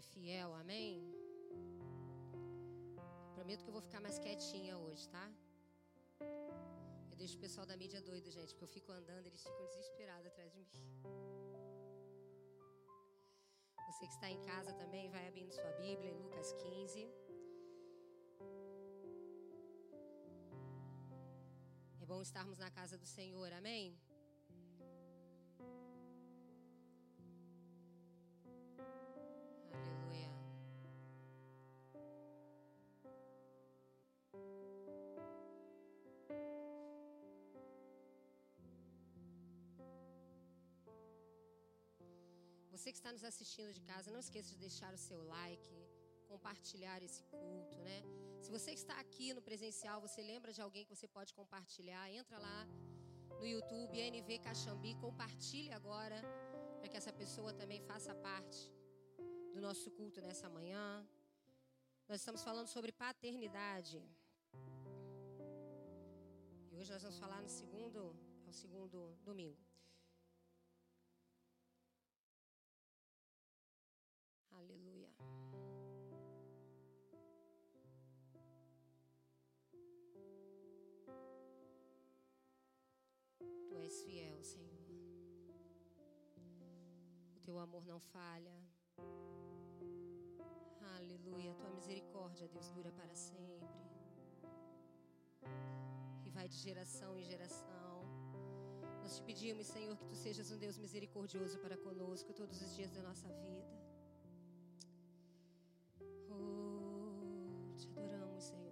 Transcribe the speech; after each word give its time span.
é 0.00 0.02
fiel, 0.02 0.50
amém? 0.62 0.92
Prometo 3.34 3.62
que 3.64 3.70
eu 3.70 3.76
vou 3.78 3.84
ficar 3.88 4.00
mais 4.06 4.18
quietinha 4.24 4.74
hoje, 4.84 5.04
tá? 5.16 5.26
Eu 7.10 7.16
deixo 7.22 7.36
o 7.36 7.42
pessoal 7.44 7.66
da 7.70 7.76
mídia 7.82 8.00
doido, 8.10 8.30
gente, 8.36 8.52
porque 8.52 8.64
eu 8.68 8.74
fico 8.76 8.90
andando, 8.92 9.26
eles 9.26 9.42
ficam 9.48 9.66
desesperados 9.66 10.26
atrás 10.30 10.50
de 10.52 10.58
mim. 10.58 10.68
Você 13.88 14.06
que 14.06 14.14
está 14.18 14.30
em 14.36 14.40
casa 14.50 14.72
também, 14.82 15.10
vai 15.16 15.24
abrindo 15.28 15.52
sua 15.52 15.72
Bíblia 15.84 16.10
em 16.10 16.18
Lucas 16.24 16.50
15. 16.54 17.06
É 22.00 22.06
bom 22.06 22.22
estarmos 22.22 22.58
na 22.64 22.70
casa 22.70 22.96
do 22.96 23.08
Senhor, 23.18 23.52
amém? 23.52 23.98
Você 42.80 42.92
que 42.92 43.00
está 43.00 43.12
nos 43.16 43.24
assistindo 43.30 43.70
de 43.76 43.80
casa, 43.88 44.10
não 44.14 44.20
esqueça 44.26 44.48
de 44.52 44.58
deixar 44.66 44.90
o 44.98 45.00
seu 45.06 45.18
like, 45.32 45.74
compartilhar 46.30 47.02
esse 47.06 47.22
culto, 47.32 47.76
né? 47.88 47.98
Se 48.44 48.50
você 48.54 48.70
está 48.70 48.94
aqui 49.02 49.26
no 49.36 49.42
presencial, 49.48 49.96
você 50.00 50.22
lembra 50.22 50.50
de 50.50 50.62
alguém 50.66 50.86
que 50.86 50.94
você 50.94 51.06
pode 51.16 51.34
compartilhar, 51.40 52.04
entra 52.10 52.38
lá 52.38 52.60
no 53.38 53.46
YouTube, 53.54 54.00
NV 54.00 54.38
Caxambi, 54.46 54.94
compartilhe 54.94 55.70
agora, 55.80 56.18
para 56.78 56.88
que 56.88 56.96
essa 56.96 57.12
pessoa 57.12 57.52
também 57.52 57.82
faça 57.82 58.14
parte 58.14 58.62
do 59.52 59.60
nosso 59.60 59.90
culto 59.98 60.22
nessa 60.22 60.48
manhã. 60.48 61.06
Nós 62.08 62.20
estamos 62.22 62.42
falando 62.42 62.70
sobre 62.76 62.92
paternidade. 62.92 63.98
E 66.70 66.78
hoje 66.78 66.90
nós 66.94 67.02
vamos 67.02 67.18
falar 67.18 67.42
no 67.42 67.52
segundo, 67.60 68.16
é 68.46 68.48
o 68.48 68.58
segundo 68.64 69.18
domingo. 69.30 69.69
O 87.52 87.58
amor 87.58 87.84
não 87.84 87.98
falha. 87.98 88.56
Aleluia. 90.96 91.52
Tua 91.60 91.70
misericórdia, 91.78 92.46
Deus, 92.54 92.68
dura 92.76 92.92
para 92.92 93.14
sempre. 93.14 93.66
E 96.26 96.30
vai 96.30 96.46
de 96.48 96.58
geração 96.66 97.10
em 97.18 97.24
geração. 97.32 97.94
Nós 99.02 99.16
te 99.16 99.22
pedimos, 99.22 99.66
Senhor, 99.66 99.96
que 99.96 100.06
tu 100.10 100.14
sejas 100.14 100.52
um 100.52 100.58
Deus 100.64 100.78
misericordioso 100.78 101.58
para 101.58 101.76
conosco 101.76 102.32
todos 102.32 102.62
os 102.62 102.74
dias 102.76 102.92
da 102.96 103.02
nossa 103.02 103.28
vida. 103.44 103.74
Oh, 106.30 107.74
te 107.76 107.88
adoramos, 107.88 108.44
Senhor. 108.44 108.70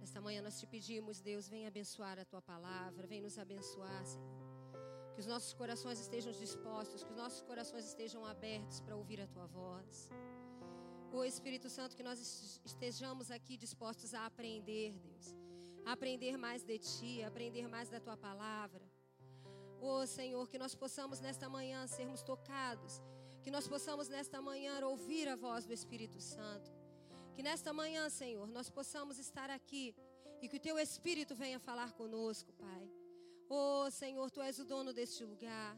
Nesta 0.00 0.20
manhã 0.20 0.42
nós 0.42 0.58
te 0.60 0.66
pedimos, 0.66 1.20
Deus, 1.20 1.48
vem 1.48 1.66
abençoar 1.66 2.18
a 2.18 2.24
tua 2.24 2.42
palavra, 2.42 3.06
vem 3.06 3.22
nos 3.22 3.38
abençoar, 3.38 4.04
Senhor. 4.04 4.41
Os 5.22 5.28
nossos 5.34 5.52
corações 5.54 5.98
estejam 6.00 6.32
dispostos, 6.32 7.04
que 7.04 7.12
os 7.12 7.16
nossos 7.16 7.42
corações 7.42 7.84
estejam 7.90 8.22
abertos 8.26 8.80
para 8.80 8.96
ouvir 9.00 9.20
a 9.20 9.26
tua 9.34 9.46
voz. 9.46 10.10
O 11.12 11.22
Espírito 11.22 11.68
Santo, 11.70 11.94
que 11.98 12.02
nós 12.02 12.18
estejamos 12.70 13.30
aqui 13.30 13.56
dispostos 13.56 14.14
a 14.14 14.26
aprender, 14.26 14.98
Deus. 14.98 15.26
A 15.86 15.92
aprender 15.92 16.36
mais 16.36 16.64
de 16.64 16.76
ti, 16.76 17.22
a 17.22 17.28
aprender 17.28 17.68
mais 17.68 17.88
da 17.88 18.00
tua 18.00 18.16
palavra. 18.16 18.84
Oh 19.80 20.04
Senhor, 20.08 20.44
que 20.48 20.58
nós 20.58 20.74
possamos 20.74 21.20
nesta 21.20 21.48
manhã 21.48 21.86
sermos 21.86 22.20
tocados, 22.24 23.00
que 23.44 23.52
nós 23.56 23.68
possamos 23.68 24.08
nesta 24.08 24.42
manhã 24.42 24.84
ouvir 24.84 25.28
a 25.28 25.36
voz 25.36 25.64
do 25.64 25.72
Espírito 25.72 26.20
Santo. 26.20 26.68
Que 27.36 27.44
nesta 27.44 27.72
manhã, 27.72 28.10
Senhor, 28.10 28.48
nós 28.48 28.68
possamos 28.68 29.20
estar 29.20 29.50
aqui 29.50 29.94
e 30.40 30.48
que 30.48 30.56
o 30.56 30.64
teu 30.68 30.80
Espírito 30.80 31.32
venha 31.36 31.60
falar 31.60 31.92
conosco, 31.92 32.52
Pai. 32.54 33.01
Oh 33.54 33.90
Senhor, 33.90 34.30
tu 34.30 34.40
és 34.40 34.58
o 34.58 34.64
dono 34.64 34.92
deste 34.98 35.22
lugar. 35.30 35.76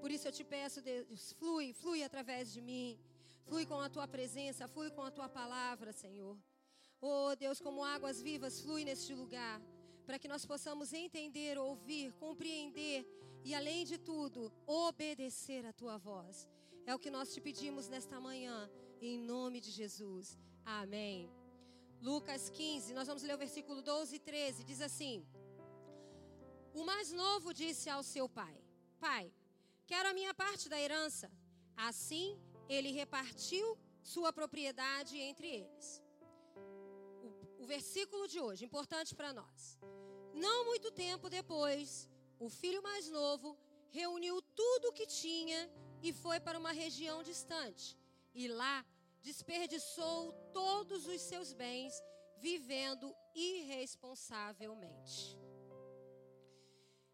Por 0.00 0.10
isso 0.10 0.26
eu 0.26 0.32
te 0.38 0.44
peço, 0.54 0.82
Deus, 0.82 1.32
flui, 1.40 1.66
flui 1.72 2.02
através 2.02 2.52
de 2.52 2.60
mim. 2.60 2.98
Flui 3.48 3.64
com 3.64 3.78
a 3.80 3.88
tua 3.88 4.06
presença, 4.08 4.66
flui 4.66 4.90
com 4.90 5.02
a 5.02 5.10
tua 5.16 5.28
palavra, 5.28 5.92
Senhor. 5.92 6.36
Oh 7.00 7.36
Deus, 7.36 7.60
como 7.60 7.84
águas 7.84 8.20
vivas, 8.20 8.60
flui 8.60 8.82
neste 8.84 9.14
lugar. 9.14 9.62
Para 10.04 10.18
que 10.18 10.26
nós 10.26 10.44
possamos 10.44 10.92
entender, 10.92 11.56
ouvir, 11.58 12.12
compreender 12.24 13.06
e, 13.44 13.54
além 13.54 13.84
de 13.84 13.98
tudo, 13.98 14.52
obedecer 14.66 15.64
a 15.64 15.72
tua 15.72 15.96
voz. 15.96 16.48
É 16.84 16.92
o 16.92 16.98
que 16.98 17.14
nós 17.16 17.32
te 17.32 17.40
pedimos 17.40 17.88
nesta 17.88 18.18
manhã, 18.20 18.68
em 19.00 19.16
nome 19.16 19.60
de 19.60 19.70
Jesus. 19.70 20.36
Amém. 20.64 21.30
Lucas 22.02 22.50
15, 22.50 22.94
nós 22.94 23.06
vamos 23.06 23.22
ler 23.22 23.36
o 23.36 23.44
versículo 23.46 23.80
12 23.80 24.16
e 24.16 24.18
13. 24.18 24.64
Diz 24.64 24.80
assim: 24.80 25.24
O 26.80 26.84
mais 26.84 27.10
novo 27.10 27.54
disse 27.60 27.88
ao 27.88 28.02
seu 28.02 28.28
pai: 28.28 28.54
Pai, 29.06 29.24
quero 29.90 30.10
a 30.10 30.16
minha 30.18 30.34
parte 30.42 30.64
da 30.72 30.78
herança. 30.84 31.26
Assim, 31.88 32.28
ele 32.74 32.90
repartiu 33.00 33.66
sua 34.02 34.30
propriedade 34.38 35.14
entre 35.28 35.46
eles. 35.60 35.86
O, 37.26 37.28
o 37.62 37.64
versículo 37.74 38.24
de 38.32 38.38
hoje, 38.46 38.66
importante 38.68 39.14
para 39.14 39.32
nós. 39.32 39.78
Não 40.34 40.66
muito 40.66 40.90
tempo 40.90 41.30
depois, 41.38 42.10
o 42.38 42.50
filho 42.50 42.82
mais 42.82 43.08
novo 43.08 43.56
reuniu 43.88 44.42
tudo 44.62 44.88
o 44.88 44.92
que 44.92 45.06
tinha 45.06 45.60
e 46.02 46.12
foi 46.12 46.38
para 46.38 46.58
uma 46.58 46.72
região 46.72 47.22
distante. 47.22 47.96
E 48.34 48.48
lá 48.48 48.84
desperdiçou 49.22 50.34
todos 50.52 51.06
os 51.06 51.22
seus 51.22 51.54
bens, 51.54 51.94
vivendo 52.36 53.16
irresponsavelmente. 53.34 55.45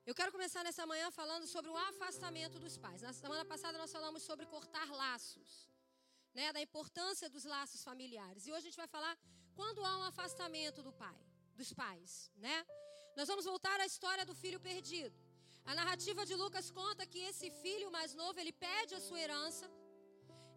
Eu 0.04 0.14
quero 0.18 0.32
começar 0.32 0.62
nessa 0.64 0.84
manhã 0.84 1.08
falando 1.12 1.46
sobre 1.46 1.70
o 1.70 1.76
afastamento 1.76 2.58
dos 2.58 2.76
pais. 2.76 3.02
Na 3.02 3.12
semana 3.12 3.44
passada 3.44 3.78
nós 3.78 3.92
falamos 3.96 4.22
sobre 4.24 4.44
cortar 4.46 4.88
laços, 4.90 5.50
né, 6.34 6.52
da 6.52 6.60
importância 6.60 7.30
dos 7.34 7.44
laços 7.44 7.84
familiares. 7.84 8.46
E 8.46 8.50
hoje 8.50 8.64
a 8.64 8.68
gente 8.68 8.82
vai 8.84 8.88
falar 8.88 9.16
quando 9.54 9.84
há 9.84 9.98
um 9.98 10.02
afastamento 10.02 10.82
do 10.82 10.92
pai, 10.92 11.18
dos 11.54 11.72
pais, 11.72 12.32
né? 12.36 12.56
Nós 13.14 13.28
vamos 13.28 13.44
voltar 13.44 13.78
à 13.80 13.86
história 13.86 14.26
do 14.30 14.34
filho 14.34 14.58
perdido. 14.58 15.16
A 15.64 15.72
narrativa 15.80 16.26
de 16.26 16.34
Lucas 16.34 16.68
conta 16.80 17.06
que 17.06 17.20
esse 17.30 17.48
filho 17.62 17.88
mais 17.92 18.12
novo, 18.22 18.40
ele 18.40 18.52
pede 18.52 18.96
a 18.96 19.00
sua 19.00 19.20
herança. 19.20 19.70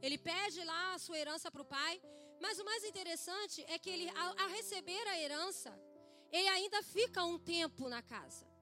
Ele 0.02 0.18
pede 0.18 0.64
lá 0.64 0.96
a 0.96 1.00
sua 1.06 1.20
herança 1.20 1.52
para 1.52 1.62
o 1.62 1.72
pai. 1.78 2.02
Mas 2.42 2.58
o 2.58 2.66
mais 2.66 2.84
interessante 2.84 3.64
é 3.68 3.78
que 3.78 3.92
ele, 3.92 4.10
ao, 4.10 4.50
receber 4.58 5.06
a 5.08 5.20
herança, 5.20 5.72
ele 6.32 6.48
ainda 6.48 6.82
fica 6.82 7.24
um 7.24 7.38
tempo 7.38 7.88
na 7.88 8.02
casa. 8.02 8.55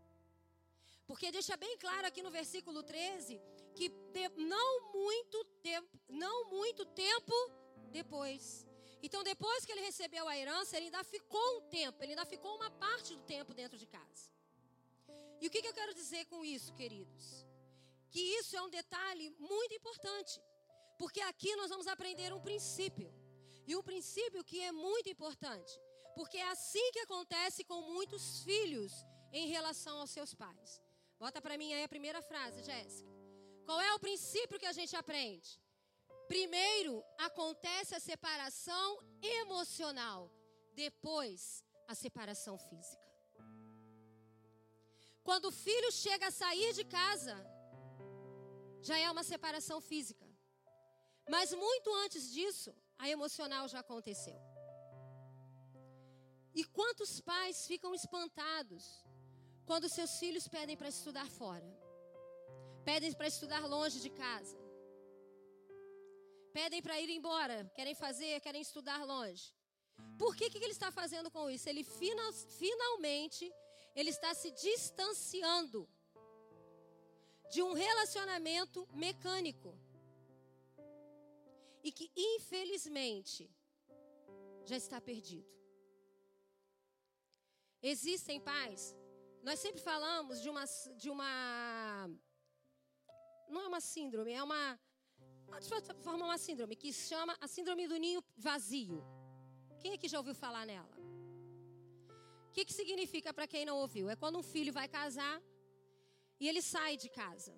Porque 1.05 1.31
deixa 1.31 1.55
bem 1.57 1.77
claro 1.77 2.07
aqui 2.07 2.21
no 2.23 2.31
versículo 2.31 2.81
13 2.81 3.41
que 3.75 3.91
não 4.37 4.93
muito 4.93 5.43
tempo, 5.61 5.99
não 6.07 6.49
muito 6.49 6.85
tempo 6.85 7.33
depois. 7.91 8.65
Então, 9.01 9.21
depois 9.21 9.65
que 9.65 9.71
ele 9.73 9.81
recebeu 9.81 10.27
a 10.27 10.37
herança, 10.37 10.77
ele 10.77 10.85
ainda 10.85 11.03
ficou 11.03 11.57
um 11.57 11.61
tempo, 11.69 12.01
ele 12.01 12.13
ainda 12.13 12.25
ficou 12.25 12.55
uma 12.55 12.71
parte 12.71 13.15
do 13.15 13.21
tempo 13.23 13.53
dentro 13.53 13.77
de 13.77 13.85
casa. 13.85 14.31
E 15.41 15.47
o 15.47 15.51
que, 15.51 15.61
que 15.61 15.67
eu 15.67 15.73
quero 15.73 15.93
dizer 15.93 16.25
com 16.25 16.45
isso, 16.45 16.73
queridos? 16.73 17.45
Que 18.09 18.21
isso 18.39 18.55
é 18.55 18.61
um 18.61 18.69
detalhe 18.69 19.29
muito 19.39 19.73
importante. 19.73 20.41
Porque 20.97 21.19
aqui 21.21 21.53
nós 21.57 21.69
vamos 21.69 21.87
aprender 21.87 22.31
um 22.33 22.39
princípio. 22.39 23.13
E 23.67 23.75
um 23.75 23.83
princípio 23.83 24.43
que 24.43 24.61
é 24.61 24.71
muito 24.71 25.09
importante. 25.09 25.73
Porque 26.15 26.37
é 26.37 26.49
assim 26.49 26.91
que 26.93 26.99
acontece 26.99 27.63
com 27.65 27.81
muitos 27.81 28.41
filhos 28.43 28.93
em 29.33 29.47
relação 29.47 29.97
aos 29.99 30.11
seus 30.11 30.33
pais. 30.33 30.82
Bota 31.23 31.41
para 31.43 31.57
mim 31.59 31.69
aí 31.73 31.83
a 31.85 31.93
primeira 31.93 32.21
frase, 32.29 32.61
Jéssica. 32.69 33.11
Qual 33.65 33.79
é 33.79 33.91
o 33.93 33.99
princípio 34.05 34.59
que 34.61 34.69
a 34.71 34.75
gente 34.77 34.93
aprende? 35.01 35.49
Primeiro 36.27 36.93
acontece 37.27 37.91
a 37.95 38.01
separação 38.07 38.87
emocional, 39.39 40.19
depois 40.81 41.63
a 41.87 41.95
separação 41.95 42.55
física. 42.57 43.07
Quando 45.27 45.45
o 45.45 45.55
filho 45.65 45.89
chega 45.93 46.27
a 46.27 46.35
sair 46.41 46.73
de 46.79 46.83
casa, 46.99 47.37
já 48.89 48.97
é 49.05 49.09
uma 49.09 49.23
separação 49.31 49.79
física. 49.79 50.27
Mas 51.35 51.53
muito 51.53 51.89
antes 52.03 52.33
disso, 52.33 52.75
a 52.97 53.07
emocional 53.15 53.65
já 53.69 53.79
aconteceu. 53.79 54.39
E 56.53 56.65
quantos 56.65 57.21
pais 57.31 57.65
ficam 57.71 57.95
espantados 57.95 58.83
quando 59.65 59.89
seus 59.89 60.17
filhos 60.19 60.47
pedem 60.47 60.75
para 60.77 60.89
estudar 60.89 61.29
fora? 61.29 61.69
Pedem 62.83 63.13
para 63.13 63.27
estudar 63.27 63.65
longe 63.65 63.99
de 63.99 64.09
casa. 64.09 64.57
pedem 66.53 66.81
para 66.83 66.99
ir 67.01 67.09
embora, 67.09 67.57
querem 67.73 67.95
fazer, 67.95 68.39
querem 68.41 68.61
estudar 68.61 69.03
longe. 69.03 69.45
Por 70.19 70.35
que, 70.35 70.49
que 70.49 70.57
ele 70.57 70.71
está 70.77 70.91
fazendo 70.91 71.31
com 71.31 71.49
isso? 71.49 71.67
Ele 71.67 71.83
final, 71.83 72.31
finalmente 72.33 73.51
ele 73.95 74.09
está 74.09 74.33
se 74.35 74.51
distanciando 74.51 75.89
de 77.51 77.61
um 77.61 77.73
relacionamento 77.73 78.87
mecânico. 78.93 79.77
E 81.83 81.91
que 81.91 82.11
infelizmente 82.15 83.49
já 84.65 84.77
está 84.77 85.01
perdido. 85.01 85.51
Existem 87.81 88.39
pais, 88.39 88.95
nós 89.43 89.59
sempre 89.59 89.81
falamos 89.81 90.41
de 90.41 90.49
uma 90.49 90.63
de 90.95 91.09
uma 91.09 92.09
não 93.49 93.61
é 93.61 93.67
uma 93.67 93.81
síndrome, 93.81 94.31
é 94.31 94.41
uma 94.41 94.79
de 95.59 96.03
forma 96.03 96.25
uma 96.25 96.37
síndrome 96.37 96.75
que 96.75 96.91
se 96.91 97.09
chama 97.09 97.37
a 97.39 97.47
síndrome 97.47 97.87
do 97.87 97.97
ninho 97.97 98.23
vazio. 98.35 99.03
Quem 99.81 99.93
aqui 99.93 100.07
já 100.07 100.17
ouviu 100.17 100.33
falar 100.33 100.65
nela? 100.65 100.95
O 102.47 102.51
que, 102.53 102.65
que 102.65 102.73
significa 102.73 103.33
para 103.33 103.47
quem 103.47 103.65
não 103.65 103.77
ouviu? 103.77 104.09
É 104.09 104.15
quando 104.15 104.39
um 104.39 104.43
filho 104.43 104.71
vai 104.71 104.87
casar 104.87 105.41
e 106.39 106.47
ele 106.47 106.61
sai 106.61 106.95
de 106.97 107.09
casa. 107.09 107.53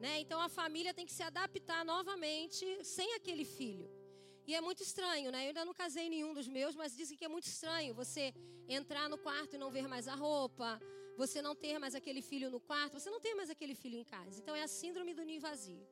Né? 0.00 0.20
Então 0.20 0.40
a 0.40 0.48
família 0.48 0.92
tem 0.94 1.06
que 1.06 1.12
se 1.12 1.22
adaptar 1.22 1.84
novamente 1.84 2.84
sem 2.84 3.14
aquele 3.14 3.44
filho. 3.44 3.88
E 4.48 4.54
é 4.58 4.60
muito 4.66 4.82
estranho, 4.88 5.30
né? 5.34 5.40
Eu 5.44 5.48
ainda 5.48 5.64
não 5.68 5.74
casei 5.82 6.06
nenhum 6.12 6.32
dos 6.36 6.48
meus, 6.56 6.74
mas 6.80 6.96
dizem 7.00 7.16
que 7.18 7.26
é 7.26 7.32
muito 7.34 7.48
estranho 7.54 7.92
você 8.02 8.24
entrar 8.76 9.06
no 9.12 9.18
quarto 9.26 9.52
e 9.56 9.58
não 9.62 9.70
ver 9.76 9.86
mais 9.94 10.08
a 10.08 10.14
roupa, 10.14 10.68
você 11.22 11.42
não 11.46 11.54
ter 11.64 11.76
mais 11.78 11.94
aquele 11.98 12.22
filho 12.30 12.48
no 12.54 12.60
quarto, 12.68 12.98
você 12.98 13.10
não 13.14 13.20
ter 13.26 13.34
mais 13.34 13.50
aquele 13.54 13.74
filho 13.82 13.98
em 14.02 14.06
casa. 14.14 14.40
Então 14.40 14.54
é 14.56 14.62
a 14.62 14.74
síndrome 14.80 15.12
do 15.18 15.26
ninho 15.28 15.42
vazio. 15.48 15.86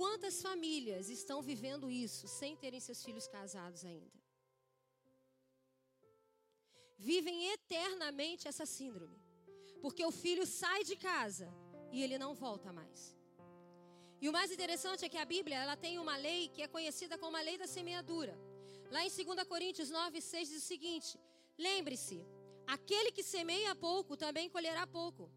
Quantas 0.00 0.42
famílias 0.42 1.08
estão 1.08 1.40
vivendo 1.40 1.90
isso 1.90 2.28
sem 2.28 2.54
terem 2.62 2.80
seus 2.88 3.02
filhos 3.02 3.26
casados 3.26 3.86
ainda? 3.86 4.18
Vivem 6.98 7.38
eternamente 7.56 8.48
essa 8.52 8.66
síndrome. 8.66 9.18
Porque 9.80 10.04
o 10.04 10.16
filho 10.22 10.46
sai 10.46 10.84
de 10.84 10.96
casa 11.10 11.48
e 11.90 12.02
ele 12.02 12.18
não 12.18 12.34
volta 12.34 12.70
mais. 12.80 13.16
E 14.20 14.28
o 14.28 14.32
mais 14.32 14.50
interessante 14.50 15.04
é 15.04 15.08
que 15.08 15.18
a 15.18 15.24
Bíblia 15.24 15.56
ela 15.56 15.76
tem 15.76 15.98
uma 15.98 16.16
lei 16.16 16.48
que 16.48 16.62
é 16.62 16.68
conhecida 16.68 17.18
como 17.18 17.36
a 17.36 17.40
lei 17.40 17.58
da 17.58 17.66
semeadura. 17.66 18.38
Lá 18.90 19.04
em 19.04 19.10
2 19.10 19.44
Coríntios 19.46 19.90
9, 19.90 20.20
6 20.20 20.48
diz 20.48 20.62
o 20.62 20.66
seguinte: 20.66 21.18
Lembre-se, 21.58 22.24
aquele 22.66 23.10
que 23.12 23.22
semeia 23.22 23.74
pouco 23.74 24.16
também 24.16 24.48
colherá 24.48 24.86
pouco. 24.86 25.30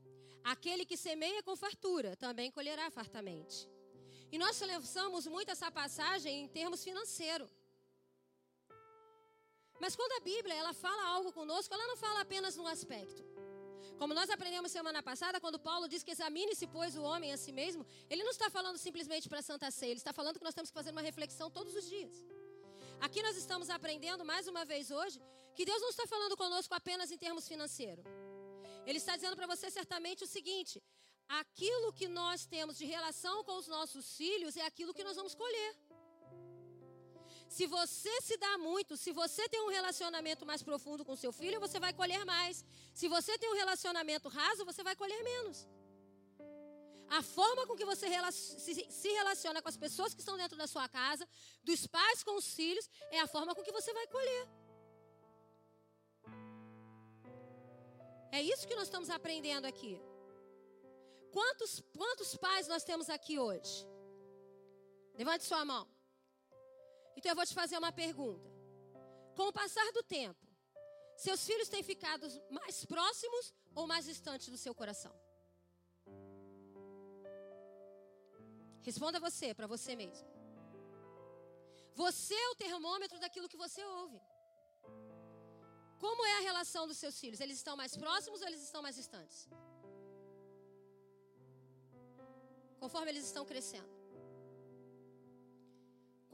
Aquele 0.44 0.86
que 0.86 0.96
semeia 0.96 1.44
com 1.44 1.56
fartura 1.56 2.16
também 2.16 2.50
colherá 2.50 2.90
fartamente. 2.90 3.68
E 4.32 4.38
nós 4.38 4.56
celebramos 4.56 5.28
muito 5.28 5.52
essa 5.52 5.70
passagem 5.72 6.44
em 6.44 6.48
termos 6.48 6.84
financeiros. 6.84 7.50
Mas 9.80 9.96
quando 9.96 10.14
a 10.14 10.20
Bíblia 10.22 10.56
ela 10.56 10.74
fala 10.74 11.10
algo 11.10 11.32
conosco, 11.32 11.74
ela 11.74 11.88
não 11.88 11.98
fala 11.98 12.22
apenas 12.22 12.56
num 12.56 12.68
aspecto. 12.68 13.24
Como 14.02 14.14
nós 14.14 14.30
aprendemos 14.30 14.72
semana 14.72 15.02
passada, 15.02 15.40
quando 15.44 15.60
Paulo 15.68 15.88
diz 15.94 16.04
que 16.04 16.12
examine-se, 16.12 16.66
pois, 16.68 16.96
o 16.96 17.02
homem 17.02 17.32
a 17.34 17.38
si 17.44 17.52
mesmo, 17.52 17.84
ele 18.12 18.24
não 18.24 18.32
está 18.32 18.48
falando 18.58 18.78
simplesmente 18.78 19.28
para 19.28 19.40
a 19.40 19.48
Santa 19.50 19.70
Ceia, 19.72 19.92
ele 19.92 20.00
está 20.04 20.14
falando 20.14 20.38
que 20.40 20.48
nós 20.48 20.54
temos 20.58 20.70
que 20.70 20.80
fazer 20.80 20.92
uma 20.92 21.06
reflexão 21.10 21.50
todos 21.50 21.76
os 21.80 21.88
dias. 21.94 22.16
Aqui 23.06 23.22
nós 23.28 23.36
estamos 23.44 23.70
aprendendo 23.78 24.24
mais 24.24 24.48
uma 24.48 24.64
vez 24.66 24.92
hoje 24.92 25.20
que 25.56 25.66
Deus 25.66 25.82
não 25.82 25.90
está 25.90 26.06
falando 26.14 26.38
conosco 26.38 26.74
apenas 26.76 27.12
em 27.12 27.18
termos 27.18 27.48
financeiros. 27.48 28.06
Ele 28.86 29.00
está 29.00 29.16
dizendo 29.16 29.36
para 29.36 29.48
você 29.54 29.70
certamente 29.72 30.24
o 30.24 30.28
seguinte: 30.28 30.76
aquilo 31.28 31.92
que 32.00 32.08
nós 32.08 32.46
temos 32.46 32.78
de 32.78 32.86
relação 32.86 33.44
com 33.44 33.58
os 33.58 33.68
nossos 33.68 34.16
filhos 34.16 34.56
é 34.56 34.66
aquilo 34.66 34.94
que 34.94 35.04
nós 35.04 35.16
vamos 35.16 35.36
colher. 35.36 35.72
Se 37.48 37.66
você 37.66 38.22
se 38.22 38.36
dá 38.38 38.58
muito, 38.58 38.98
se 38.98 39.12
você 39.12 39.48
tem 39.48 39.62
um 39.62 39.70
relacionamento 39.70 40.46
mais 40.46 40.62
profundo 40.62 41.06
com 41.06 41.16
seu 41.16 41.32
filho, 41.32 41.60
você 41.60 41.80
vai 41.80 41.94
colher 41.94 42.26
mais. 42.26 42.66
Se 42.94 43.08
você 43.08 43.38
tem 43.38 43.50
um 43.50 43.56
relacionamento 43.56 44.28
raso, 44.28 44.66
você 44.66 44.84
vai 44.84 44.96
colher 44.96 45.24
menos. 45.24 45.68
A 47.10 47.22
forma 47.24 47.66
com 47.66 47.76
que 47.76 47.86
você 47.86 48.08
se 48.90 49.10
relaciona 49.10 49.62
com 49.62 49.70
as 49.70 49.78
pessoas 49.78 50.14
que 50.14 50.20
estão 50.20 50.36
dentro 50.36 50.58
da 50.58 50.68
sua 50.68 50.90
casa, 50.90 51.28
dos 51.64 51.88
pais 51.88 52.22
com 52.22 52.36
os 52.36 52.54
filhos, 52.54 52.90
é 53.12 53.20
a 53.22 53.28
forma 53.28 53.56
com 53.56 53.64
que 53.64 53.72
você 53.72 53.94
vai 53.94 54.08
colher. 54.08 54.48
É 58.30 58.42
isso 58.42 58.68
que 58.68 58.76
nós 58.76 58.88
estamos 58.90 59.10
aprendendo 59.10 59.66
aqui. 59.66 60.02
Quantos, 61.32 61.82
quantos 61.96 62.36
pais 62.36 62.68
nós 62.68 62.84
temos 62.84 63.10
aqui 63.10 63.40
hoje? 63.40 63.88
Levante 65.16 65.46
sua 65.46 65.64
mão. 65.64 65.88
Então 67.18 67.32
eu 67.32 67.36
vou 67.40 67.46
te 67.50 67.56
fazer 67.62 67.78
uma 67.78 67.92
pergunta. 68.04 68.50
Com 69.38 69.48
o 69.50 69.54
passar 69.62 69.88
do 69.98 70.04
tempo, 70.18 70.46
seus 71.26 71.42
filhos 71.50 71.70
têm 71.74 71.84
ficado 71.92 72.26
mais 72.58 72.78
próximos 72.94 73.54
ou 73.76 73.86
mais 73.92 74.06
distantes 74.12 74.48
do 74.54 74.58
seu 74.66 74.74
coração? 74.82 75.14
Responda 78.90 79.20
você, 79.28 79.54
para 79.54 79.68
você 79.68 79.96
mesmo. 80.04 80.28
Você 82.04 82.36
é 82.46 82.50
o 82.50 82.56
termômetro 82.56 83.20
daquilo 83.20 83.50
que 83.50 83.62
você 83.66 83.84
ouve. 83.84 84.20
Como 86.00 86.26
é 86.26 86.38
a 86.38 86.46
relação 86.50 86.88
dos 86.88 86.98
seus 86.98 87.20
filhos? 87.20 87.40
Eles 87.40 87.58
estão 87.58 87.76
mais 87.76 87.98
próximos 87.98 88.42
ou 88.42 88.48
eles 88.48 88.62
estão 88.62 88.82
mais 88.84 88.96
distantes? 88.96 89.50
conforme 92.80 93.12
eles 93.12 93.26
estão 93.26 93.46
crescendo. 93.46 93.97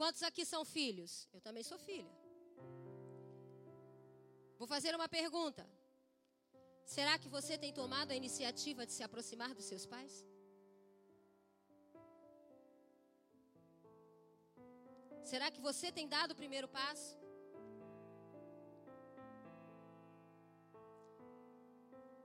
Quantos 0.00 0.22
aqui 0.28 0.44
são 0.52 0.62
filhos? 0.64 1.12
Eu 1.32 1.40
também 1.46 1.64
sou 1.70 1.78
filha. 1.78 2.12
Vou 4.58 4.68
fazer 4.74 4.94
uma 4.94 5.08
pergunta. 5.08 5.64
Será 6.94 7.14
que 7.18 7.28
você 7.36 7.56
tem 7.56 7.72
tomado 7.72 8.10
a 8.12 8.16
iniciativa 8.22 8.86
de 8.86 8.92
se 8.92 9.02
aproximar 9.02 9.52
dos 9.58 9.66
seus 9.72 9.84
pais? 9.94 10.14
Será 15.30 15.50
que 15.50 15.60
você 15.68 15.90
tem 15.98 16.06
dado 16.16 16.32
o 16.32 16.40
primeiro 16.42 16.68
passo? 16.68 17.10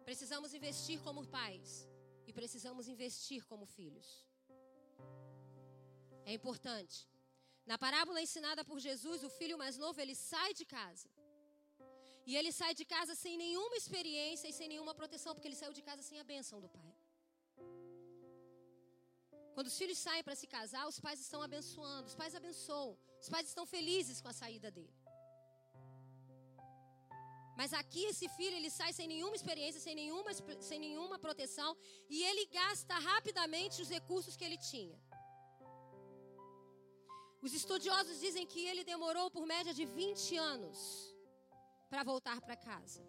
Precisamos 0.10 0.54
investir 0.60 0.98
como 1.07 1.27
pais 1.38 1.88
e 2.27 2.33
precisamos 2.39 2.88
investir 2.94 3.42
como 3.52 3.66
filhos. 3.78 4.07
É 6.26 6.33
importante. 6.33 6.97
Na 7.69 7.78
parábola 7.83 8.21
ensinada 8.26 8.61
por 8.69 8.78
Jesus, 8.85 9.23
o 9.28 9.31
filho 9.40 9.57
mais 9.64 9.76
novo, 9.83 9.97
ele 10.04 10.16
sai 10.30 10.52
de 10.59 10.66
casa. 10.78 11.07
E 12.30 12.35
ele 12.40 12.52
sai 12.59 12.73
de 12.80 12.85
casa 12.94 13.14
sem 13.23 13.35
nenhuma 13.44 13.76
experiência 13.81 14.47
e 14.49 14.54
sem 14.59 14.68
nenhuma 14.71 14.94
proteção, 14.99 15.33
porque 15.33 15.47
ele 15.49 15.59
saiu 15.61 15.73
de 15.78 15.83
casa 15.90 16.02
sem 16.07 16.19
a 16.23 16.26
bênção 16.31 16.57
do 16.64 16.69
pai. 16.78 16.92
Quando 19.54 19.68
os 19.71 19.78
filhos 19.81 19.99
saem 20.06 20.23
para 20.28 20.40
se 20.42 20.47
casar, 20.56 20.83
os 20.92 20.99
pais 21.06 21.19
estão 21.26 21.42
abençoando, 21.47 22.07
os 22.11 22.18
pais 22.21 22.35
abençoam, 22.42 22.92
os 23.23 23.30
pais 23.33 23.47
estão 23.52 23.66
felizes 23.76 24.19
com 24.21 24.30
a 24.33 24.38
saída 24.42 24.69
dele. 24.78 24.95
Mas 27.59 27.73
aqui 27.81 28.04
esse 28.11 28.28
filho 28.38 28.56
ele 28.59 28.71
sai 28.80 28.92
sem 28.99 29.07
nenhuma 29.14 29.35
experiência, 29.40 29.81
sem 29.88 29.95
nenhuma, 30.02 30.31
sem 30.69 30.80
nenhuma 30.88 31.19
proteção 31.26 31.71
e 32.16 32.23
ele 32.30 32.45
gasta 32.59 32.97
rapidamente 33.11 33.81
os 33.83 33.90
recursos 33.97 34.38
que 34.38 34.45
ele 34.47 34.59
tinha. 34.71 34.97
Os 37.45 37.53
estudiosos 37.59 38.19
dizem 38.19 38.45
que 38.45 38.61
ele 38.69 38.83
demorou 38.83 39.27
por 39.31 39.45
média 39.45 39.73
de 39.73 39.85
20 39.85 40.37
anos 40.53 40.79
para 41.89 42.03
voltar 42.03 42.39
para 42.41 42.55
casa. 42.55 43.01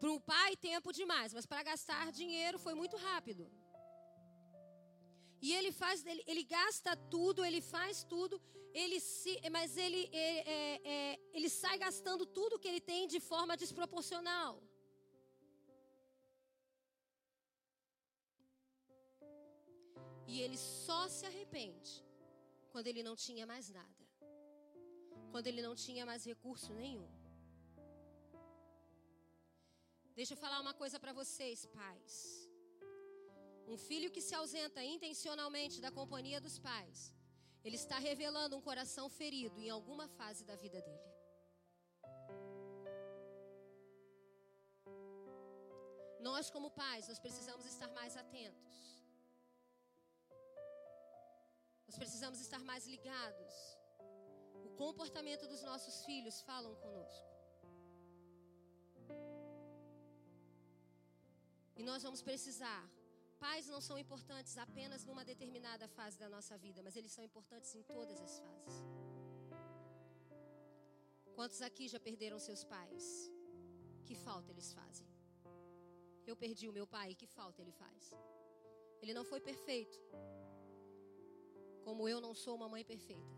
Para 0.00 0.10
um 0.16 0.20
pai, 0.20 0.56
tempo 0.56 0.92
demais, 0.92 1.32
mas 1.36 1.46
para 1.46 1.62
gastar 1.70 2.12
dinheiro 2.12 2.58
foi 2.66 2.74
muito 2.74 2.96
rápido. 2.96 3.44
E 5.46 5.52
ele 5.56 5.72
faz, 5.72 6.06
ele, 6.06 6.22
ele 6.26 6.44
gasta 6.44 6.94
tudo, 7.14 7.44
ele 7.44 7.60
faz 7.60 8.04
tudo, 8.04 8.40
ele 8.72 9.00
se, 9.00 9.32
mas 9.50 9.76
ele, 9.76 10.08
é, 10.12 10.28
é, 10.56 10.80
é, 10.94 11.20
ele 11.32 11.48
sai 11.48 11.76
gastando 11.78 12.24
tudo 12.26 12.58
que 12.58 12.68
ele 12.68 12.80
tem 12.80 13.08
de 13.08 13.18
forma 13.18 13.56
desproporcional. 13.56 14.62
E 20.28 20.40
ele 20.40 20.58
só 20.58 21.08
se 21.08 21.24
arrepende 21.26 22.07
quando 22.72 22.88
ele 22.90 23.02
não 23.08 23.16
tinha 23.26 23.44
mais 23.52 23.66
nada. 23.78 24.04
Quando 25.32 25.46
ele 25.50 25.62
não 25.66 25.74
tinha 25.84 26.04
mais 26.10 26.24
recurso 26.32 26.72
nenhum. 26.82 27.10
Deixa 30.18 30.34
eu 30.34 30.40
falar 30.44 30.60
uma 30.60 30.74
coisa 30.82 30.98
para 31.02 31.12
vocês, 31.20 31.58
pais. 31.78 32.14
Um 33.72 33.78
filho 33.88 34.10
que 34.14 34.22
se 34.26 34.34
ausenta 34.40 34.82
intencionalmente 34.94 35.80
da 35.84 35.90
companhia 35.98 36.40
dos 36.46 36.56
pais, 36.58 36.98
ele 37.66 37.76
está 37.82 37.98
revelando 38.10 38.56
um 38.56 38.64
coração 38.68 39.06
ferido 39.20 39.60
em 39.60 39.70
alguma 39.76 40.06
fase 40.18 40.42
da 40.50 40.56
vida 40.64 40.80
dele. 40.86 41.08
Nós, 46.28 46.50
como 46.50 46.70
pais, 46.70 47.06
nós 47.10 47.20
precisamos 47.26 47.64
estar 47.72 47.90
mais 48.00 48.16
atentos. 48.16 48.97
Nós 51.88 51.96
precisamos 52.02 52.38
estar 52.46 52.62
mais 52.70 52.86
ligados. 52.94 53.54
O 54.66 54.70
comportamento 54.82 55.44
dos 55.52 55.62
nossos 55.70 55.96
filhos 56.08 56.36
falam 56.48 56.74
conosco. 56.84 57.28
E 61.78 61.82
nós 61.90 62.02
vamos 62.06 62.22
precisar. 62.30 62.84
Pais 63.44 63.66
não 63.74 63.80
são 63.88 63.96
importantes 64.04 64.54
apenas 64.66 65.04
numa 65.08 65.24
determinada 65.32 65.86
fase 65.96 66.16
da 66.22 66.28
nossa 66.28 66.54
vida, 66.64 66.82
mas 66.86 66.96
eles 66.96 67.12
são 67.16 67.24
importantes 67.28 67.74
em 67.74 67.82
todas 67.94 68.20
as 68.26 68.34
fases. 68.44 68.78
Quantos 71.36 71.60
aqui 71.68 71.86
já 71.94 72.00
perderam 72.08 72.38
seus 72.48 72.64
pais? 72.74 73.04
Que 74.04 74.16
falta 74.26 74.50
eles 74.50 74.70
fazem? 74.78 75.08
Eu 76.26 76.36
perdi 76.44 76.66
o 76.68 76.76
meu 76.78 76.86
pai, 76.96 77.14
que 77.14 77.28
falta 77.38 77.62
ele 77.62 77.74
faz? 77.82 78.12
Ele 79.00 79.14
não 79.18 79.24
foi 79.24 79.40
perfeito, 79.40 79.98
como 81.88 82.08
eu 82.12 82.18
não 82.24 82.32
sou 82.44 82.54
uma 82.58 82.68
mãe 82.72 82.84
perfeita. 82.92 83.34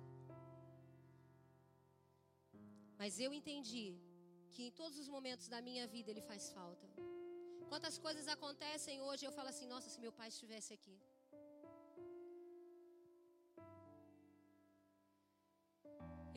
Mas 3.01 3.13
eu 3.25 3.31
entendi 3.39 3.89
que 4.53 4.63
em 4.67 4.73
todos 4.81 4.97
os 5.03 5.09
momentos 5.17 5.47
da 5.53 5.61
minha 5.69 5.85
vida 5.95 6.09
ele 6.11 6.25
faz 6.31 6.45
falta. 6.57 6.87
Quantas 7.71 7.97
coisas 8.07 8.27
acontecem 8.35 8.97
hoje 9.09 9.25
eu 9.27 9.33
falo 9.37 9.51
assim: 9.53 9.69
nossa, 9.75 9.89
se 9.93 10.01
meu 10.05 10.13
pai 10.19 10.29
estivesse 10.35 10.71
aqui. 10.79 10.97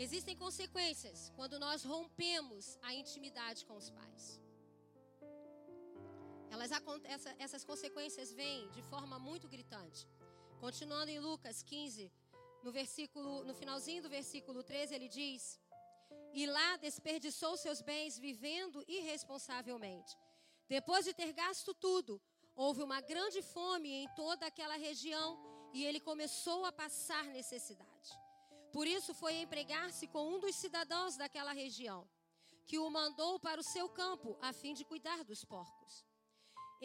Existem 0.06 0.36
consequências 0.46 1.20
quando 1.38 1.58
nós 1.66 1.84
rompemos 1.94 2.66
a 2.88 2.94
intimidade 3.02 3.66
com 3.68 3.76
os 3.82 3.90
pais. 4.00 4.24
Elas, 6.54 6.72
essa, 7.16 7.32
essas 7.46 7.64
consequências 7.72 8.32
vêm 8.42 8.62
de 8.78 8.84
forma 8.92 9.18
muito 9.28 9.48
gritante. 9.56 10.02
Continuando 10.64 11.12
em 11.12 11.20
Lucas 11.20 11.62
15, 11.62 12.10
no 12.64 12.72
versículo, 12.72 13.44
no 13.44 13.54
finalzinho 13.54 14.02
do 14.02 14.08
versículo 14.08 14.64
13, 14.64 14.96
ele 14.96 15.10
diz: 15.10 15.60
E 16.34 16.46
lá 16.46 16.78
desperdiçou 16.78 17.58
seus 17.58 17.82
bens 17.82 18.18
vivendo 18.18 18.82
irresponsavelmente. 18.88 20.18
Depois 20.70 21.04
de 21.04 21.14
ter 21.14 21.34
gasto 21.34 21.74
tudo, 21.74 22.22
houve 22.56 22.82
uma 22.82 23.02
grande 23.02 23.42
fome 23.42 23.90
em 24.04 24.08
toda 24.16 24.46
aquela 24.46 24.78
região 24.78 25.38
e 25.74 25.84
ele 25.84 26.00
começou 26.00 26.64
a 26.64 26.72
passar 26.72 27.26
necessidade. 27.26 28.12
Por 28.72 28.88
isso 28.88 29.14
foi 29.14 29.34
empregar-se 29.42 30.08
com 30.08 30.34
um 30.34 30.40
dos 30.40 30.56
cidadãos 30.56 31.18
daquela 31.18 31.52
região, 31.52 32.08
que 32.66 32.80
o 32.80 32.90
mandou 32.90 33.38
para 33.38 33.60
o 33.60 33.70
seu 33.76 33.90
campo 33.90 34.38
a 34.42 34.54
fim 34.54 34.74
de 34.74 34.86
cuidar 34.86 35.26
dos 35.26 35.44
porcos. 35.44 36.06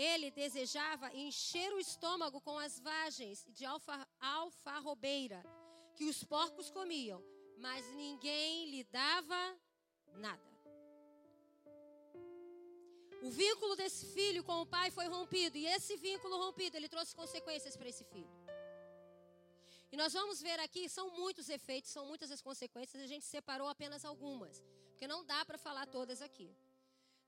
Ele 0.07 0.31
desejava 0.31 1.12
encher 1.12 1.73
o 1.75 1.81
estômago 1.81 2.40
com 2.40 2.57
as 2.57 2.78
vagens 2.78 3.45
de 3.49 3.64
alfa, 3.64 4.09
alfarrobeira 4.21 5.40
que 5.97 6.05
os 6.05 6.23
porcos 6.23 6.71
comiam, 6.71 7.21
mas 7.59 7.85
ninguém 7.95 8.71
lhe 8.71 8.85
dava 8.85 9.40
nada. 10.26 10.50
O 13.26 13.28
vínculo 13.28 13.75
desse 13.75 14.07
filho 14.14 14.45
com 14.45 14.61
o 14.61 14.67
pai 14.67 14.93
foi 14.93 15.09
rompido. 15.09 15.59
E 15.59 15.67
esse 15.67 15.97
vínculo 15.97 16.37
rompido, 16.45 16.76
ele 16.76 16.88
trouxe 16.88 17.12
consequências 17.23 17.76
para 17.76 17.88
esse 17.88 18.05
filho. 18.05 18.31
E 19.90 19.97
nós 19.97 20.12
vamos 20.12 20.40
ver 20.40 20.61
aqui, 20.61 20.88
são 20.88 21.11
muitos 21.11 21.49
efeitos, 21.49 21.90
são 21.90 22.07
muitas 22.07 22.31
as 22.31 22.40
consequências. 22.40 23.02
A 23.02 23.09
gente 23.09 23.25
separou 23.25 23.67
apenas 23.67 24.05
algumas. 24.05 24.62
Porque 24.90 25.09
não 25.09 25.25
dá 25.25 25.45
para 25.45 25.59
falar 25.59 25.87
todas 25.87 26.23
aqui. 26.23 26.49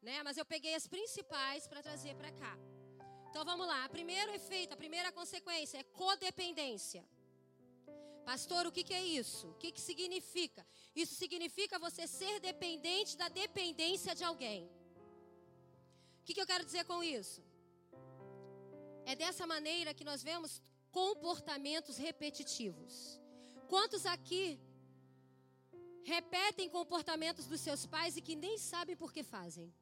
Né? 0.03 0.23
Mas 0.23 0.37
eu 0.37 0.45
peguei 0.45 0.75
as 0.75 0.87
principais 0.87 1.67
para 1.67 1.83
trazer 1.83 2.15
para 2.17 2.33
cá. 2.33 2.59
Então 3.29 3.45
vamos 3.45 3.67
lá. 3.67 3.87
O 3.87 3.91
primeiro 3.91 4.33
efeito, 4.33 4.75
a 4.75 4.77
primeira 4.77 5.13
consequência 5.13 5.79
é 5.79 5.85
codependência. 6.01 7.05
Pastor, 8.25 8.67
o 8.67 8.73
que, 8.73 8.83
que 8.89 8.95
é 8.95 9.03
isso? 9.03 9.49
O 9.49 9.55
que, 9.55 9.71
que 9.73 9.81
significa? 9.81 10.67
Isso 10.95 11.15
significa 11.15 11.79
você 11.79 12.07
ser 12.07 12.39
dependente 12.41 13.17
da 13.17 13.29
dependência 13.29 14.15
de 14.15 14.25
alguém. 14.25 14.61
O 16.21 16.25
que, 16.25 16.35
que 16.35 16.41
eu 16.41 16.47
quero 16.47 16.65
dizer 16.65 16.85
com 16.85 17.03
isso? 17.03 17.43
É 19.05 19.15
dessa 19.17 19.47
maneira 19.47 19.95
que 19.95 20.05
nós 20.05 20.23
vemos 20.23 20.61
comportamentos 20.91 21.97
repetitivos. 21.97 23.21
Quantos 23.69 24.05
aqui 24.07 24.61
repetem 26.05 26.69
comportamentos 26.69 27.47
dos 27.47 27.61
seus 27.61 27.87
pais 27.87 28.17
e 28.17 28.23
que 28.23 28.37
nem 28.37 28.59
sabem 28.59 28.97
por 28.97 29.13
que 29.13 29.23
fazem? 29.23 29.73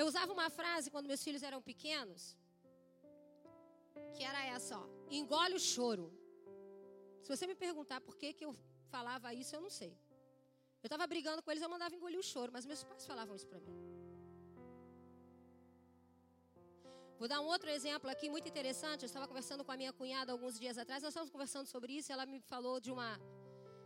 Eu 0.00 0.06
usava 0.10 0.32
uma 0.38 0.48
frase 0.58 0.90
quando 0.92 1.10
meus 1.12 1.22
filhos 1.26 1.42
eram 1.48 1.60
pequenos, 1.70 2.36
que 4.14 4.22
era 4.30 4.40
essa, 4.56 4.78
ó, 4.82 4.86
engole 5.20 5.54
o 5.60 5.64
choro. 5.72 6.06
Se 7.22 7.28
você 7.32 7.46
me 7.50 7.56
perguntar 7.66 8.00
por 8.00 8.16
que, 8.20 8.32
que 8.38 8.44
eu 8.46 8.52
falava 8.94 9.34
isso, 9.42 9.54
eu 9.56 9.62
não 9.66 9.72
sei. 9.80 9.92
Eu 10.82 10.88
estava 10.88 11.06
brigando 11.06 11.42
com 11.42 11.50
eles, 11.50 11.62
eu 11.62 11.72
mandava 11.74 11.94
engolir 11.94 12.18
o 12.18 12.28
choro, 12.32 12.50
mas 12.56 12.66
meus 12.70 12.82
pais 12.88 13.06
falavam 13.10 13.36
isso 13.36 13.48
para 13.52 13.60
mim. 13.66 13.76
Vou 17.20 17.28
dar 17.32 17.40
um 17.40 17.48
outro 17.54 17.70
exemplo 17.70 18.10
aqui 18.10 18.28
muito 18.28 18.48
interessante. 18.52 19.02
Eu 19.02 19.10
estava 19.12 19.28
conversando 19.28 19.64
com 19.66 19.70
a 19.74 19.76
minha 19.76 19.92
cunhada 19.98 20.32
alguns 20.32 20.58
dias 20.58 20.76
atrás. 20.76 21.04
Nós 21.04 21.10
estávamos 21.12 21.30
conversando 21.30 21.66
sobre 21.74 21.92
isso 21.98 22.10
e 22.10 22.14
ela 22.14 22.26
me 22.26 22.40
falou 22.40 22.80
de, 22.80 22.90
uma, 22.90 23.10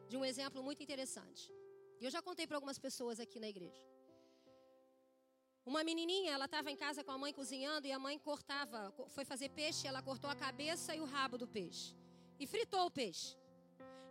de 0.08 0.16
um 0.16 0.24
exemplo 0.24 0.62
muito 0.62 0.82
interessante. 0.82 1.42
E 2.00 2.04
eu 2.06 2.10
já 2.10 2.22
contei 2.22 2.46
para 2.46 2.56
algumas 2.56 2.78
pessoas 2.78 3.20
aqui 3.20 3.38
na 3.38 3.48
igreja. 3.54 3.82
Uma 5.70 5.82
menininha, 5.82 6.32
ela 6.32 6.44
estava 6.44 6.70
em 6.70 6.76
casa 6.76 7.02
com 7.02 7.10
a 7.10 7.18
mãe 7.18 7.32
cozinhando 7.38 7.88
e 7.88 7.92
a 7.92 7.98
mãe 7.98 8.16
cortava, 8.20 8.80
foi 9.08 9.24
fazer 9.24 9.48
peixe, 9.48 9.88
ela 9.90 10.00
cortou 10.00 10.30
a 10.30 10.36
cabeça 10.36 10.94
e 10.94 11.00
o 11.00 11.04
rabo 11.04 11.36
do 11.36 11.48
peixe 11.56 11.92
e 12.38 12.46
fritou 12.46 12.86
o 12.86 12.90
peixe. 12.90 13.36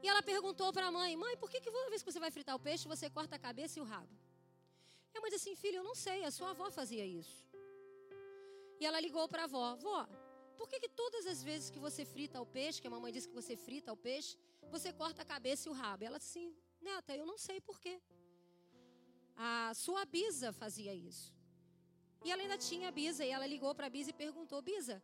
E 0.03 0.07
ela 0.07 0.21
perguntou 0.21 0.71
para 0.73 0.87
a 0.87 0.91
mãe: 0.91 1.15
Mãe, 1.15 1.35
por 1.37 1.49
que, 1.49 1.61
que 1.61 1.71
toda 1.71 1.89
vez 1.89 2.01
que 2.03 2.11
você 2.11 2.19
vai 2.19 2.29
fritar 2.29 2.55
o 2.55 2.59
peixe, 2.59 2.87
você 2.93 3.09
corta 3.09 3.35
a 3.37 3.39
cabeça 3.39 3.79
e 3.79 3.81
o 3.81 3.85
rabo? 3.85 4.13
E 5.13 5.17
a 5.17 5.21
mãe 5.21 5.31
disse 5.31 5.49
assim: 5.49 5.55
Filho, 5.55 5.77
eu 5.77 5.83
não 5.83 5.95
sei, 5.95 6.23
a 6.23 6.31
sua 6.31 6.49
avó 6.51 6.69
fazia 6.69 7.05
isso. 7.05 7.37
E 8.79 8.85
ela 8.85 8.99
ligou 8.99 9.27
para 9.27 9.43
a 9.43 9.45
avó: 9.45 9.75
Vó, 9.75 10.07
por 10.57 10.67
que, 10.69 10.79
que 10.79 10.89
todas 10.89 11.25
as 11.25 11.41
vezes 11.41 11.69
que 11.69 11.79
você 11.79 12.03
frita 12.05 12.41
o 12.41 12.45
peixe, 12.45 12.81
que 12.81 12.87
a 12.87 12.95
mamãe 12.97 13.13
disse 13.13 13.29
que 13.29 13.33
você 13.41 13.55
frita 13.55 13.93
o 13.93 13.97
peixe, 13.97 14.37
você 14.69 14.91
corta 14.91 15.21
a 15.21 15.25
cabeça 15.25 15.69
e 15.69 15.71
o 15.71 15.73
rabo? 15.73 16.03
Ela 16.03 16.19
disse 16.19 16.37
assim: 16.37 16.55
Neta, 16.81 17.15
eu 17.15 17.25
não 17.25 17.37
sei 17.37 17.59
por 17.61 17.79
quê. 17.79 18.01
A 19.35 19.73
sua 19.73 20.05
bisa 20.05 20.51
fazia 20.53 20.93
isso. 20.93 21.34
E 22.25 22.31
ela 22.31 22.41
ainda 22.41 22.57
tinha 22.57 22.87
a 22.89 22.91
bisa, 22.91 23.23
e 23.23 23.29
ela 23.29 23.45
ligou 23.45 23.73
para 23.75 23.85
a 23.85 23.89
bisa 23.97 24.09
e 24.09 24.13
perguntou: 24.13 24.59
Bisa, 24.59 24.95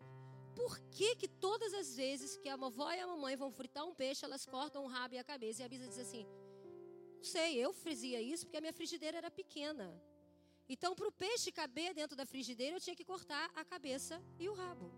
por 0.55 0.79
que, 0.95 1.15
que 1.15 1.27
todas 1.27 1.71
as 1.81 1.95
vezes 1.95 2.35
que 2.35 2.49
a 2.49 2.55
vovó 2.55 2.91
e 2.91 2.99
a 2.99 3.05
mamãe 3.05 3.35
vão 3.35 3.51
fritar 3.51 3.85
um 3.85 3.93
peixe, 3.93 4.25
elas 4.25 4.43
cortam 4.43 4.83
o 4.83 4.87
rabo 4.87 5.13
e 5.13 5.19
a 5.19 5.23
cabeça? 5.23 5.61
E 5.61 5.65
a 5.65 5.69
Bisa 5.69 5.87
diz 5.87 5.99
assim: 5.99 6.25
Não 7.17 7.23
sei, 7.23 7.49
eu 7.65 7.71
fazia 7.71 8.19
isso 8.19 8.45
porque 8.45 8.57
a 8.57 8.61
minha 8.61 8.73
frigideira 8.73 9.17
era 9.19 9.29
pequena. 9.29 9.87
Então, 10.67 10.95
para 10.95 11.07
o 11.07 11.11
peixe 11.11 11.51
caber 11.51 11.93
dentro 11.93 12.15
da 12.15 12.25
frigideira, 12.25 12.75
eu 12.75 12.81
tinha 12.81 12.95
que 12.95 13.05
cortar 13.05 13.51
a 13.55 13.63
cabeça 13.63 14.19
e 14.39 14.49
o 14.49 14.53
rabo. 14.53 14.89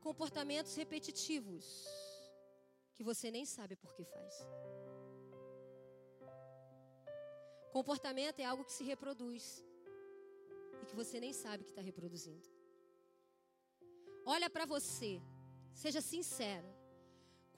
Comportamentos 0.00 0.74
repetitivos 0.76 1.66
que 2.94 3.02
você 3.02 3.30
nem 3.30 3.46
sabe 3.46 3.76
por 3.76 3.94
que 3.94 4.04
faz. 4.04 4.34
Comportamento 7.76 8.38
é 8.40 8.46
algo 8.50 8.64
que 8.68 8.72
se 8.72 8.84
reproduz 8.90 9.44
e 10.82 10.84
que 10.88 10.96
você 11.00 11.16
nem 11.24 11.32
sabe 11.40 11.62
que 11.64 11.72
está 11.72 11.82
reproduzindo. 11.88 12.46
Olha 14.34 14.48
para 14.54 14.64
você, 14.64 15.10
seja 15.82 16.00
sincero. 16.00 16.68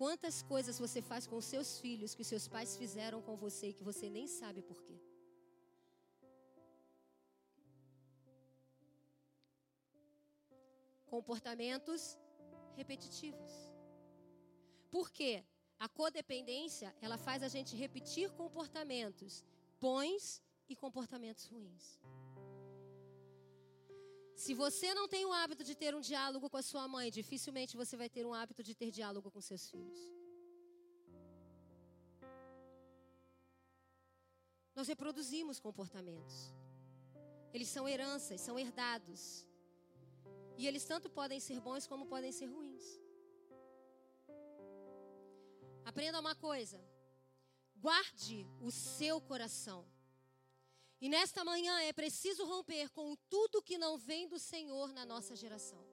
Quantas 0.00 0.36
coisas 0.52 0.76
você 0.84 1.00
faz 1.10 1.24
com 1.24 1.40
seus 1.40 1.68
filhos 1.82 2.16
que 2.16 2.24
seus 2.30 2.46
pais 2.54 2.76
fizeram 2.80 3.20
com 3.26 3.36
você 3.44 3.68
e 3.68 3.76
que 3.78 3.84
você 3.90 4.08
nem 4.16 4.26
sabe 4.26 4.60
por 4.70 4.80
quê? 4.86 4.96
Comportamentos 11.14 12.18
repetitivos. 12.80 13.52
Por 14.90 15.12
quê? 15.18 15.44
A 15.78 15.88
codependência, 16.00 16.92
ela 17.00 17.18
faz 17.28 17.40
a 17.44 17.50
gente 17.56 17.76
repetir 17.76 18.32
comportamentos 18.42 19.44
bons 19.80 20.42
e 20.68 20.76
comportamentos 20.76 21.44
ruins. 21.46 21.84
Se 24.42 24.54
você 24.54 24.94
não 24.94 25.06
tem 25.08 25.24
o 25.26 25.32
hábito 25.32 25.64
de 25.68 25.74
ter 25.74 25.92
um 25.98 26.00
diálogo 26.00 26.48
com 26.48 26.56
a 26.56 26.62
sua 26.70 26.86
mãe, 26.86 27.10
dificilmente 27.10 27.76
você 27.76 27.96
vai 27.96 28.08
ter 28.08 28.24
um 28.24 28.32
hábito 28.32 28.62
de 28.62 28.74
ter 28.80 28.90
diálogo 28.98 29.30
com 29.32 29.40
seus 29.40 29.68
filhos. 29.72 30.00
Nós 34.76 34.86
reproduzimos 34.86 35.58
comportamentos. 35.58 36.36
Eles 37.52 37.68
são 37.68 37.88
heranças, 37.88 38.40
são 38.40 38.56
herdados. 38.62 39.22
E 40.56 40.66
eles 40.68 40.84
tanto 40.84 41.10
podem 41.10 41.40
ser 41.40 41.58
bons 41.60 41.86
como 41.90 42.06
podem 42.06 42.30
ser 42.30 42.46
ruins. 42.46 42.86
Aprenda 45.84 46.20
uma 46.20 46.36
coisa: 46.36 46.78
guarde 47.80 48.46
o 48.60 48.70
seu 48.70 49.20
coração. 49.20 49.86
E 51.00 51.08
nesta 51.08 51.44
manhã 51.44 51.80
é 51.82 51.92
preciso 51.92 52.44
romper 52.44 52.90
com 52.90 53.14
tudo 53.30 53.62
que 53.62 53.78
não 53.78 53.96
vem 53.96 54.28
do 54.28 54.38
Senhor 54.38 54.92
na 54.92 55.06
nossa 55.06 55.36
geração. 55.36 55.84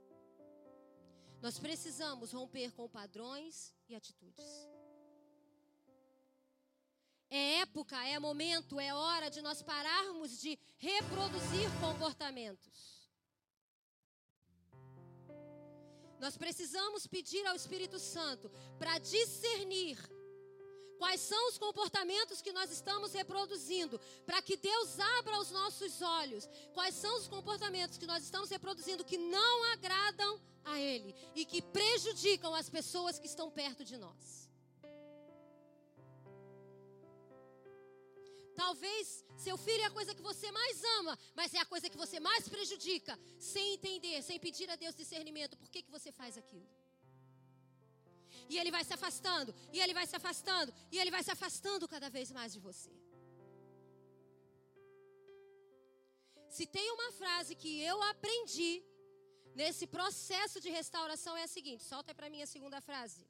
Nós 1.42 1.60
precisamos 1.60 2.32
romper 2.32 2.72
com 2.72 2.90
padrões 2.90 3.76
e 3.88 3.96
atitudes. 3.96 4.46
É 7.30 7.60
época, 7.60 8.04
é 8.08 8.18
momento, 8.18 8.80
é 8.80 8.94
hora 8.94 9.30
de 9.30 9.42
nós 9.42 9.62
pararmos 9.62 10.40
de 10.40 10.58
reproduzir 10.78 11.70
comportamentos. 11.80 12.96
Nós 16.20 16.38
precisamos 16.38 17.06
pedir 17.06 17.46
ao 17.46 17.56
Espírito 17.56 18.00
Santo 18.00 18.50
para 18.80 18.98
discernir 18.98 19.98
quais 20.96 21.22
são 21.22 21.50
os 21.50 21.58
comportamentos 21.58 22.42
que 22.42 22.52
nós 22.52 22.72
estamos 22.72 23.14
reproduzindo, 23.14 24.00
para 24.26 24.42
que 24.42 24.58
Deus 24.58 25.00
abra 25.18 25.40
os 25.40 25.52
nossos 25.52 26.02
olhos. 26.02 26.48
Quais 26.74 26.96
são 26.96 27.18
os 27.18 27.28
comportamentos 27.28 27.98
que 27.98 28.08
nós 28.08 28.24
estamos 28.24 28.50
reproduzindo 28.50 29.04
que 29.04 29.18
não 29.18 29.64
agradam 29.74 30.40
a 30.66 30.80
Ele 30.80 31.16
e 31.36 31.46
que 31.46 31.62
prejudicam 31.62 32.54
as 32.54 32.70
pessoas 32.70 33.20
que 33.20 33.28
estão 33.28 33.50
perto 33.50 33.86
de 33.86 33.98
nós. 33.98 34.46
Talvez 38.56 39.24
seu 39.38 39.58
filho 39.58 39.82
é 39.82 39.86
a 39.86 39.92
coisa 39.92 40.16
que 40.16 40.22
você 40.22 40.50
mais 40.52 40.82
ama, 41.00 41.20
mas 41.36 41.54
é 41.54 41.60
a 41.60 41.66
coisa 41.66 41.90
que 41.90 41.98
você 41.98 42.20
mais 42.20 42.48
prejudica, 42.48 43.20
sem 43.38 43.74
entender, 43.74 44.22
sem 44.24 44.40
pedir 44.40 44.70
a 44.70 44.76
Deus 44.76 44.96
discernimento. 44.96 45.58
Por 45.58 45.70
que, 45.70 45.84
que 45.84 45.92
você 45.92 46.12
faz 46.12 46.38
aquilo? 46.38 46.68
E 48.50 48.58
ele 48.60 48.72
vai 48.72 48.84
se 48.84 48.94
afastando, 48.94 49.54
e 49.74 49.80
ele 49.80 49.94
vai 49.94 50.06
se 50.06 50.16
afastando, 50.16 50.74
e 50.92 51.00
ele 51.00 51.12
vai 51.16 51.24
se 51.24 51.32
afastando 51.32 51.88
cada 51.88 52.10
vez 52.10 52.32
mais 52.32 52.54
de 52.54 52.60
você. 52.60 52.92
Se 56.56 56.66
tem 56.66 56.90
uma 56.92 57.12
frase 57.12 57.54
que 57.62 57.72
eu 57.82 58.02
aprendi 58.04 58.84
nesse 59.62 59.86
processo 59.88 60.60
de 60.60 60.70
restauração 60.70 61.36
é 61.36 61.44
a 61.44 61.54
seguinte: 61.56 61.84
solta 61.84 62.14
para 62.14 62.30
mim 62.30 62.42
a 62.42 62.48
segunda 62.56 62.80
frase. 62.82 63.26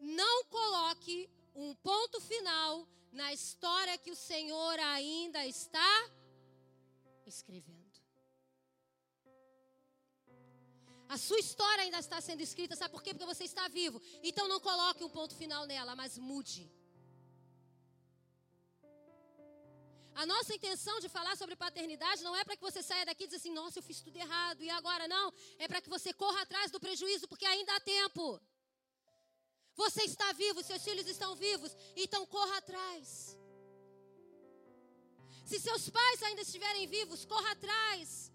Não 0.00 0.44
coloque 0.56 1.30
um 1.54 1.74
ponto 1.76 2.20
final 2.20 2.86
na 3.12 3.32
história 3.32 3.96
que 3.96 4.10
o 4.10 4.16
Senhor 4.16 4.78
ainda 4.80 5.46
está 5.46 6.10
escrevendo. 7.24 7.83
A 11.08 11.18
sua 11.18 11.38
história 11.38 11.84
ainda 11.84 11.98
está 11.98 12.20
sendo 12.20 12.40
escrita, 12.40 12.76
sabe 12.76 12.92
por 12.92 13.02
quê? 13.02 13.12
Porque 13.12 13.26
você 13.26 13.44
está 13.44 13.68
vivo. 13.68 14.00
Então 14.22 14.48
não 14.48 14.60
coloque 14.60 15.04
um 15.04 15.08
ponto 15.08 15.34
final 15.34 15.66
nela, 15.66 15.94
mas 15.94 16.16
mude. 16.18 16.70
A 20.14 20.24
nossa 20.24 20.54
intenção 20.54 21.00
de 21.00 21.08
falar 21.08 21.36
sobre 21.36 21.56
paternidade 21.56 22.22
não 22.22 22.34
é 22.36 22.44
para 22.44 22.56
que 22.56 22.62
você 22.62 22.82
saia 22.82 23.04
daqui 23.04 23.24
e 23.24 23.26
diga 23.26 23.36
assim: 23.36 23.52
nossa, 23.52 23.78
eu 23.78 23.82
fiz 23.82 24.00
tudo 24.00 24.16
errado, 24.16 24.62
e 24.62 24.70
agora 24.70 25.08
não. 25.08 25.32
É 25.58 25.66
para 25.66 25.80
que 25.80 25.88
você 25.88 26.12
corra 26.12 26.42
atrás 26.42 26.70
do 26.70 26.78
prejuízo, 26.78 27.26
porque 27.26 27.44
ainda 27.44 27.74
há 27.74 27.80
tempo. 27.80 28.40
Você 29.74 30.04
está 30.04 30.32
vivo, 30.32 30.62
seus 30.62 30.84
filhos 30.84 31.06
estão 31.08 31.34
vivos, 31.34 31.76
então 31.96 32.24
corra 32.26 32.58
atrás. 32.58 33.36
Se 35.44 35.58
seus 35.60 35.90
pais 35.90 36.22
ainda 36.22 36.42
estiverem 36.42 36.86
vivos, 36.86 37.24
corra 37.24 37.50
atrás. 37.50 38.32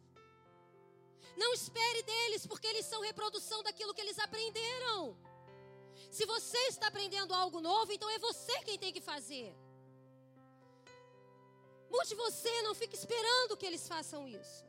Não 1.42 1.52
espere 1.60 2.02
deles, 2.12 2.46
porque 2.52 2.68
eles 2.72 2.86
são 2.92 3.02
reprodução 3.10 3.60
daquilo 3.68 3.94
que 3.96 4.04
eles 4.06 4.20
aprenderam. 4.28 5.00
Se 6.18 6.26
você 6.34 6.62
está 6.74 6.88
aprendendo 6.88 7.34
algo 7.34 7.60
novo, 7.70 7.92
então 7.92 8.10
é 8.16 8.20
você 8.30 8.56
quem 8.68 8.78
tem 8.84 8.92
que 8.96 9.04
fazer. 9.12 9.48
Mude 11.94 12.16
você, 12.26 12.54
não 12.62 12.74
fique 12.82 12.96
esperando 13.02 13.58
que 13.60 13.68
eles 13.70 13.88
façam 13.94 14.28
isso. 14.28 14.60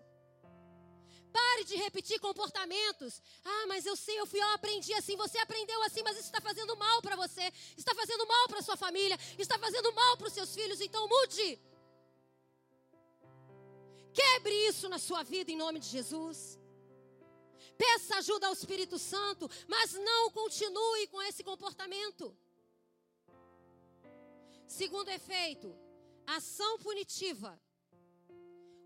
Pare 1.39 1.65
de 1.71 1.77
repetir 1.85 2.19
comportamentos. 2.29 3.13
Ah, 3.45 3.65
mas 3.71 3.87
eu 3.91 3.97
sei, 4.05 4.17
eu 4.21 4.27
fui, 4.31 4.41
eu 4.43 4.53
aprendi 4.59 4.93
assim. 5.01 5.17
Você 5.25 5.39
aprendeu 5.39 5.81
assim, 5.83 6.03
mas 6.07 6.17
isso 6.17 6.31
está 6.31 6.41
fazendo 6.41 6.77
mal 6.85 6.99
para 7.03 7.17
você, 7.17 7.45
está 7.77 7.95
fazendo 7.95 8.27
mal 8.27 8.45
para 8.49 8.63
sua 8.69 8.77
família, 8.77 9.19
está 9.39 9.59
fazendo 9.59 9.93
mal 9.93 10.17
para 10.17 10.29
os 10.29 10.33
seus 10.39 10.55
filhos. 10.59 10.81
Então 10.81 11.09
mude. 11.09 11.49
Quebre 14.13 14.55
isso 14.71 14.89
na 14.89 14.99
sua 14.99 15.23
vida 15.23 15.51
em 15.53 15.57
nome 15.65 15.79
de 15.79 15.89
Jesus. 15.97 16.59
Peça 17.83 18.17
ajuda 18.19 18.47
ao 18.47 18.53
Espírito 18.53 18.99
Santo, 18.99 19.49
mas 19.67 19.95
não 19.95 20.31
continue 20.31 21.07
com 21.13 21.21
esse 21.23 21.43
comportamento. 21.43 22.37
Segundo 24.67 25.09
efeito, 25.09 25.69
ação 26.27 26.79
punitiva. 26.79 27.53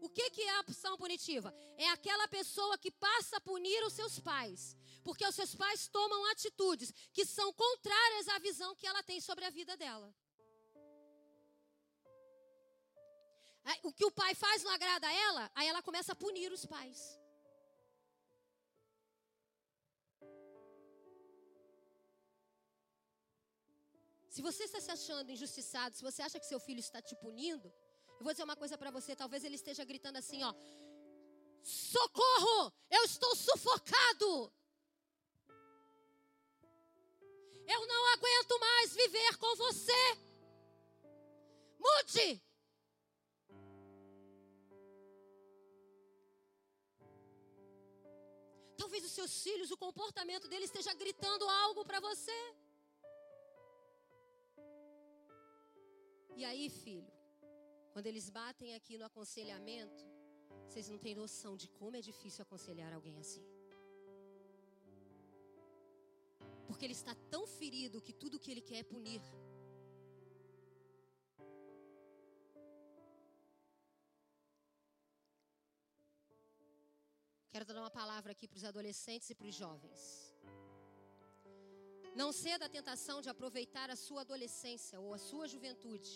O 0.00 0.08
que, 0.08 0.30
que 0.30 0.42
é 0.42 0.50
a 0.50 0.60
ação 0.60 0.96
punitiva? 0.96 1.52
É 1.76 1.88
aquela 1.88 2.28
pessoa 2.28 2.78
que 2.78 2.90
passa 2.90 3.38
a 3.38 3.40
punir 3.40 3.82
os 3.84 3.94
seus 3.94 4.20
pais. 4.20 4.76
Porque 5.02 5.26
os 5.26 5.34
seus 5.34 5.54
pais 5.54 5.88
tomam 5.88 6.24
atitudes 6.30 6.92
que 7.12 7.24
são 7.24 7.52
contrárias 7.52 8.28
à 8.28 8.38
visão 8.38 8.76
que 8.76 8.86
ela 8.86 9.02
tem 9.02 9.20
sobre 9.20 9.44
a 9.44 9.50
vida 9.50 9.76
dela. 9.76 10.14
O 13.82 13.92
que 13.92 14.04
o 14.04 14.12
pai 14.12 14.34
faz 14.34 14.62
não 14.62 14.70
agrada 14.70 15.06
a 15.08 15.12
ela, 15.12 15.50
aí 15.54 15.66
ela 15.66 15.82
começa 15.82 16.12
a 16.12 16.16
punir 16.24 16.52
os 16.52 16.64
pais. 16.64 17.23
Se 24.34 24.42
você 24.42 24.62
está 24.64 24.80
se 24.80 24.90
achando 24.90 25.30
injustiçado, 25.34 25.94
se 25.96 26.02
você 26.06 26.20
acha 26.20 26.40
que 26.40 26.46
seu 26.52 26.58
filho 26.58 26.80
está 26.80 27.00
te 27.08 27.14
punindo, 27.14 27.68
eu 28.18 28.24
vou 28.24 28.32
dizer 28.32 28.42
uma 28.42 28.56
coisa 28.62 28.76
para 28.76 28.90
você, 28.96 29.14
talvez 29.14 29.44
ele 29.44 29.54
esteja 29.54 29.84
gritando 29.90 30.16
assim, 30.16 30.42
ó: 30.42 30.52
Socorro! 31.62 32.72
Eu 32.90 33.02
estou 33.04 33.32
sufocado! 33.36 34.52
Eu 37.74 37.86
não 37.92 38.02
aguento 38.14 38.58
mais 38.58 38.96
viver 39.02 39.36
com 39.36 39.54
você. 39.54 40.02
Mude! 41.86 42.42
Talvez 48.76 49.04
os 49.04 49.12
seus 49.12 49.42
filhos, 49.44 49.70
o 49.70 49.76
comportamento 49.86 50.48
deles 50.48 50.70
esteja 50.70 50.92
gritando 50.92 51.48
algo 51.48 51.84
para 51.84 52.00
você. 52.00 52.40
E 56.36 56.44
aí, 56.44 56.68
filho, 56.68 57.12
quando 57.92 58.06
eles 58.06 58.28
batem 58.28 58.74
aqui 58.74 58.98
no 58.98 59.04
aconselhamento, 59.04 60.04
vocês 60.66 60.88
não 60.88 60.98
têm 60.98 61.14
noção 61.14 61.56
de 61.56 61.68
como 61.68 61.96
é 61.96 62.00
difícil 62.00 62.42
aconselhar 62.42 62.92
alguém 62.92 63.18
assim. 63.18 63.44
Porque 66.66 66.84
ele 66.84 66.92
está 66.92 67.14
tão 67.30 67.46
ferido 67.46 68.00
que 68.00 68.12
tudo 68.12 68.40
que 68.40 68.50
ele 68.50 68.60
quer 68.60 68.78
é 68.78 68.82
punir. 68.82 69.22
Quero 77.52 77.64
dar 77.64 77.80
uma 77.80 77.90
palavra 77.90 78.32
aqui 78.32 78.48
para 78.48 78.56
os 78.56 78.64
adolescentes 78.64 79.30
e 79.30 79.34
para 79.36 79.46
os 79.46 79.54
jovens. 79.54 80.33
Não 82.20 82.28
ceda 82.32 82.66
à 82.66 82.74
tentação 82.76 83.16
de 83.24 83.28
aproveitar 83.32 83.88
a 83.90 83.96
sua 84.06 84.20
adolescência 84.26 85.00
ou 85.04 85.12
a 85.14 85.18
sua 85.28 85.46
juventude 85.54 86.12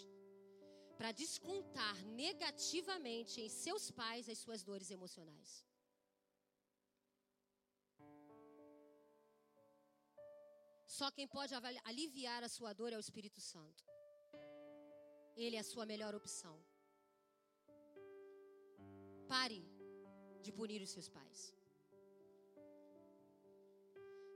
para 0.99 1.11
descontar 1.23 1.97
negativamente 2.23 3.41
em 3.45 3.49
seus 3.49 3.85
pais 4.01 4.29
as 4.29 4.39
suas 4.45 4.63
dores 4.69 4.91
emocionais. 4.97 5.51
Só 10.99 11.09
quem 11.17 11.29
pode 11.35 11.53
aliviar 11.91 12.43
a 12.45 12.49
sua 12.57 12.73
dor 12.79 12.93
é 12.93 12.97
o 12.97 13.05
Espírito 13.07 13.41
Santo. 13.41 13.83
Ele 15.37 15.57
é 15.57 15.61
a 15.61 15.71
sua 15.73 15.87
melhor 15.93 16.13
opção. 16.21 16.57
Pare 19.35 19.61
de 20.45 20.51
punir 20.59 20.81
os 20.83 20.91
seus 20.97 21.09
pais. 21.19 21.41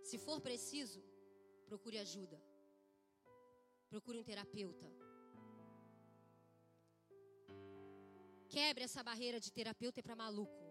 Se 0.09 0.18
for 0.27 0.38
preciso, 0.48 1.03
procure 1.72 1.98
ajuda. 2.06 2.38
Procure 3.92 4.18
um 4.18 4.24
terapeuta. 4.30 4.87
Quebre 8.54 8.85
essa 8.85 9.02
barreira 9.02 9.38
de 9.44 9.50
terapeuta 9.58 10.00
é 10.00 10.02
para 10.06 10.22
maluco. 10.24 10.64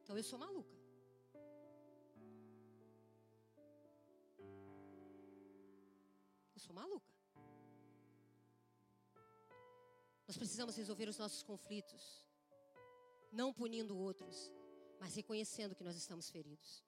Então 0.00 0.16
eu 0.20 0.24
sou 0.30 0.38
maluca. 0.46 0.76
Eu 6.56 6.60
sou 6.66 6.74
maluca. 6.74 7.12
Nós 10.26 10.36
precisamos 10.36 10.74
resolver 10.82 11.08
os 11.08 11.18
nossos 11.18 11.42
conflitos, 11.44 12.02
não 13.40 13.52
punindo 13.52 13.96
outros, 14.08 14.50
mas 14.98 15.14
reconhecendo 15.14 15.76
que 15.76 15.84
nós 15.84 15.96
estamos 15.96 16.28
feridos. 16.28 16.82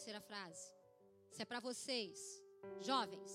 terceira 0.00 0.20
frase. 0.32 0.66
Isso 1.30 1.42
é 1.42 1.44
para 1.44 1.60
vocês, 1.60 2.18
jovens. 2.80 3.32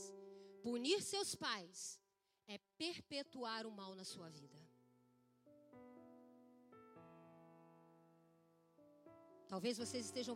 Punir 0.63 0.99
seus 1.03 1.35
pais 1.35 2.01
é 2.47 2.57
perpetuar 2.83 3.67
o 3.67 3.71
mal 3.79 3.93
na 3.93 4.03
sua 4.03 4.29
vida. 4.29 4.59
Talvez 9.47 9.77
vocês 9.77 10.07
estejam 10.07 10.35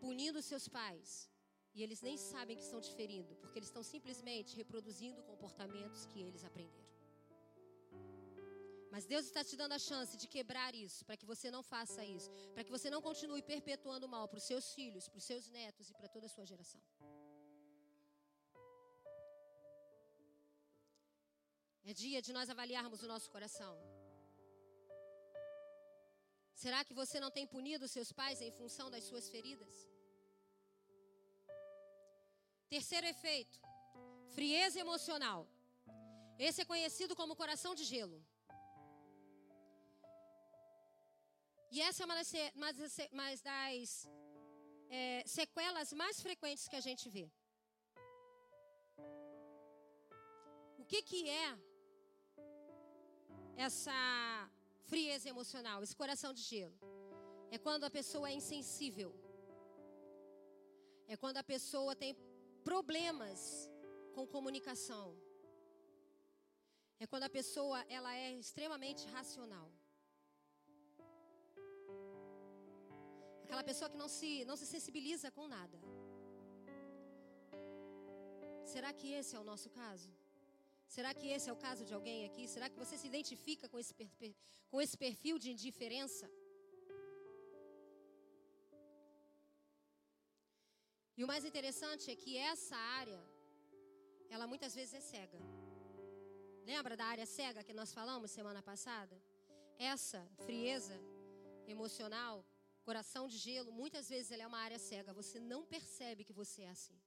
punindo 0.00 0.40
seus 0.40 0.66
pais 0.68 1.30
e 1.74 1.82
eles 1.82 2.00
nem 2.00 2.16
sabem 2.16 2.56
que 2.56 2.62
estão 2.68 2.80
te 2.80 2.92
ferindo, 2.94 3.36
porque 3.36 3.58
eles 3.58 3.68
estão 3.68 3.82
simplesmente 3.82 4.56
reproduzindo 4.56 5.22
comportamentos 5.22 6.06
que 6.06 6.20
eles 6.28 6.44
aprenderam. 6.44 6.97
Mas 8.92 9.06
Deus 9.12 9.24
está 9.26 9.42
te 9.48 9.56
dando 9.60 9.74
a 9.78 9.78
chance 9.78 10.16
de 10.16 10.26
quebrar 10.34 10.74
isso, 10.74 11.04
para 11.04 11.16
que 11.20 11.26
você 11.32 11.50
não 11.50 11.62
faça 11.62 12.04
isso, 12.04 12.30
para 12.54 12.64
que 12.64 12.74
você 12.76 12.88
não 12.94 13.02
continue 13.08 13.42
perpetuando 13.42 14.06
o 14.06 14.12
mal 14.16 14.26
para 14.28 14.40
os 14.42 14.46
seus 14.50 14.66
filhos, 14.78 15.08
para 15.08 15.18
os 15.18 15.24
seus 15.30 15.48
netos 15.58 15.90
e 15.90 15.94
para 15.98 16.08
toda 16.14 16.26
a 16.26 16.34
sua 16.36 16.46
geração. 16.52 16.80
É 21.90 21.94
dia 22.04 22.20
de 22.26 22.32
nós 22.36 22.50
avaliarmos 22.54 23.02
o 23.02 23.10
nosso 23.12 23.30
coração. 23.34 23.74
Será 26.62 26.80
que 26.86 26.94
você 27.00 27.18
não 27.24 27.30
tem 27.36 27.46
punido 27.46 27.86
seus 27.86 28.10
pais 28.20 28.40
em 28.46 28.50
função 28.58 28.86
das 28.94 29.04
suas 29.04 29.28
feridas? 29.34 29.74
Terceiro 32.74 33.06
efeito, 33.06 33.58
frieza 34.34 34.78
emocional. 34.86 35.40
Esse 36.46 36.60
é 36.62 36.70
conhecido 36.72 37.14
como 37.20 37.40
coração 37.42 37.74
de 37.80 37.84
gelo. 37.92 38.18
E 41.70 41.80
essa 41.82 42.02
é 42.02 42.06
uma 42.06 42.14
das, 42.14 42.32
é, 44.88 45.22
sequelas 45.26 45.92
mais 45.92 46.20
frequentes 46.20 46.66
que 46.66 46.76
a 46.76 46.80
gente 46.80 47.08
vê. 47.10 47.30
O 50.78 50.84
que, 50.90 51.02
que 51.02 51.28
é 51.28 51.48
essa 53.56 53.98
frieza 54.90 55.28
emocional, 55.28 55.82
esse 55.82 55.94
coração 55.94 56.32
de 56.32 56.42
gelo? 56.42 56.78
É 57.50 57.58
quando 57.58 57.84
a 57.84 57.90
pessoa 57.90 58.30
é 58.30 58.32
insensível. 58.32 59.10
É 61.06 61.16
quando 61.16 61.38
a 61.38 61.42
pessoa 61.42 61.94
tem 61.94 62.14
problemas 62.64 63.70
com 64.14 64.26
comunicação. 64.26 65.06
É 66.98 67.06
quando 67.06 67.24
a 67.24 67.30
pessoa 67.38 67.78
ela 67.88 68.14
é 68.14 68.32
extremamente 68.32 69.06
racional. 69.08 69.68
Aquela 73.48 73.64
pessoa 73.68 73.88
que 73.92 74.00
não 74.00 74.08
se, 74.14 74.30
não 74.48 74.56
se 74.60 74.66
sensibiliza 74.72 75.28
com 75.36 75.44
nada. 75.48 75.78
Será 78.72 78.90
que 78.98 79.08
esse 79.18 79.32
é 79.36 79.40
o 79.42 79.46
nosso 79.50 79.68
caso? 79.78 80.10
Será 80.94 81.10
que 81.18 81.28
esse 81.34 81.48
é 81.50 81.52
o 81.54 81.62
caso 81.66 81.82
de 81.88 81.94
alguém 81.98 82.18
aqui? 82.26 82.44
Será 82.54 82.66
que 82.70 82.80
você 82.82 82.94
se 82.98 83.06
identifica 83.12 83.66
com 83.72 83.78
esse, 83.82 83.94
com 84.72 84.78
esse 84.84 84.96
perfil 85.04 85.38
de 85.44 85.48
indiferença? 85.54 86.26
E 91.16 91.24
o 91.24 91.30
mais 91.32 91.46
interessante 91.50 92.04
é 92.10 92.20
que 92.22 92.36
essa 92.52 92.76
área, 93.00 93.22
ela 94.34 94.46
muitas 94.52 94.74
vezes 94.78 94.94
é 95.00 95.04
cega. 95.12 95.40
Lembra 96.72 96.98
da 97.00 97.06
área 97.14 97.26
cega 97.38 97.66
que 97.70 97.78
nós 97.80 97.92
falamos 97.98 98.36
semana 98.38 98.62
passada? 98.70 99.16
Essa 99.94 100.22
frieza 100.44 100.98
emocional 101.74 102.36
Coração 102.88 103.22
de 103.32 103.38
gelo, 103.44 103.70
muitas 103.80 104.06
vezes 104.12 104.30
ele 104.32 104.44
é 104.44 104.46
uma 104.50 104.60
área 104.66 104.78
cega. 104.90 105.12
Você 105.20 105.38
não 105.52 105.60
percebe 105.72 106.26
que 106.28 106.34
você 106.40 106.60
é 106.68 106.70
assim. 106.76 106.98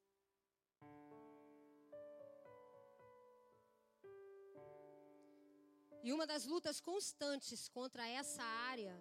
E 6.05 6.09
uma 6.15 6.25
das 6.31 6.45
lutas 6.51 6.77
constantes 6.89 7.61
contra 7.77 8.03
essa 8.19 8.43
área, 8.73 8.93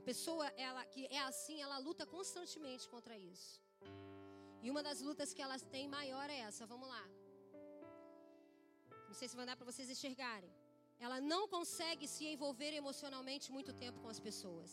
a 0.00 0.02
pessoa 0.10 0.46
ela 0.66 0.82
que 0.92 1.02
é 1.18 1.22
assim, 1.30 1.56
ela 1.66 1.78
luta 1.86 2.06
constantemente 2.16 2.86
contra 2.94 3.16
isso. 3.32 3.54
E 4.64 4.70
uma 4.74 4.82
das 4.88 5.00
lutas 5.08 5.32
que 5.32 5.44
elas 5.46 5.64
têm 5.74 5.88
maior 5.98 6.28
é 6.36 6.40
essa. 6.48 6.70
Vamos 6.74 6.88
lá. 6.94 7.04
Não 9.08 9.16
sei 9.20 9.28
se 9.28 9.38
vai 9.40 9.46
dar 9.50 9.56
para 9.56 9.70
vocês 9.72 9.88
enxergarem. 9.96 10.52
Ela 11.06 11.20
não 11.32 11.42
consegue 11.56 12.06
se 12.16 12.24
envolver 12.34 12.72
emocionalmente 12.82 13.50
muito 13.58 13.72
tempo 13.84 14.00
com 14.04 14.10
as 14.14 14.22
pessoas. 14.28 14.72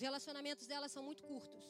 Os 0.00 0.04
relacionamentos 0.08 0.66
dela 0.70 0.86
são 0.92 1.02
muito 1.06 1.22
curtos. 1.30 1.64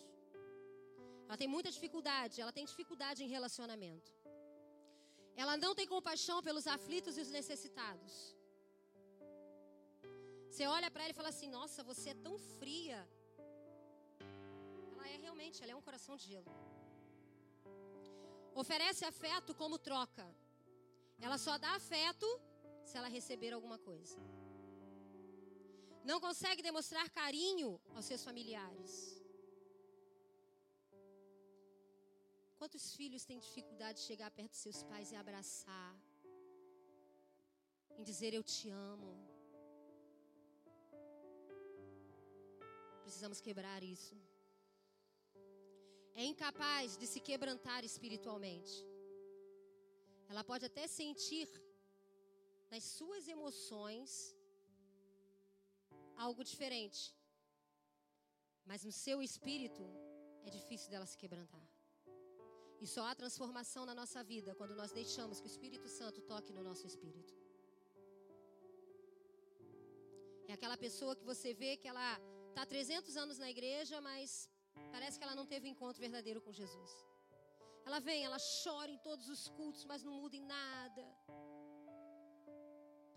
Ela 1.26 1.38
tem 1.40 1.48
muita 1.54 1.70
dificuldade, 1.76 2.40
ela 2.42 2.52
tem 2.56 2.64
dificuldade 2.72 3.24
em 3.24 3.30
relacionamento. 3.36 4.10
Ela 5.42 5.54
não 5.62 5.72
tem 5.78 5.86
compaixão 5.94 6.36
pelos 6.48 6.66
aflitos 6.74 7.18
e 7.18 7.22
os 7.24 7.32
necessitados. 7.38 8.12
Você 10.48 10.64
olha 10.76 10.88
para 10.92 11.02
ela 11.02 11.14
e 11.14 11.18
fala 11.20 11.30
assim: 11.34 11.50
Nossa, 11.58 11.82
você 11.90 12.10
é 12.10 12.22
tão 12.26 12.36
fria. 12.60 13.00
Ela 14.92 15.08
é 15.14 15.16
realmente, 15.26 15.60
ela 15.64 15.72
é 15.72 15.80
um 15.80 15.86
coração 15.88 16.16
de 16.20 16.26
gelo. 16.32 16.52
Oferece 18.62 19.04
afeto 19.12 19.56
como 19.62 19.84
troca. 19.90 20.28
Ela 21.26 21.38
só 21.46 21.56
dá 21.64 21.72
afeto 21.82 22.28
se 22.84 22.96
ela 22.96 23.16
receber 23.18 23.52
alguma 23.58 23.80
coisa. 23.90 24.16
Não 26.04 26.18
consegue 26.20 26.62
demonstrar 26.62 27.08
carinho 27.10 27.80
aos 27.94 28.04
seus 28.04 28.24
familiares. 28.24 28.92
Quantos 32.58 32.94
filhos 32.94 33.24
têm 33.24 33.38
dificuldade 33.38 34.00
de 34.00 34.06
chegar 34.06 34.30
perto 34.30 34.50
dos 34.50 34.62
seus 34.66 34.82
pais 34.82 35.12
e 35.12 35.16
abraçar? 35.16 35.92
Em 37.98 38.04
dizer 38.10 38.32
eu 38.34 38.42
te 38.42 38.68
amo. 38.70 39.12
Precisamos 43.02 43.40
quebrar 43.40 43.82
isso. 43.82 44.16
É 46.14 46.24
incapaz 46.24 46.96
de 47.00 47.06
se 47.06 47.20
quebrantar 47.28 47.82
espiritualmente. 47.84 48.74
Ela 50.28 50.44
pode 50.44 50.64
até 50.66 50.86
sentir 50.86 51.48
nas 52.70 52.84
suas 52.84 53.26
emoções 53.26 54.12
algo 56.26 56.42
diferente. 56.52 57.02
Mas 58.70 58.84
no 58.88 58.92
seu 59.04 59.18
espírito 59.28 59.84
é 60.46 60.50
difícil 60.58 60.88
dela 60.92 61.06
se 61.12 61.18
quebrantar. 61.22 61.66
E 62.82 62.86
só 62.94 63.02
há 63.06 63.14
transformação 63.22 63.82
na 63.90 63.94
nossa 64.00 64.20
vida 64.32 64.54
quando 64.58 64.74
nós 64.80 64.92
deixamos 65.00 65.40
que 65.40 65.48
o 65.48 65.52
Espírito 65.54 65.88
Santo 65.98 66.18
toque 66.32 66.52
no 66.56 66.62
nosso 66.68 66.84
espírito. 66.90 67.32
É 70.50 70.54
aquela 70.54 70.78
pessoa 70.86 71.14
que 71.18 71.26
você 71.32 71.50
vê 71.62 71.72
que 71.80 71.88
ela 71.92 72.08
está 72.50 72.64
300 72.64 73.16
anos 73.22 73.36
na 73.42 73.50
igreja, 73.54 73.96
mas 74.08 74.48
parece 74.94 75.18
que 75.18 75.24
ela 75.26 75.38
não 75.40 75.46
teve 75.52 75.66
um 75.66 75.72
encontro 75.74 76.00
verdadeiro 76.06 76.40
com 76.46 76.52
Jesus. 76.60 76.92
Ela 77.86 78.00
vem, 78.08 78.24
ela 78.28 78.40
chora 78.62 78.90
em 78.90 78.98
todos 79.08 79.28
os 79.34 79.42
cultos, 79.58 79.84
mas 79.90 80.02
não 80.02 80.14
muda 80.22 80.36
em 80.40 80.46
nada 80.56 81.04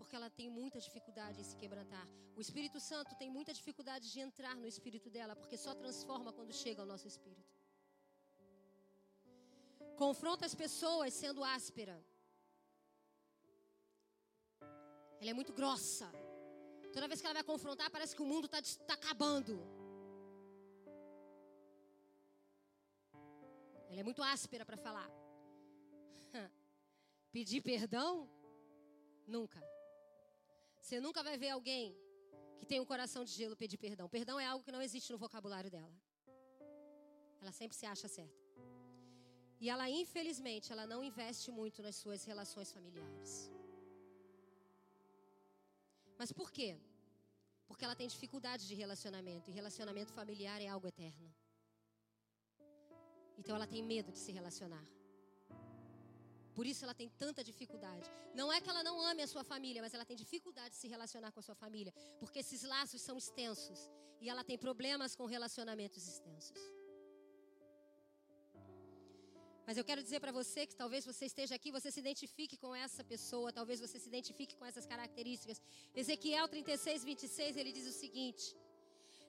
porque 0.04 0.16
ela 0.20 0.28
tem 0.38 0.48
muita 0.60 0.78
dificuldade 0.86 1.40
em 1.40 1.46
se 1.50 1.56
quebrantar. 1.60 2.06
O 2.36 2.40
Espírito 2.44 2.78
Santo 2.78 3.12
tem 3.20 3.30
muita 3.36 3.52
dificuldade 3.58 4.06
de 4.12 4.20
entrar 4.20 4.54
no 4.62 4.66
espírito 4.72 5.08
dela, 5.14 5.34
porque 5.34 5.56
só 5.56 5.72
transforma 5.82 6.30
quando 6.38 6.52
chega 6.52 6.82
ao 6.82 6.86
nosso 6.92 7.06
espírito. 7.12 7.52
Confronta 9.96 10.44
as 10.44 10.54
pessoas 10.54 11.14
sendo 11.14 11.42
áspera. 11.42 11.96
Ela 15.20 15.30
é 15.30 15.36
muito 15.40 15.54
grossa. 15.60 16.08
Toda 16.92 17.08
vez 17.08 17.20
que 17.20 17.26
ela 17.26 17.40
vai 17.40 17.44
confrontar, 17.52 17.90
parece 17.90 18.14
que 18.14 18.24
o 18.26 18.30
mundo 18.32 18.44
está 18.44 18.60
tá 18.90 18.94
acabando. 19.00 19.54
Ela 23.90 24.00
é 24.00 24.02
muito 24.02 24.22
áspera 24.22 24.66
para 24.66 24.76
falar. 24.76 25.08
Pedir 27.32 27.62
perdão? 27.62 28.28
Nunca. 29.26 29.73
Você 30.84 30.96
nunca 31.00 31.20
vai 31.26 31.36
ver 31.42 31.50
alguém 31.56 31.84
que 32.58 32.66
tem 32.70 32.78
um 32.78 32.88
coração 32.90 33.22
de 33.28 33.32
gelo 33.38 33.56
pedir 33.56 33.78
perdão. 33.84 34.06
Perdão 34.16 34.38
é 34.38 34.46
algo 34.46 34.62
que 34.62 34.74
não 34.76 34.82
existe 34.86 35.10
no 35.12 35.18
vocabulário 35.22 35.70
dela. 35.70 35.96
Ela 37.40 37.52
sempre 37.60 37.74
se 37.78 37.86
acha 37.92 38.06
certa. 38.06 38.42
E 39.62 39.70
ela, 39.74 39.88
infelizmente, 39.88 40.70
ela 40.74 40.86
não 40.86 41.00
investe 41.10 41.50
muito 41.50 41.82
nas 41.86 41.96
suas 41.96 42.22
relações 42.30 42.70
familiares. 42.70 43.50
Mas 46.18 46.30
por 46.40 46.52
quê? 46.56 46.70
Porque 47.66 47.84
ela 47.86 47.96
tem 48.00 48.06
dificuldade 48.06 48.68
de 48.68 48.74
relacionamento. 48.74 49.50
E 49.50 49.54
relacionamento 49.54 50.12
familiar 50.12 50.60
é 50.60 50.68
algo 50.68 50.86
eterno. 50.86 51.34
Então 53.38 53.56
ela 53.56 53.66
tem 53.66 53.82
medo 53.82 54.12
de 54.12 54.18
se 54.18 54.32
relacionar. 54.32 54.86
Por 56.54 56.66
isso 56.70 56.84
ela 56.84 56.94
tem 56.94 57.08
tanta 57.08 57.42
dificuldade. 57.42 58.08
Não 58.34 58.52
é 58.52 58.60
que 58.60 58.70
ela 58.70 58.82
não 58.88 59.00
ame 59.10 59.22
a 59.22 59.26
sua 59.26 59.44
família, 59.52 59.82
mas 59.82 59.94
ela 59.94 60.04
tem 60.04 60.16
dificuldade 60.16 60.70
de 60.74 60.80
se 60.82 60.88
relacionar 60.94 61.32
com 61.32 61.40
a 61.40 61.42
sua 61.42 61.54
família, 61.54 61.92
porque 62.20 62.40
esses 62.44 62.62
laços 62.62 63.02
são 63.02 63.16
extensos 63.18 63.90
e 64.20 64.28
ela 64.28 64.44
tem 64.44 64.56
problemas 64.56 65.14
com 65.16 65.26
relacionamentos 65.26 66.06
extensos. 66.06 66.60
Mas 69.66 69.78
eu 69.78 69.84
quero 69.84 70.02
dizer 70.02 70.20
para 70.20 70.30
você 70.30 70.66
que 70.66 70.76
talvez 70.76 71.04
você 71.06 71.24
esteja 71.24 71.54
aqui, 71.54 71.70
você 71.72 71.90
se 71.90 71.98
identifique 71.98 72.56
com 72.56 72.74
essa 72.74 73.02
pessoa, 73.02 73.52
talvez 73.52 73.80
você 73.80 73.98
se 73.98 74.08
identifique 74.08 74.54
com 74.56 74.64
essas 74.64 74.86
características. 74.86 75.60
Ezequiel 75.94 76.46
36, 76.48 77.02
26, 77.02 77.56
ele 77.56 77.72
diz 77.72 77.86
o 77.86 77.92
seguinte: 77.92 78.54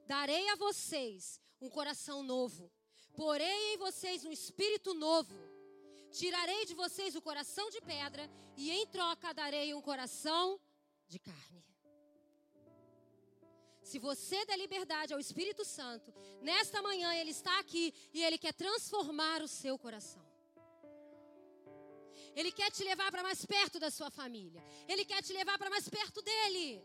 Darei 0.05 0.49
a 0.49 0.55
vocês 0.55 1.39
um 1.61 1.69
coração 1.69 2.21
novo. 2.21 2.69
Porei 3.15 3.73
em 3.73 3.77
vocês 3.77 4.25
um 4.25 4.31
espírito 4.31 4.93
novo. 4.93 5.54
Tirarei 6.19 6.65
de 6.65 6.73
vocês 6.73 7.15
o 7.15 7.21
coração 7.21 7.69
de 7.69 7.81
pedra 7.81 8.23
e 8.55 8.71
em 8.71 8.85
troca 8.87 9.33
darei 9.33 9.73
um 9.73 9.81
coração 9.81 10.59
de 11.07 11.19
carne. 11.19 11.61
Se 13.89 13.99
você 13.99 14.45
der 14.45 14.57
liberdade 14.57 15.13
ao 15.13 15.19
Espírito 15.19 15.63
Santo, 15.65 16.13
nesta 16.41 16.81
manhã 16.81 17.13
ele 17.13 17.31
está 17.31 17.59
aqui 17.59 17.93
e 18.13 18.23
ele 18.23 18.37
quer 18.37 18.53
transformar 18.53 19.41
o 19.41 19.47
seu 19.47 19.77
coração. 19.77 20.25
Ele 22.33 22.51
quer 22.51 22.71
te 22.71 22.83
levar 22.83 23.11
para 23.11 23.21
mais 23.21 23.45
perto 23.45 23.77
da 23.79 23.91
sua 23.91 24.09
família. 24.09 24.63
Ele 24.87 25.05
quer 25.05 25.21
te 25.21 25.33
levar 25.33 25.57
para 25.57 25.69
mais 25.69 25.87
perto 25.87 26.21
dele. 26.21 26.83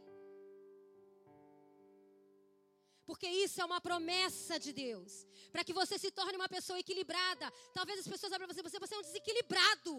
Porque 3.11 3.29
isso 3.45 3.61
é 3.61 3.65
uma 3.65 3.81
promessa 3.81 4.57
de 4.65 4.73
Deus. 4.73 5.13
Para 5.53 5.65
que 5.67 5.73
você 5.79 5.99
se 5.99 6.11
torne 6.19 6.37
uma 6.41 6.49
pessoa 6.49 6.79
equilibrada. 6.79 7.47
Talvez 7.79 7.99
as 7.99 8.07
pessoas 8.13 8.33
olhem 8.33 8.47
para 8.47 8.55
você, 8.55 8.63
você, 8.63 8.79
você 8.79 8.95
é 8.95 8.99
um 8.99 9.03
desequilibrado. 9.03 9.95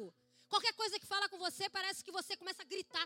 Qualquer 0.47 0.73
coisa 0.81 0.97
que 0.97 1.05
fala 1.05 1.27
com 1.27 1.37
você, 1.37 1.69
parece 1.69 2.05
que 2.05 2.13
você 2.19 2.37
começa 2.37 2.61
a 2.61 2.65
gritar. 2.73 3.05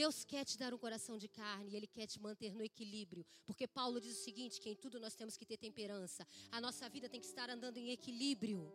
Deus 0.00 0.24
quer 0.24 0.44
te 0.44 0.56
dar 0.56 0.72
um 0.72 0.78
coração 0.78 1.18
de 1.18 1.28
carne 1.40 1.72
e 1.72 1.76
Ele 1.76 1.88
quer 1.88 2.06
te 2.06 2.20
manter 2.20 2.54
no 2.54 2.62
equilíbrio. 2.62 3.26
Porque 3.44 3.66
Paulo 3.66 4.00
diz 4.00 4.16
o 4.16 4.22
seguinte: 4.22 4.60
que 4.60 4.70
em 4.70 4.76
tudo 4.76 5.00
nós 5.00 5.16
temos 5.16 5.36
que 5.36 5.44
ter 5.44 5.56
temperança. 5.56 6.24
A 6.52 6.60
nossa 6.60 6.88
vida 6.88 7.08
tem 7.08 7.20
que 7.20 7.26
estar 7.26 7.50
andando 7.50 7.78
em 7.78 7.90
equilíbrio. 7.90 8.72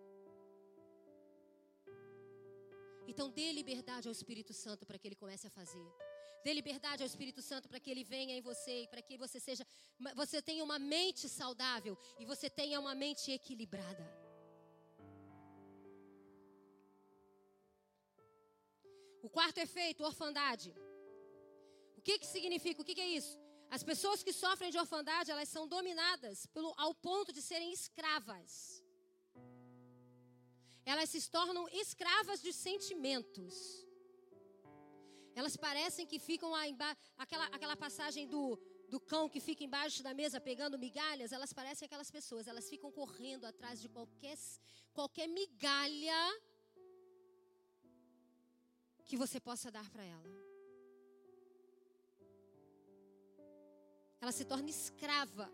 Então 3.08 3.30
dê 3.30 3.54
liberdade 3.54 4.10
ao 4.10 4.12
Espírito 4.12 4.54
Santo 4.54 4.86
para 4.86 5.00
que 5.00 5.08
ele 5.08 5.16
comece 5.24 5.48
a 5.48 5.50
fazer. 5.50 6.09
Dê 6.44 6.52
liberdade 6.54 7.04
ao 7.04 7.08
Espírito 7.12 7.42
Santo 7.42 7.68
para 7.70 7.80
que 7.80 7.92
ele 7.92 8.04
venha 8.04 8.34
em 8.38 8.42
você 8.50 8.84
e 8.84 8.88
para 8.88 9.02
que 9.08 9.18
você 9.18 9.40
seja 9.48 9.66
você 10.22 10.42
tenha 10.42 10.64
uma 10.64 10.80
mente 10.80 11.28
saudável 11.28 11.98
e 12.18 12.26
você 12.32 12.50
tenha 12.50 12.80
uma 12.80 12.96
mente 13.04 13.32
equilibrada. 13.38 14.06
O 19.22 19.30
quarto 19.38 19.60
efeito, 19.68 20.04
orfandade. 20.12 20.70
O 21.98 22.02
que, 22.02 22.18
que 22.20 22.26
significa? 22.36 22.82
O 22.82 22.86
que, 22.86 22.96
que 22.96 23.08
é 23.08 23.12
isso? 23.20 23.38
As 23.70 23.84
pessoas 23.84 24.24
que 24.24 24.34
sofrem 24.44 24.72
de 24.72 24.80
orfandade, 24.80 25.30
elas 25.30 25.50
são 25.50 25.68
dominadas 25.68 26.46
pelo, 26.48 26.74
ao 26.78 26.94
ponto 26.96 27.34
de 27.34 27.42
serem 27.42 27.72
escravas 27.80 28.82
elas 30.92 31.10
se 31.10 31.22
tornam 31.30 31.70
escravas 31.70 32.42
de 32.42 32.52
sentimentos. 32.52 33.54
Elas 35.40 35.56
parecem 35.66 36.06
que 36.12 36.20
ficam 36.20 36.50
lá 36.56 36.68
embaixo, 36.68 37.00
aquela, 37.18 37.46
aquela 37.56 37.76
passagem 37.84 38.28
do, 38.28 38.44
do 38.94 39.00
cão 39.12 39.30
que 39.34 39.40
fica 39.40 39.64
embaixo 39.64 40.04
da 40.08 40.14
mesa 40.14 40.42
pegando 40.48 40.82
migalhas, 40.86 41.32
elas 41.32 41.54
parecem 41.60 41.86
aquelas 41.86 42.12
pessoas, 42.12 42.46
elas 42.46 42.68
ficam 42.74 42.92
correndo 42.92 43.46
atrás 43.46 43.80
de 43.84 43.88
qualquer, 43.88 44.38
qualquer 44.94 45.28
migalha 45.28 46.22
que 49.06 49.16
você 49.16 49.40
possa 49.40 49.72
dar 49.72 49.90
para 49.90 50.04
ela. 50.04 50.30
Ela 54.22 54.34
se 54.34 54.44
torna 54.44 54.70
escrava. 54.70 55.50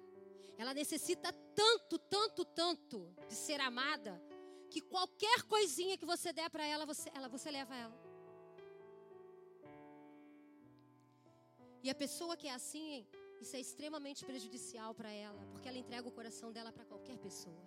Ela 0.57 0.73
necessita 0.73 1.31
tanto, 1.53 1.99
tanto, 1.99 2.43
tanto 2.43 3.13
de 3.27 3.35
ser 3.35 3.59
amada 3.59 4.19
que 4.71 4.81
qualquer 4.81 5.43
coisinha 5.43 5.97
que 5.97 6.05
você 6.05 6.33
der 6.33 6.49
para 6.49 6.65
ela, 6.65 6.85
você, 6.87 7.11
ela, 7.13 7.27
você 7.27 7.51
leva 7.51 7.75
ela. 7.75 8.04
E 11.85 11.89
a 11.93 11.97
pessoa 12.03 12.35
que 12.41 12.47
é 12.51 12.53
assim, 12.59 12.87
isso 13.43 13.55
é 13.57 13.59
extremamente 13.63 14.21
prejudicial 14.29 14.91
para 14.99 15.11
ela, 15.25 15.41
porque 15.51 15.67
ela 15.69 15.81
entrega 15.81 16.07
o 16.11 16.15
coração 16.19 16.49
dela 16.55 16.71
para 16.75 16.85
qualquer 16.91 17.17
pessoa. 17.25 17.63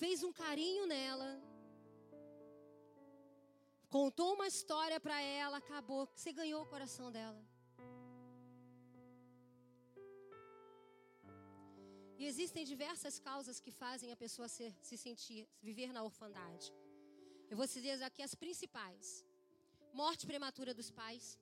Fez 0.00 0.22
um 0.28 0.32
carinho 0.42 0.84
nela, 0.94 1.30
contou 3.96 4.30
uma 4.36 4.46
história 4.54 5.00
para 5.06 5.20
ela, 5.20 5.56
acabou, 5.64 6.02
você 6.14 6.32
ganhou 6.40 6.60
o 6.62 6.70
coração 6.74 7.10
dela. 7.18 7.42
E 12.20 12.24
existem 12.32 12.64
diversas 12.74 13.16
causas 13.28 13.58
que 13.64 13.72
fazem 13.84 14.12
a 14.12 14.20
pessoa 14.24 14.48
ser, 14.56 14.72
se 14.88 14.96
sentir, 15.06 15.42
viver 15.68 15.90
na 15.96 16.04
orfandade. 16.10 16.68
Eu 17.50 17.56
vou 17.56 17.66
dizer 17.66 18.00
aqui 18.10 18.22
as 18.28 18.36
principais: 18.44 19.08
morte 19.92 20.26
prematura 20.26 20.72
dos 20.74 20.90
pais, 20.90 21.38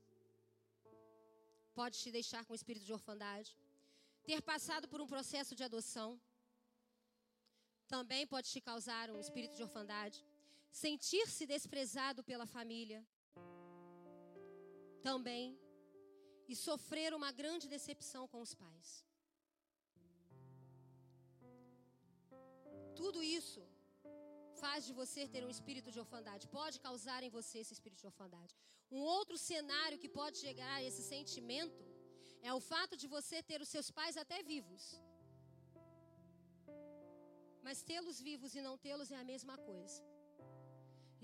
pode 1.74 1.98
te 1.98 2.10
deixar 2.10 2.44
com 2.44 2.54
espírito 2.54 2.86
de 2.86 2.92
orfandade. 2.92 3.56
Ter 4.24 4.40
passado 4.42 4.88
por 4.88 5.00
um 5.00 5.06
processo 5.06 5.54
de 5.54 5.64
adoção, 5.64 6.20
também 7.86 8.26
pode 8.26 8.48
te 8.50 8.60
causar 8.60 9.10
um 9.10 9.20
espírito 9.20 9.54
de 9.56 9.62
orfandade. 9.62 10.24
Sentir-se 10.70 11.46
desprezado 11.46 12.22
pela 12.24 12.46
família, 12.46 13.00
também. 15.08 15.46
E 16.48 16.54
sofrer 16.54 17.10
uma 17.18 17.30
grande 17.40 17.66
decepção 17.74 18.22
com 18.32 18.40
os 18.46 18.52
pais. 18.54 18.88
Tudo 23.00 23.20
isso 23.22 23.62
faz 24.62 24.80
de 24.88 24.92
você 25.00 25.22
ter 25.34 25.42
um 25.46 25.52
espírito 25.56 25.90
de 25.94 26.00
orfandade, 26.04 26.48
pode 26.60 26.76
causar 26.86 27.20
em 27.26 27.32
você 27.38 27.56
esse 27.62 27.74
espírito 27.76 28.00
de 28.04 28.10
orfandade. 28.12 28.54
Um 28.96 29.02
outro 29.18 29.36
cenário 29.50 30.00
que 30.02 30.10
pode 30.20 30.36
chegar 30.44 30.74
a 30.76 30.84
esse 30.88 31.02
sentimento 31.14 31.82
é 32.48 32.52
o 32.58 32.64
fato 32.72 32.94
de 33.02 33.06
você 33.14 33.36
ter 33.50 33.60
os 33.64 33.70
seus 33.74 33.88
pais 33.98 34.16
até 34.24 34.38
vivos. 34.52 34.84
Mas 37.66 37.82
tê-los 37.90 38.18
vivos 38.28 38.52
e 38.58 38.60
não 38.66 38.76
tê-los 38.86 39.10
é 39.16 39.18
a 39.20 39.28
mesma 39.32 39.56
coisa. 39.70 39.98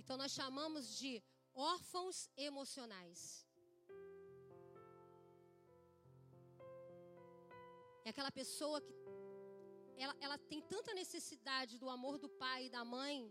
Então 0.01 0.17
nós 0.23 0.33
chamamos 0.41 0.85
de 1.01 1.13
órfãos 1.55 2.19
emocionais. 2.49 3.21
É 8.05 8.11
aquela 8.13 8.33
pessoa 8.41 8.81
que 8.87 8.93
ela, 9.97 10.17
ela 10.21 10.39
tem 10.39 10.61
tanta 10.61 10.93
necessidade 10.95 11.79
do 11.79 11.89
amor 11.89 12.19
do 12.19 12.29
pai 12.29 12.67
e 12.67 12.71
da 12.71 12.85
mãe 12.85 13.31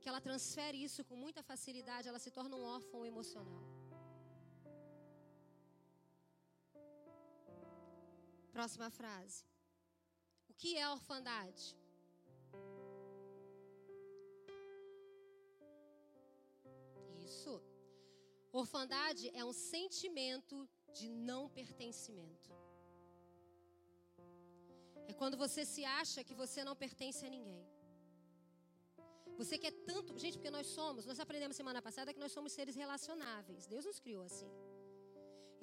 que 0.00 0.08
ela 0.08 0.20
transfere 0.20 0.82
isso 0.82 1.04
com 1.04 1.16
muita 1.16 1.42
facilidade, 1.42 2.08
ela 2.08 2.18
se 2.18 2.30
torna 2.30 2.56
um 2.56 2.64
órfão 2.64 3.04
emocional. 3.04 3.62
Próxima 8.52 8.90
frase. 8.90 9.44
O 10.48 10.54
que 10.54 10.76
é 10.76 10.88
orfandade? 10.88 11.76
Isso. 17.24 17.62
Orfandade 18.50 19.30
é 19.34 19.44
um 19.44 19.52
sentimento 19.52 20.68
de 20.92 21.08
não 21.08 21.48
pertencimento. 21.48 22.50
É 25.10 25.12
quando 25.20 25.36
você 25.44 25.62
se 25.72 25.82
acha 26.00 26.24
que 26.28 26.34
você 26.42 26.60
não 26.68 26.76
pertence 26.84 27.22
a 27.28 27.30
ninguém. 27.36 27.62
Você 29.40 29.56
quer 29.62 29.72
tanto. 29.90 30.18
Gente, 30.24 30.36
porque 30.38 30.54
nós 30.56 30.66
somos, 30.78 31.06
nós 31.10 31.20
aprendemos 31.24 31.56
semana 31.62 31.80
passada 31.86 32.14
que 32.14 32.22
nós 32.24 32.32
somos 32.36 32.52
seres 32.58 32.76
relacionáveis. 32.82 33.66
Deus 33.74 33.84
nos 33.90 34.00
criou 34.04 34.22
assim. 34.30 34.50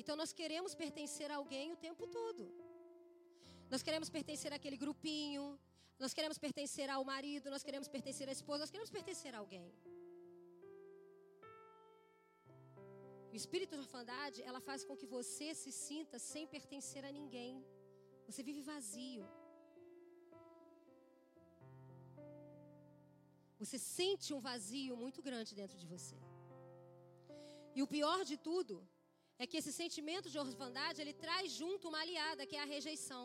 Então 0.01 0.15
nós 0.21 0.31
queremos 0.39 0.73
pertencer 0.83 1.29
a 1.31 1.37
alguém 1.41 1.67
o 1.75 1.79
tempo 1.87 2.05
todo. 2.17 2.43
Nós 3.73 3.83
queremos 3.87 4.09
pertencer 4.17 4.51
àquele 4.57 4.77
grupinho. 4.83 5.45
Nós 6.03 6.13
queremos 6.17 6.39
pertencer 6.45 6.87
ao 6.95 7.03
marido. 7.13 7.49
Nós 7.55 7.65
queremos 7.67 7.89
pertencer 7.95 8.27
à 8.31 8.35
esposa. 8.39 8.63
Nós 8.65 8.73
queremos 8.75 8.93
pertencer 8.97 9.33
a 9.35 9.39
alguém. 9.43 9.67
O 13.33 13.37
espírito 13.41 13.73
de 13.77 13.81
orfandade, 13.85 14.37
ela 14.49 14.61
faz 14.67 14.81
com 14.87 14.95
que 14.99 15.07
você 15.15 15.47
se 15.61 15.71
sinta 15.85 16.17
sem 16.31 16.43
pertencer 16.55 17.03
a 17.09 17.11
ninguém. 17.19 17.53
Você 18.27 18.41
vive 18.49 18.61
vazio. 18.73 19.25
Você 23.61 23.77
sente 23.97 24.27
um 24.37 24.41
vazio 24.49 24.95
muito 25.03 25.21
grande 25.27 25.51
dentro 25.61 25.77
de 25.81 25.87
você. 25.93 26.17
E 27.77 27.81
o 27.85 27.87
pior 27.95 28.19
de 28.31 28.37
tudo 28.49 28.75
é 29.41 29.45
que 29.49 29.57
esse 29.59 29.71
sentimento 29.81 30.27
de 30.33 30.39
orfandade, 30.45 31.01
ele 31.03 31.15
traz 31.25 31.47
junto 31.61 31.89
uma 31.89 32.01
aliada, 32.03 32.47
que 32.49 32.57
é 32.59 32.61
a 32.63 32.71
rejeição. 32.75 33.23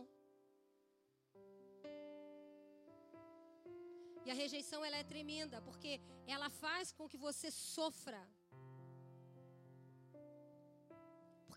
E 4.26 4.30
a 4.30 4.38
rejeição 4.42 4.80
ela 4.86 4.98
é 5.02 5.10
tremenda, 5.12 5.58
porque 5.68 5.92
ela 6.34 6.48
faz 6.64 6.92
com 6.96 7.08
que 7.12 7.20
você 7.28 7.50
sofra 7.50 8.20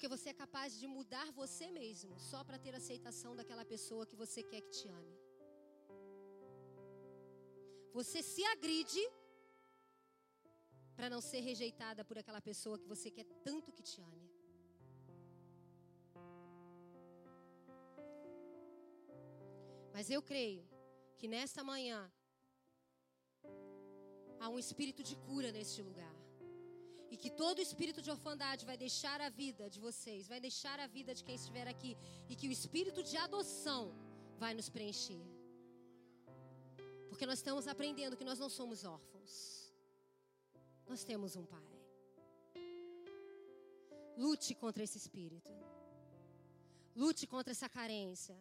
Porque 0.04 0.18
você 0.18 0.32
é 0.32 0.34
capaz 0.34 0.78
de 0.80 0.86
mudar 0.86 1.28
você 1.32 1.66
mesmo 1.72 2.14
só 2.20 2.40
para 2.48 2.58
ter 2.64 2.76
aceitação 2.76 3.34
daquela 3.38 3.64
pessoa 3.64 4.06
que 4.06 4.18
você 4.22 4.42
quer 4.44 4.60
que 4.64 4.72
te 4.78 4.88
ame. 4.90 5.16
Você 7.94 8.22
se 8.22 8.44
agride 8.54 9.04
para 10.98 11.10
não 11.14 11.22
ser 11.22 11.40
rejeitada 11.40 12.04
por 12.04 12.18
aquela 12.18 12.42
pessoa 12.42 12.78
que 12.78 12.92
você 12.94 13.10
quer 13.10 13.24
tanto 13.48 13.72
que 13.72 13.82
te 13.92 14.02
ame. 14.02 14.30
Mas 19.94 20.10
eu 20.10 20.22
creio 20.22 20.68
que 21.18 21.30
nesta 21.30 21.64
manhã 21.64 22.12
há 24.42 24.50
um 24.50 24.60
espírito 24.60 25.02
de 25.02 25.16
cura 25.30 25.50
neste 25.60 25.82
lugar. 25.82 26.23
E 27.14 27.18
que 27.24 27.30
todo 27.42 27.66
espírito 27.66 28.02
de 28.06 28.10
orfandade 28.16 28.62
vai 28.70 28.76
deixar 28.84 29.18
a 29.26 29.30
vida 29.42 29.66
de 29.74 29.80
vocês, 29.88 30.28
vai 30.34 30.40
deixar 30.46 30.78
a 30.86 30.88
vida 30.96 31.12
de 31.18 31.24
quem 31.26 31.36
estiver 31.40 31.68
aqui. 31.74 31.92
E 32.32 32.36
que 32.40 32.48
o 32.48 32.54
espírito 32.58 33.02
de 33.10 33.16
adoção 33.26 33.82
vai 34.44 34.54
nos 34.60 34.68
preencher. 34.76 35.24
Porque 37.10 37.28
nós 37.32 37.38
estamos 37.42 37.68
aprendendo 37.74 38.18
que 38.20 38.28
nós 38.30 38.40
não 38.44 38.50
somos 38.60 38.80
órfãos. 38.84 39.34
Nós 40.92 41.04
temos 41.10 41.36
um 41.42 41.46
Pai. 41.46 41.70
Lute 44.26 44.56
contra 44.64 44.84
esse 44.88 44.98
espírito. 45.04 45.52
Lute 47.04 47.28
contra 47.28 47.52
essa 47.56 47.70
carência. 47.78 48.36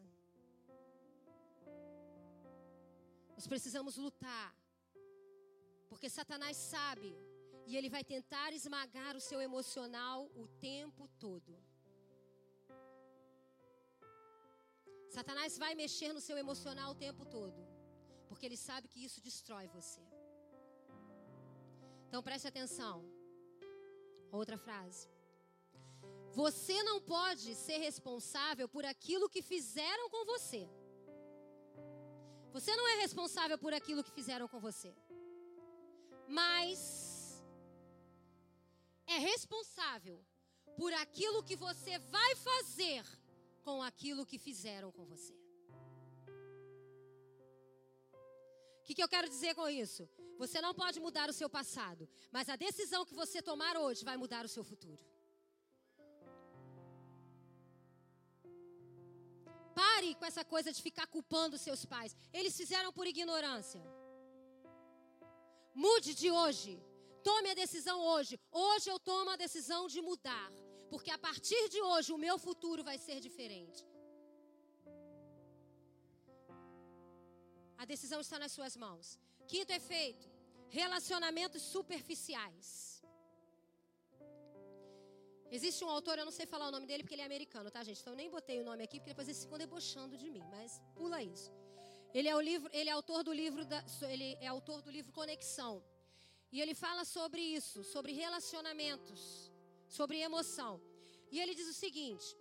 Nós 3.37 3.47
precisamos 3.53 3.97
lutar. 4.07 4.51
Porque 5.91 6.09
Satanás 6.09 6.57
sabe 6.57 7.13
e 7.73 7.77
ele 7.79 7.89
vai 7.95 8.05
tentar 8.15 8.49
esmagar 8.53 9.13
o 9.17 9.25
seu 9.27 9.39
emocional 9.49 10.19
o 10.43 10.47
tempo 10.71 11.05
todo. 11.25 11.53
Satanás 15.15 15.57
vai 15.63 15.71
mexer 15.83 16.11
no 16.17 16.23
seu 16.27 16.37
emocional 16.43 16.89
o 16.93 16.99
tempo 17.07 17.25
todo, 17.37 17.61
porque 18.29 18.45
ele 18.49 18.59
sabe 18.67 18.91
que 18.93 19.03
isso 19.07 19.23
destrói 19.29 19.67
você. 19.79 20.03
Então 22.07 22.23
preste 22.29 22.47
atenção. 22.49 22.97
Outra 24.41 24.59
frase. 24.67 25.05
Você 26.41 26.77
não 26.89 26.99
pode 27.15 27.55
ser 27.55 27.79
responsável 27.89 28.67
por 28.75 28.85
aquilo 28.93 29.31
que 29.35 29.43
fizeram 29.53 30.07
com 30.15 30.23
você. 30.33 30.63
Você 32.57 32.75
não 32.81 32.87
é 32.93 32.97
responsável 33.07 33.59
por 33.65 33.73
aquilo 33.79 34.05
que 34.05 34.19
fizeram 34.21 34.47
com 34.53 34.61
você. 34.69 34.93
Mas 36.41 37.02
é 39.17 39.19
responsável 39.33 40.19
por 40.77 40.93
aquilo 41.05 41.45
que 41.49 41.57
você 41.67 41.99
vai 42.17 42.35
fazer 42.49 43.05
com 43.67 43.83
aquilo 43.83 44.27
que 44.31 44.39
fizeram 44.39 44.91
com 44.97 45.05
você. 45.13 45.35
O 48.81 48.85
que, 48.85 48.95
que 48.97 49.03
eu 49.03 49.13
quero 49.15 49.29
dizer 49.29 49.55
com 49.55 49.69
isso? 49.69 50.09
Você 50.43 50.61
não 50.61 50.75
pode 50.75 50.99
mudar 51.07 51.29
o 51.31 51.37
seu 51.41 51.49
passado, 51.59 52.09
mas 52.35 52.49
a 52.49 52.57
decisão 52.57 53.07
que 53.09 53.15
você 53.23 53.41
tomar 53.51 53.77
hoje 53.77 54.05
vai 54.05 54.17
mudar 54.17 54.45
o 54.45 54.53
seu 54.55 54.65
futuro. 54.71 55.03
Pare 59.83 60.15
com 60.17 60.25
essa 60.31 60.45
coisa 60.45 60.73
de 60.73 60.83
ficar 60.83 61.07
culpando 61.07 61.63
seus 61.67 61.85
pais. 61.85 62.17
Eles 62.33 62.57
fizeram 62.57 62.93
por 62.93 63.07
ignorância. 63.07 63.83
Mude 65.75 66.15
de 66.15 66.31
hoje. 66.31 66.73
Tome 67.31 67.51
a 67.51 67.55
decisão 67.63 67.99
hoje. 68.13 68.35
Hoje 68.51 68.87
eu 68.93 68.99
tomo 69.11 69.31
a 69.31 69.37
decisão 69.45 69.83
de 69.95 70.01
mudar. 70.09 70.51
Porque 70.93 71.11
a 71.11 71.19
partir 71.27 71.63
de 71.75 71.81
hoje 71.91 72.09
o 72.13 72.23
meu 72.27 72.37
futuro 72.47 72.83
vai 72.91 72.99
ser 73.07 73.19
diferente. 73.27 73.81
A 77.83 77.85
decisão 77.93 78.21
está 78.25 78.39
nas 78.39 78.53
suas 78.57 78.77
mãos. 78.85 79.19
Quinto 79.53 79.73
efeito: 79.81 80.27
relacionamentos 80.81 81.63
superficiais. 81.75 82.69
Existe 85.57 85.85
um 85.85 85.91
autor, 85.97 86.19
eu 86.19 86.25
não 86.29 86.37
sei 86.37 86.47
falar 86.53 86.69
o 86.69 86.75
nome 86.75 86.87
dele 86.87 87.03
porque 87.03 87.15
ele 87.15 87.25
é 87.25 87.27
americano, 87.27 87.71
tá, 87.71 87.81
gente? 87.85 88.01
Então 88.01 88.15
eu 88.15 88.17
nem 88.23 88.31
botei 88.37 88.59
o 88.61 88.65
nome 88.65 88.83
aqui 88.85 88.99
porque 88.99 89.11
depois 89.11 89.29
eles 89.29 89.43
ficam 89.45 89.59
debochando 89.59 90.17
de 90.23 90.31
mim, 90.31 90.45
mas 90.51 90.81
pula 90.95 91.23
isso. 91.23 91.51
Ele 92.15 92.29
é, 92.29 92.35
o 92.35 92.41
livro, 92.41 92.71
ele 92.73 92.89
é 92.89 92.93
autor 92.93 93.23
do 93.23 93.33
livro 93.33 93.65
da, 93.65 93.85
ele 94.15 94.29
é 94.41 94.47
autor 94.47 94.81
do 94.81 94.91
livro 94.91 95.13
Conexão. 95.13 95.83
E 96.53 96.61
ele 96.61 96.75
fala 96.75 97.05
sobre 97.05 97.41
isso, 97.41 97.83
sobre 97.83 98.13
relacionamentos, 98.13 99.51
sobre 99.89 100.19
emoção. 100.29 100.73
E 101.31 101.41
ele 101.41 101.55
diz 101.55 101.67
o 101.67 101.79
seguinte: 101.85 102.37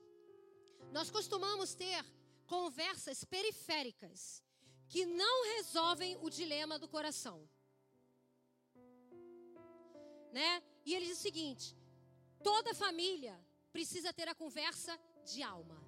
Nós 0.91 1.09
costumamos 1.09 1.73
ter 1.73 2.03
conversas 2.45 3.23
periféricas 3.23 4.43
que 4.89 5.05
não 5.05 5.35
resolvem 5.55 6.17
o 6.21 6.29
dilema 6.29 6.77
do 6.77 6.89
coração. 6.95 7.37
Né? 10.33 10.61
E 10.85 10.93
ele 10.93 11.05
diz 11.05 11.19
o 11.19 11.21
seguinte: 11.21 11.67
Toda 12.43 12.75
família 12.85 13.39
precisa 13.71 14.11
ter 14.11 14.27
a 14.27 14.35
conversa 14.35 14.99
de 15.23 15.41
alma. 15.41 15.79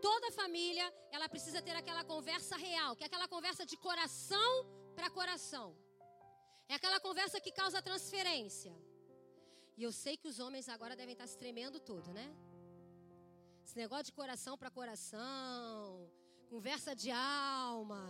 Toda 0.00 0.30
família, 0.32 0.86
ela 1.10 1.28
precisa 1.28 1.60
ter 1.60 1.74
aquela 1.80 2.04
conversa 2.04 2.56
real, 2.56 2.94
que 2.94 3.02
é 3.02 3.06
aquela 3.06 3.28
conversa 3.28 3.66
de 3.66 3.76
coração 3.76 4.79
para 5.00 5.10
coração. 5.18 5.68
É 6.68 6.74
aquela 6.78 7.00
conversa 7.08 7.40
que 7.44 7.52
causa 7.60 7.86
transferência. 7.90 8.72
E 9.78 9.82
eu 9.88 9.92
sei 10.02 10.14
que 10.20 10.28
os 10.32 10.38
homens 10.44 10.68
agora 10.76 10.94
devem 11.00 11.14
estar 11.16 11.28
se 11.32 11.38
tremendo 11.42 11.78
todo, 11.90 12.08
né? 12.18 12.26
Esse 13.64 13.76
negócio 13.84 14.06
de 14.10 14.14
coração 14.20 14.54
para 14.60 14.70
coração, 14.80 16.10
conversa 16.54 16.94
de 17.02 17.10
alma, 17.10 18.02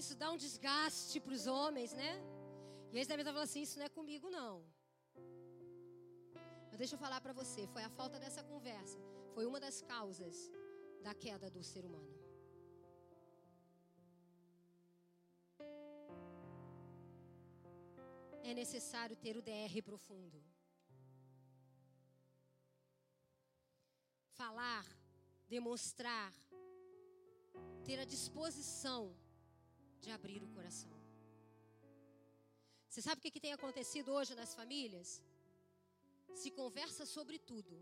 isso 0.00 0.14
dá 0.22 0.28
um 0.34 0.40
desgaste 0.46 1.18
para 1.24 1.34
os 1.38 1.46
homens, 1.46 1.92
né? 2.02 2.12
E 2.92 2.96
eles 2.96 3.08
devem 3.08 3.22
estar 3.24 3.32
falando 3.32 3.50
assim: 3.50 3.62
isso 3.62 3.78
não 3.78 3.86
é 3.86 3.88
comigo, 4.00 4.28
não 4.40 4.54
deixa 6.80 6.94
eu 6.94 6.98
falar 6.98 7.20
para 7.20 7.34
você, 7.40 7.66
foi 7.74 7.82
a 7.82 7.90
falta 7.90 8.18
dessa 8.18 8.42
conversa, 8.42 8.98
foi 9.34 9.44
uma 9.44 9.60
das 9.64 9.82
causas 9.82 10.36
da 11.06 11.12
queda 11.24 11.50
do 11.50 11.62
ser 11.62 11.84
humano. 11.84 12.19
É 18.42 18.54
necessário 18.54 19.16
ter 19.16 19.36
o 19.36 19.42
DR 19.42 19.82
profundo. 19.84 20.42
Falar, 24.40 24.86
demonstrar, 25.48 26.32
ter 27.84 27.98
a 27.98 28.04
disposição 28.04 29.14
de 30.00 30.10
abrir 30.10 30.42
o 30.42 30.48
coração. 30.48 30.98
Você 32.88 33.02
sabe 33.02 33.18
o 33.18 33.22
que, 33.22 33.30
que 33.30 33.40
tem 33.40 33.52
acontecido 33.52 34.12
hoje 34.12 34.34
nas 34.34 34.54
famílias? 34.54 35.22
se 36.34 36.50
conversa 36.50 37.04
sobre 37.04 37.38
tudo, 37.38 37.74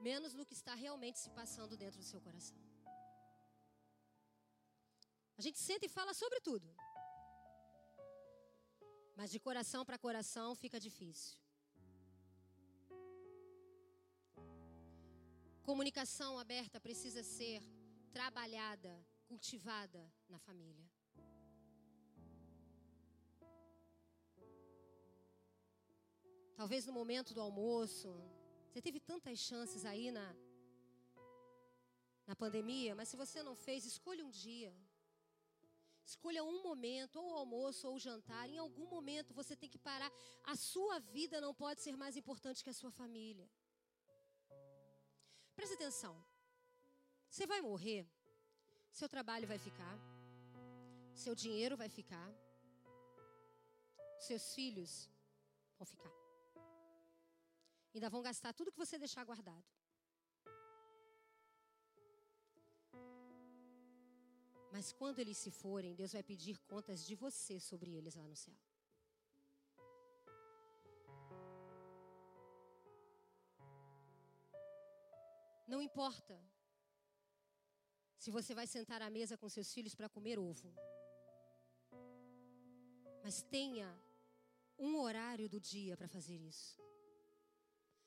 menos 0.00 0.34
no 0.34 0.44
que 0.44 0.54
está 0.54 0.74
realmente 0.74 1.18
se 1.18 1.30
passando 1.30 1.76
dentro 1.76 1.98
do 1.98 2.04
seu 2.04 2.20
coração. 2.20 2.56
A 5.38 5.42
gente 5.42 5.58
senta 5.58 5.84
e 5.84 5.88
fala 5.88 6.14
sobre 6.14 6.40
tudo. 6.40 6.66
Mas 9.18 9.30
de 9.34 9.40
coração 9.40 9.82
para 9.84 9.98
coração 10.06 10.54
fica 10.54 10.78
difícil. 10.78 11.36
Comunicação 15.68 16.38
aberta 16.38 16.78
precisa 16.86 17.22
ser 17.22 17.60
trabalhada, 18.12 18.92
cultivada 19.30 20.02
na 20.28 20.38
família. 20.38 20.86
Talvez 26.60 26.86
no 26.86 26.92
momento 26.92 27.34
do 27.34 27.40
almoço. 27.40 28.08
Você 28.68 28.80
teve 28.86 29.00
tantas 29.00 29.38
chances 29.38 29.84
aí 29.90 30.06
na, 30.10 30.26
na 32.26 32.36
pandemia, 32.36 32.94
mas 32.94 33.08
se 33.08 33.16
você 33.16 33.42
não 33.42 33.56
fez, 33.56 33.84
escolha 33.84 34.24
um 34.24 34.30
dia. 34.30 34.72
Escolha 36.10 36.42
um 36.44 36.62
momento, 36.62 37.16
ou 37.20 37.30
o 37.30 37.38
almoço, 37.42 37.88
ou 37.88 37.94
o 37.96 37.98
jantar. 38.06 38.48
Em 38.48 38.58
algum 38.64 38.86
momento 38.96 39.34
você 39.34 39.54
tem 39.56 39.68
que 39.68 39.78
parar. 39.90 40.10
A 40.44 40.54
sua 40.54 40.98
vida 41.16 41.40
não 41.40 41.52
pode 41.62 41.80
ser 41.82 41.96
mais 41.96 42.16
importante 42.16 42.62
que 42.64 42.70
a 42.70 42.78
sua 42.80 42.92
família. 43.00 43.48
Preste 45.56 45.74
atenção. 45.74 46.14
Você 47.28 47.44
vai 47.52 47.60
morrer, 47.60 48.02
seu 48.98 49.08
trabalho 49.08 49.48
vai 49.52 49.58
ficar, 49.58 49.96
seu 51.24 51.34
dinheiro 51.34 51.76
vai 51.76 51.88
ficar, 51.88 52.28
seus 54.28 54.54
filhos 54.54 54.92
vão 55.78 55.86
ficar. 55.94 56.14
Ainda 57.94 58.08
vão 58.08 58.22
gastar 58.22 58.52
tudo 58.52 58.70
que 58.70 58.84
você 58.84 58.96
deixar 58.96 59.24
guardado. 59.24 59.75
Mas 64.72 64.92
quando 64.92 65.18
eles 65.18 65.38
se 65.38 65.50
forem, 65.50 65.94
Deus 65.94 66.12
vai 66.12 66.22
pedir 66.22 66.58
contas 66.72 67.04
de 67.04 67.14
você 67.14 67.58
sobre 67.58 67.90
eles 67.94 68.14
lá 68.14 68.26
no 68.26 68.36
céu. 68.36 68.54
Não 75.66 75.82
importa 75.82 76.40
se 78.16 78.30
você 78.30 78.54
vai 78.54 78.66
sentar 78.66 79.02
à 79.02 79.10
mesa 79.10 79.36
com 79.36 79.48
seus 79.48 79.72
filhos 79.72 79.94
para 79.94 80.08
comer 80.08 80.38
ovo. 80.38 80.72
Mas 83.22 83.42
tenha 83.42 83.88
um 84.78 85.00
horário 85.00 85.48
do 85.48 85.60
dia 85.60 85.96
para 85.96 86.08
fazer 86.08 86.36
isso. 86.36 86.85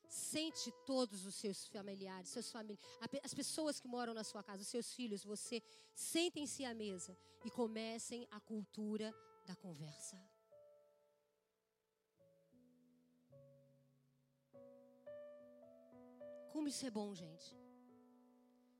Sente 0.09 0.71
todos 0.87 1.23
os 1.23 1.35
seus 1.35 1.67
familiares, 1.67 2.29
seus 2.29 2.51
familiares, 2.51 2.83
as 3.23 3.33
pessoas 3.33 3.79
que 3.79 3.87
moram 3.87 4.11
na 4.11 4.23
sua 4.23 4.41
casa, 4.41 4.63
os 4.63 4.67
seus 4.67 4.91
filhos, 4.91 5.23
você 5.23 5.61
sentem-se 5.93 6.65
à 6.65 6.73
mesa 6.73 7.15
e 7.45 7.51
comecem 7.51 8.27
a 8.31 8.39
cultura 8.39 9.13
da 9.45 9.55
conversa. 9.55 10.17
Como 16.51 16.67
isso 16.67 16.85
é 16.87 16.89
bom, 16.89 17.13
gente. 17.13 17.55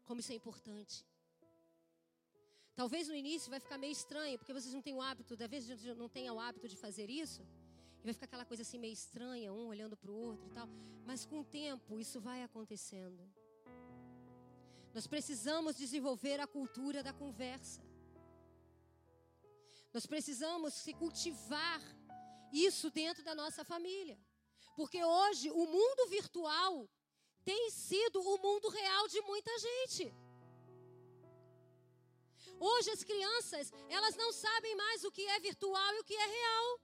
Como 0.06 0.20
isso 0.20 0.32
é 0.32 0.36
importante. 0.36 1.06
Talvez 2.76 3.08
no 3.08 3.16
início 3.16 3.52
vai 3.52 3.60
ficar 3.60 3.78
meio 3.78 3.92
estranho, 3.92 4.40
porque 4.40 4.54
vocês 4.54 4.74
não 4.74 4.82
têm 4.82 4.96
o 4.96 5.02
hábito, 5.02 5.38
talvez 5.38 5.68
não 5.96 6.10
tenham 6.10 6.38
o 6.38 6.40
hábito 6.40 6.68
de 6.68 6.76
fazer 6.76 7.08
isso. 7.10 7.46
E 8.02 8.04
vai 8.06 8.14
ficar 8.14 8.26
aquela 8.26 8.45
coisa 8.45 8.64
assim 8.64 8.78
meio 8.78 8.93
estranha, 8.93 9.54
um 9.54 9.68
olhando 9.68 9.97
para 9.97 10.12
o 10.12 10.16
outro 10.16 10.47
e 10.47 10.52
tal. 10.52 10.68
Mas 11.06 11.26
com 11.26 11.39
o 11.41 11.43
tempo 11.43 12.00
isso 12.00 12.20
vai 12.20 12.43
acontecendo. 12.43 13.22
Nós 14.93 15.06
precisamos 15.08 15.76
desenvolver 15.76 16.39
a 16.39 16.47
cultura 16.47 17.04
da 17.04 17.14
conversa. 17.14 17.82
Nós 19.93 20.06
precisamos 20.06 20.74
se 20.74 20.93
cultivar 20.93 21.82
isso 22.52 22.89
dentro 22.89 23.24
da 23.24 23.36
nossa 23.36 23.64
família. 23.64 24.18
Porque 24.76 25.04
hoje 25.04 25.52
o 25.52 25.66
mundo 25.66 26.08
virtual 26.08 26.89
tem 27.43 27.70
sido 27.72 28.22
o 28.22 28.38
mundo 28.38 28.70
real 28.70 29.08
de 29.08 29.22
muita 29.22 29.52
gente. 29.60 30.14
Hoje 32.60 32.89
as 32.91 33.04
crianças, 33.04 33.72
elas 33.89 34.16
não 34.16 34.32
sabem 34.32 34.76
mais 34.76 35.04
o 35.04 35.12
que 35.12 35.26
é 35.26 35.39
virtual 35.39 35.93
e 35.95 36.00
o 36.00 36.04
que 36.04 36.14
é 36.14 36.28
real. 36.28 36.80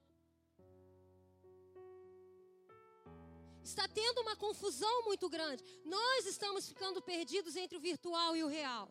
Está 3.71 3.87
tendo 3.87 4.21
uma 4.21 4.35
confusão 4.35 4.95
muito 5.05 5.27
grande. 5.27 5.63
Nós 5.83 6.27
estamos 6.27 6.67
ficando 6.71 7.01
perdidos 7.01 7.55
entre 7.55 7.75
o 7.77 7.81
virtual 7.89 8.31
e 8.37 8.43
o 8.43 8.47
real. 8.47 8.87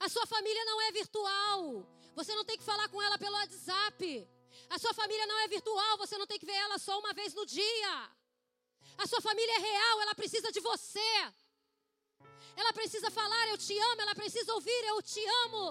A 0.00 0.08
sua 0.08 0.26
família 0.26 0.64
não 0.64 0.80
é 0.86 0.90
virtual. 0.90 1.86
Você 2.16 2.34
não 2.34 2.44
tem 2.44 2.58
que 2.58 2.64
falar 2.64 2.88
com 2.88 3.00
ela 3.00 3.16
pelo 3.16 3.36
WhatsApp. 3.36 4.28
A 4.68 4.78
sua 4.82 4.92
família 4.92 5.24
não 5.28 5.38
é 5.38 5.46
virtual. 5.46 5.96
Você 5.98 6.18
não 6.18 6.26
tem 6.26 6.40
que 6.40 6.46
ver 6.46 6.58
ela 6.64 6.78
só 6.78 6.98
uma 6.98 7.12
vez 7.14 7.32
no 7.32 7.46
dia. 7.46 7.94
A 8.98 9.06
sua 9.06 9.20
família 9.20 9.54
é 9.54 9.60
real, 9.70 10.00
ela 10.00 10.16
precisa 10.16 10.50
de 10.50 10.58
você. 10.58 11.12
Ela 12.56 12.72
precisa 12.72 13.08
falar, 13.08 13.46
eu 13.50 13.56
te 13.56 13.78
amo. 13.78 14.00
Ela 14.02 14.16
precisa 14.16 14.52
ouvir, 14.52 14.82
eu 14.86 15.00
te 15.00 15.24
amo. 15.44 15.64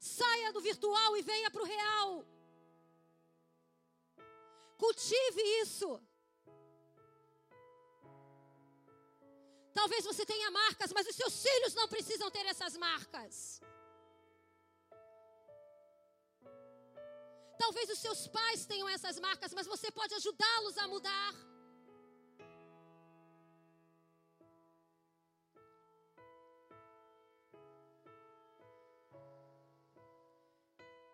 Saia 0.00 0.52
do 0.52 0.60
virtual 0.60 1.16
e 1.16 1.22
venha 1.22 1.52
para 1.52 1.62
o 1.62 1.70
real. 1.76 2.26
Cultive 4.82 5.42
isso. 5.62 5.88
Talvez 9.80 10.04
você 10.10 10.24
tenha 10.32 10.50
marcas, 10.50 10.92
mas 10.96 11.06
os 11.10 11.16
seus 11.20 11.34
filhos 11.46 11.74
não 11.74 11.86
precisam 11.94 12.30
ter 12.30 12.44
essas 12.52 12.76
marcas. 12.76 13.60
Talvez 17.62 17.88
os 17.94 18.00
seus 18.04 18.26
pais 18.38 18.64
tenham 18.66 18.88
essas 18.88 19.18
marcas, 19.26 19.52
mas 19.52 19.66
você 19.66 19.90
pode 19.98 20.14
ajudá-los 20.14 20.76
a 20.78 20.88
mudar. 20.88 21.49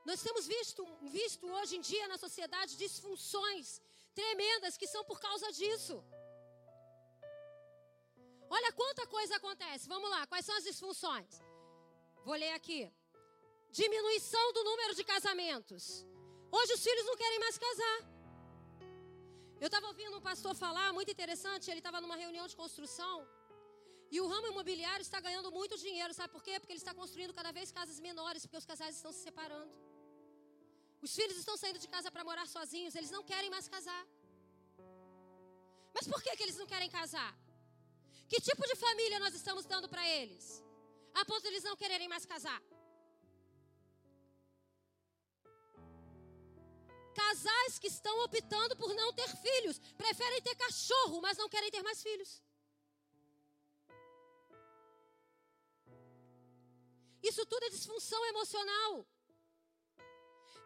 Nós 0.08 0.22
temos 0.26 0.44
visto, 0.54 0.82
visto 1.18 1.44
hoje 1.56 1.72
em 1.76 1.80
dia 1.90 2.06
na 2.12 2.18
sociedade 2.24 2.80
disfunções 2.84 3.66
tremendas 4.18 4.76
que 4.80 4.88
são 4.92 5.02
por 5.10 5.18
causa 5.26 5.48
disso. 5.58 5.96
Olha 8.56 8.70
quanta 8.80 9.04
coisa 9.16 9.34
acontece. 9.36 9.88
Vamos 9.94 10.08
lá, 10.14 10.20
quais 10.32 10.46
são 10.48 10.56
as 10.60 10.66
disfunções? 10.70 11.32
Vou 12.28 12.36
ler 12.42 12.52
aqui. 12.58 12.80
Diminuição 13.80 14.46
do 14.56 14.62
número 14.70 14.94
de 14.98 15.04
casamentos. 15.12 15.84
Hoje 16.56 16.72
os 16.76 16.82
filhos 16.86 17.06
não 17.10 17.16
querem 17.22 17.40
mais 17.44 17.58
casar. 17.66 17.98
Eu 19.64 19.68
estava 19.70 19.88
ouvindo 19.88 20.16
um 20.18 20.24
pastor 20.30 20.54
falar, 20.54 20.88
muito 20.98 21.10
interessante, 21.16 21.70
ele 21.70 21.82
estava 21.84 22.00
numa 22.00 22.16
reunião 22.24 22.46
de 22.46 22.56
construção. 22.62 23.16
E 24.14 24.20
o 24.20 24.28
ramo 24.32 24.46
imobiliário 24.52 25.02
está 25.02 25.18
ganhando 25.26 25.50
muito 25.50 25.76
dinheiro, 25.76 26.14
sabe 26.14 26.32
por 26.32 26.42
quê? 26.46 26.54
Porque 26.60 26.72
ele 26.74 26.84
está 26.84 26.94
construindo 26.94 27.34
cada 27.34 27.50
vez 27.58 27.72
casas 27.72 27.98
menores, 28.08 28.42
porque 28.44 28.62
os 28.62 28.68
casais 28.72 28.94
estão 28.96 29.12
se 29.16 29.22
separando. 29.28 29.74
Os 31.00 31.14
filhos 31.14 31.36
estão 31.36 31.56
saindo 31.56 31.78
de 31.78 31.88
casa 31.88 32.10
para 32.10 32.24
morar 32.24 32.46
sozinhos, 32.46 32.94
eles 32.94 33.10
não 33.10 33.22
querem 33.22 33.50
mais 33.50 33.68
casar. 33.68 34.04
Mas 35.94 36.06
por 36.12 36.22
que, 36.22 36.36
que 36.36 36.42
eles 36.42 36.56
não 36.56 36.66
querem 36.66 36.90
casar? 36.90 37.32
Que 38.28 38.40
tipo 38.40 38.62
de 38.70 38.76
família 38.76 39.18
nós 39.20 39.34
estamos 39.34 39.64
dando 39.66 39.88
para 39.88 40.06
eles? 40.08 40.62
A 41.14 41.24
ponto 41.24 41.42
de 41.42 41.48
eles 41.48 41.64
não 41.64 41.76
quererem 41.76 42.08
mais 42.08 42.26
casar. 42.26 42.60
Casais 47.14 47.78
que 47.78 47.86
estão 47.86 48.14
optando 48.24 48.76
por 48.76 48.92
não 48.94 49.12
ter 49.12 49.28
filhos, 49.46 49.78
preferem 49.96 50.42
ter 50.42 50.54
cachorro, 50.56 51.20
mas 51.22 51.38
não 51.38 51.48
querem 51.48 51.70
ter 51.70 51.82
mais 51.82 52.02
filhos. 52.02 52.42
Isso 57.22 57.44
tudo 57.46 57.64
é 57.64 57.70
disfunção 57.70 58.22
emocional. 58.26 59.06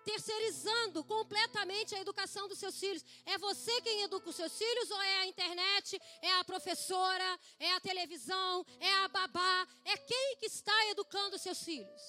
Terceirizando 0.04 1.04
completamente 1.04 1.94
a 1.94 2.00
educação 2.00 2.48
dos 2.48 2.58
seus 2.58 2.78
filhos. 2.78 3.04
É 3.26 3.36
você 3.38 3.80
quem 3.82 4.02
educa 4.02 4.30
os 4.30 4.36
seus 4.36 4.56
filhos 4.56 4.90
ou 4.90 5.00
é 5.00 5.18
a 5.18 5.26
internet, 5.26 6.00
é 6.22 6.32
a 6.34 6.44
professora, 6.44 7.40
é 7.58 7.72
a 7.74 7.80
televisão, 7.80 8.66
é 8.78 8.92
a 9.04 9.08
babá? 9.08 9.68
É 9.84 9.96
quem 9.96 10.36
que 10.36 10.46
está 10.46 10.86
educando 10.88 11.36
os 11.36 11.42
seus 11.42 11.62
filhos? 11.62 12.02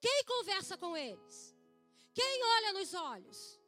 Quem 0.00 0.24
conversa 0.24 0.78
com 0.78 0.96
eles? 0.96 1.54
Quem 2.14 2.44
olha 2.44 2.72
nos 2.72 2.94
olhos? 2.94 3.60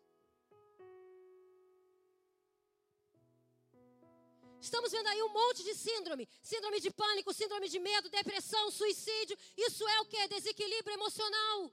Estamos 4.61 4.93
vendo 4.93 5.09
aí 5.09 5.20
um 5.25 5.29
monte 5.29 5.64
de 5.64 5.75
síndrome: 5.75 6.29
síndrome 6.43 6.81
de 6.81 6.91
pânico, 6.91 7.35
síndrome 7.35 7.68
de 7.68 7.81
medo, 7.81 8.09
depressão, 8.09 8.70
suicídio. 8.70 9.37
Isso 9.57 9.87
é 9.87 10.01
o 10.01 10.07
que? 10.07 10.29
Desequilíbrio 10.29 10.95
emocional. 10.95 11.70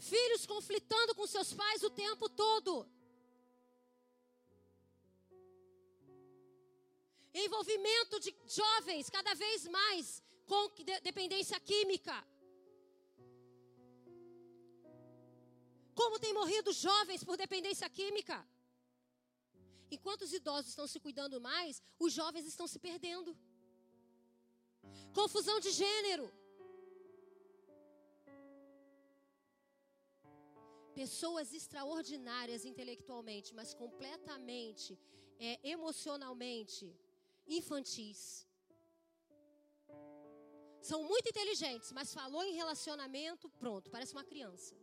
Filhos 0.00 0.46
conflitando 0.46 1.14
com 1.14 1.26
seus 1.26 1.52
pais 1.52 1.82
o 1.82 1.90
tempo 1.90 2.28
todo. 2.28 2.88
Envolvimento 7.34 8.18
de 8.18 8.34
jovens 8.46 9.10
cada 9.10 9.34
vez 9.34 9.66
mais 9.68 10.22
com 10.46 10.68
dependência 11.02 11.60
química. 11.60 12.16
Como 15.94 16.18
tem 16.18 16.32
morrido 16.32 16.72
jovens 16.72 17.22
por 17.22 17.36
dependência 17.36 17.88
química? 17.90 18.36
Enquanto 19.90 20.22
os 20.22 20.32
idosos 20.32 20.70
estão 20.70 20.86
se 20.86 20.98
cuidando 20.98 21.40
mais, 21.40 21.82
os 21.98 22.12
jovens 22.12 22.46
estão 22.46 22.66
se 22.66 22.78
perdendo. 22.78 23.36
Confusão 25.12 25.60
de 25.60 25.70
gênero. 25.70 26.32
Pessoas 30.94 31.52
extraordinárias 31.52 32.64
intelectualmente, 32.64 33.54
mas 33.54 33.72
completamente, 33.72 34.98
é, 35.38 35.58
emocionalmente 35.62 36.94
infantis. 37.46 38.46
São 40.82 41.02
muito 41.04 41.28
inteligentes, 41.28 41.92
mas 41.92 42.12
falou 42.12 42.42
em 42.42 42.54
relacionamento, 42.54 43.48
pronto, 43.48 43.90
parece 43.90 44.12
uma 44.12 44.24
criança. 44.24 44.74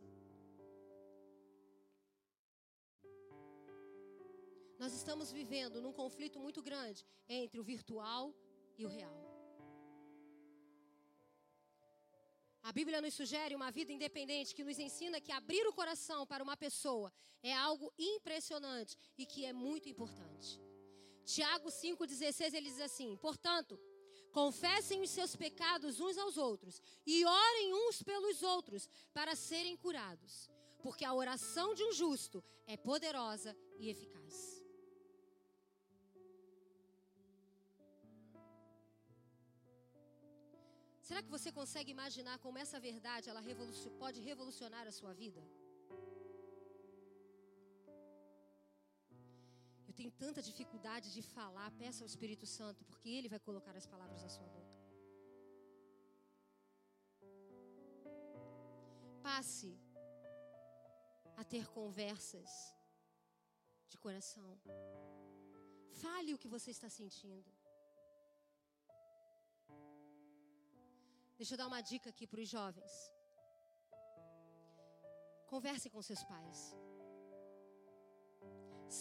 Nós 4.78 4.92
estamos 4.92 5.32
vivendo 5.32 5.82
num 5.82 5.92
conflito 5.92 6.38
muito 6.38 6.62
grande 6.62 7.04
entre 7.28 7.58
o 7.58 7.64
virtual 7.64 8.32
e 8.76 8.86
o 8.86 8.88
real. 8.88 9.27
A 12.62 12.72
Bíblia 12.72 13.00
nos 13.00 13.14
sugere 13.14 13.54
uma 13.54 13.70
vida 13.70 13.92
independente 13.92 14.54
que 14.54 14.64
nos 14.64 14.78
ensina 14.78 15.20
que 15.20 15.32
abrir 15.32 15.66
o 15.66 15.72
coração 15.72 16.26
para 16.26 16.42
uma 16.42 16.56
pessoa 16.56 17.12
é 17.42 17.54
algo 17.54 17.92
impressionante 17.98 18.96
e 19.16 19.24
que 19.24 19.44
é 19.44 19.52
muito 19.52 19.88
importante. 19.88 20.60
Tiago 21.24 21.68
5,16 21.68 22.54
ele 22.54 22.70
diz 22.70 22.80
assim: 22.80 23.16
Portanto, 23.16 23.78
Confessem 24.32 25.00
os 25.00 25.10
seus 25.10 25.34
pecados 25.34 26.00
uns 26.00 26.18
aos 26.18 26.36
outros 26.36 26.80
e 27.06 27.24
orem 27.24 27.74
uns 27.74 28.02
pelos 28.02 28.42
outros 28.42 28.88
para 29.12 29.34
serem 29.34 29.76
curados, 29.76 30.50
porque 30.82 31.04
a 31.04 31.14
oração 31.14 31.74
de 31.74 31.82
um 31.84 31.92
justo 31.92 32.44
é 32.66 32.76
poderosa 32.76 33.56
e 33.78 33.88
eficaz. 33.88 34.57
Será 41.08 41.20
que 41.24 41.34
você 41.34 41.50
consegue 41.58 41.90
imaginar 41.96 42.34
como 42.44 42.60
essa 42.62 42.78
verdade 42.86 43.30
ela 43.32 43.42
pode 44.02 44.18
revolucionar 44.28 44.84
a 44.90 44.92
sua 44.98 45.12
vida? 45.20 45.42
Eu 49.88 49.94
tenho 49.98 50.12
tanta 50.22 50.42
dificuldade 50.48 51.06
de 51.16 51.22
falar, 51.36 51.68
peça 51.82 52.02
ao 52.02 52.10
Espírito 52.12 52.46
Santo, 52.56 52.84
porque 52.90 53.08
Ele 53.16 53.32
vai 53.34 53.40
colocar 53.48 53.74
as 53.80 53.86
palavras 53.92 54.20
na 54.26 54.30
sua 54.36 54.48
boca. 54.56 54.74
Passe 59.28 59.72
a 61.40 61.44
ter 61.54 61.64
conversas 61.78 62.50
de 63.92 63.96
coração. 64.04 64.50
Fale 66.04 66.34
o 66.34 66.40
que 66.42 66.52
você 66.56 66.70
está 66.76 66.90
sentindo. 67.00 67.50
Deixa 71.38 71.54
eu 71.54 71.60
dar 71.60 71.68
uma 71.70 71.80
dica 71.90 72.08
aqui 72.12 72.26
para 72.30 72.42
os 72.44 72.48
jovens. 72.56 72.92
Converse 75.52 75.88
com 75.92 76.02
seus 76.08 76.22
pais. 76.32 76.60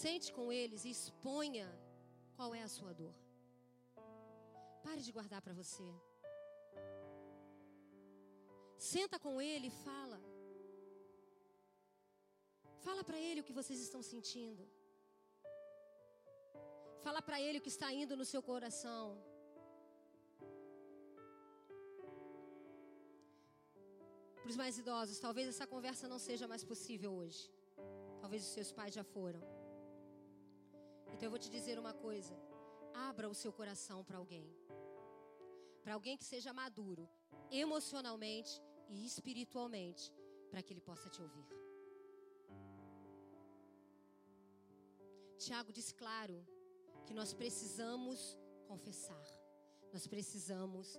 Sente 0.01 0.27
com 0.37 0.45
eles 0.59 0.83
e 0.85 0.91
exponha 0.97 1.67
qual 2.35 2.53
é 2.59 2.61
a 2.63 2.73
sua 2.77 2.93
dor. 3.01 3.15
Pare 4.85 5.01
de 5.07 5.11
guardar 5.17 5.41
para 5.45 5.57
você. 5.61 5.87
Senta 8.77 9.17
com 9.25 9.35
ele 9.41 9.67
e 9.69 9.77
fala. 9.85 10.19
Fala 12.85 13.03
para 13.03 13.19
ele 13.27 13.41
o 13.41 13.47
que 13.47 13.57
vocês 13.59 13.79
estão 13.87 14.01
sentindo. 14.11 14.63
Fala 17.05 17.21
para 17.27 17.41
ele 17.45 17.57
o 17.59 17.65
que 17.65 17.73
está 17.75 17.89
indo 18.01 18.15
no 18.21 18.29
seu 18.33 18.41
coração. 18.51 19.03
Para 24.47 24.55
os 24.55 24.63
mais 24.65 24.77
idosos, 24.77 25.19
talvez 25.19 25.45
essa 25.49 25.67
conversa 25.67 26.07
não 26.07 26.17
seja 26.17 26.47
mais 26.47 26.63
possível 26.63 27.11
hoje. 27.11 27.51
Talvez 28.21 28.43
os 28.43 28.53
seus 28.57 28.71
pais 28.71 28.93
já 28.93 29.03
foram. 29.03 29.41
Então 31.11 31.25
eu 31.25 31.29
vou 31.29 31.37
te 31.45 31.49
dizer 31.49 31.77
uma 31.77 31.93
coisa: 31.93 32.33
abra 32.93 33.27
o 33.27 33.35
seu 33.35 33.51
coração 33.51 34.05
para 34.05 34.17
alguém. 34.17 34.47
Para 35.83 35.95
alguém 35.95 36.15
que 36.15 36.23
seja 36.23 36.53
maduro, 36.53 37.09
emocionalmente 37.51 38.53
e 38.87 39.05
espiritualmente, 39.05 40.13
para 40.49 40.61
que 40.63 40.71
ele 40.71 40.79
possa 40.79 41.09
te 41.09 41.21
ouvir. 41.21 41.45
Tiago 45.37 45.73
diz 45.73 45.91
claro 45.91 46.39
que 47.05 47.13
nós 47.13 47.33
precisamos 47.33 48.37
confessar, 48.65 49.27
nós 49.91 50.07
precisamos 50.07 50.97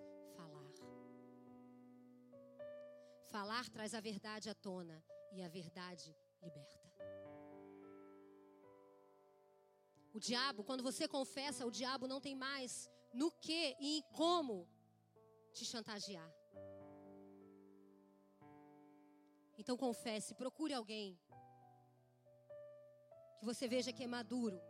Falar 3.31 3.69
traz 3.69 3.95
a 3.95 4.01
verdade 4.01 4.49
à 4.49 4.55
tona 4.55 5.05
e 5.33 5.43
a 5.43 5.49
verdade 5.49 6.17
liberta. 6.43 6.89
O 10.13 10.21
diabo, 10.29 10.65
quando 10.65 10.83
você 10.83 11.07
confessa, 11.07 11.67
o 11.67 11.71
diabo 11.71 12.09
não 12.09 12.21
tem 12.21 12.35
mais 12.35 12.91
no 13.13 13.31
que 13.31 13.77
e 13.79 13.99
em 13.99 14.03
como 14.21 14.67
te 15.53 15.65
chantagear. 15.65 16.31
Então 19.61 19.77
confesse, 19.77 20.35
procure 20.35 20.73
alguém 20.73 21.19
que 23.39 23.45
você 23.45 23.67
veja 23.69 23.93
que 23.93 24.05
é 24.05 24.07
maduro, 24.07 24.61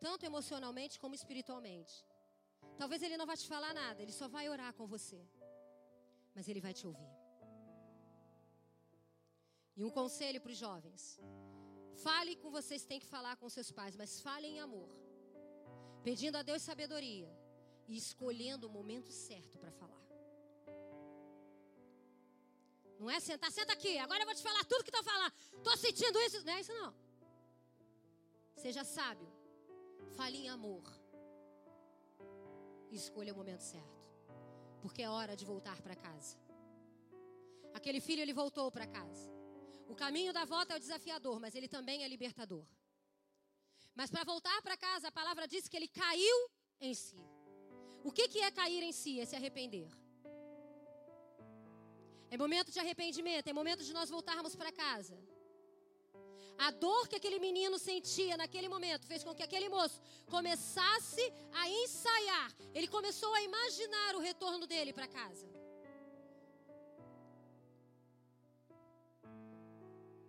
tanto 0.00 0.26
emocionalmente 0.30 0.98
como 0.98 1.14
espiritualmente. 1.14 1.94
Talvez 2.76 3.02
ele 3.02 3.16
não 3.16 3.26
vá 3.26 3.36
te 3.36 3.46
falar 3.46 3.72
nada, 3.72 4.02
ele 4.02 4.12
só 4.12 4.26
vai 4.28 4.48
orar 4.48 4.72
com 4.74 4.86
você, 4.86 5.20
mas 6.34 6.48
ele 6.48 6.60
vai 6.60 6.74
te 6.74 6.86
ouvir. 6.86 7.17
E 9.78 9.84
um 9.84 9.90
conselho 9.98 10.40
para 10.40 10.54
os 10.54 10.58
jovens: 10.66 11.02
fale 12.06 12.34
com 12.42 12.50
vocês, 12.50 12.84
tem 12.84 13.00
que 13.02 13.06
falar 13.06 13.36
com 13.36 13.48
seus 13.56 13.70
pais, 13.70 13.94
mas 14.00 14.20
fale 14.20 14.48
em 14.48 14.60
amor, 14.60 14.90
pedindo 16.02 16.36
a 16.36 16.42
Deus 16.42 16.62
sabedoria 16.62 17.30
e 17.86 17.96
escolhendo 17.96 18.66
o 18.66 18.74
momento 18.78 19.12
certo 19.12 19.56
para 19.56 19.70
falar. 19.70 20.04
Não 22.98 23.08
é 23.08 23.20
sentar, 23.20 23.52
senta 23.52 23.72
aqui, 23.72 23.96
agora 23.98 24.22
eu 24.22 24.26
vou 24.26 24.34
te 24.34 24.42
falar 24.42 24.64
tudo 24.64 24.82
que 24.82 24.90
estou 24.90 25.04
falando. 25.04 25.32
Estou 25.56 25.76
sentindo 25.76 26.18
isso. 26.22 26.44
Não 26.44 26.52
é 26.52 26.60
isso 26.60 26.74
não. 26.74 26.92
Seja 28.56 28.82
sábio. 28.82 29.30
Fale 30.16 30.38
em 30.38 30.48
amor. 30.48 30.82
E 32.90 32.96
escolha 32.96 33.32
o 33.32 33.36
momento 33.36 33.60
certo. 33.60 34.02
Porque 34.82 35.02
é 35.02 35.08
hora 35.08 35.36
de 35.36 35.44
voltar 35.44 35.80
para 35.80 35.94
casa. 35.94 36.36
Aquele 37.72 38.00
filho, 38.00 38.20
ele 38.20 38.32
voltou 38.32 38.68
para 38.72 38.84
casa. 38.84 39.37
O 39.88 39.94
caminho 39.94 40.32
da 40.32 40.44
volta 40.44 40.74
é 40.74 40.76
o 40.76 40.80
desafiador, 40.86 41.40
mas 41.40 41.54
ele 41.54 41.68
também 41.76 42.04
é 42.04 42.08
libertador. 42.08 42.64
Mas 43.94 44.10
para 44.10 44.24
voltar 44.24 44.60
para 44.62 44.76
casa, 44.76 45.08
a 45.08 45.12
palavra 45.12 45.48
diz 45.48 45.66
que 45.66 45.76
ele 45.76 45.88
caiu 45.88 46.38
em 46.80 46.94
si. 46.94 47.20
O 48.04 48.12
que, 48.12 48.28
que 48.28 48.40
é 48.40 48.50
cair 48.50 48.82
em 48.82 48.92
si? 48.92 49.18
É 49.20 49.24
se 49.24 49.34
arrepender. 49.34 49.88
É 52.30 52.36
momento 52.36 52.70
de 52.70 52.78
arrependimento, 52.78 53.48
é 53.48 53.52
momento 53.52 53.82
de 53.82 53.92
nós 53.92 54.10
voltarmos 54.10 54.54
para 54.54 54.70
casa. 54.70 55.18
A 56.58 56.70
dor 56.70 57.08
que 57.08 57.16
aquele 57.16 57.38
menino 57.38 57.78
sentia 57.78 58.36
naquele 58.36 58.68
momento 58.68 59.06
fez 59.06 59.24
com 59.24 59.34
que 59.34 59.42
aquele 59.42 59.68
moço 59.68 60.00
começasse 60.26 61.32
a 61.52 61.68
ensaiar. 61.70 62.52
Ele 62.74 62.88
começou 62.88 63.32
a 63.34 63.42
imaginar 63.42 64.16
o 64.16 64.20
retorno 64.20 64.66
dele 64.66 64.92
para 64.92 65.08
casa. 65.08 65.57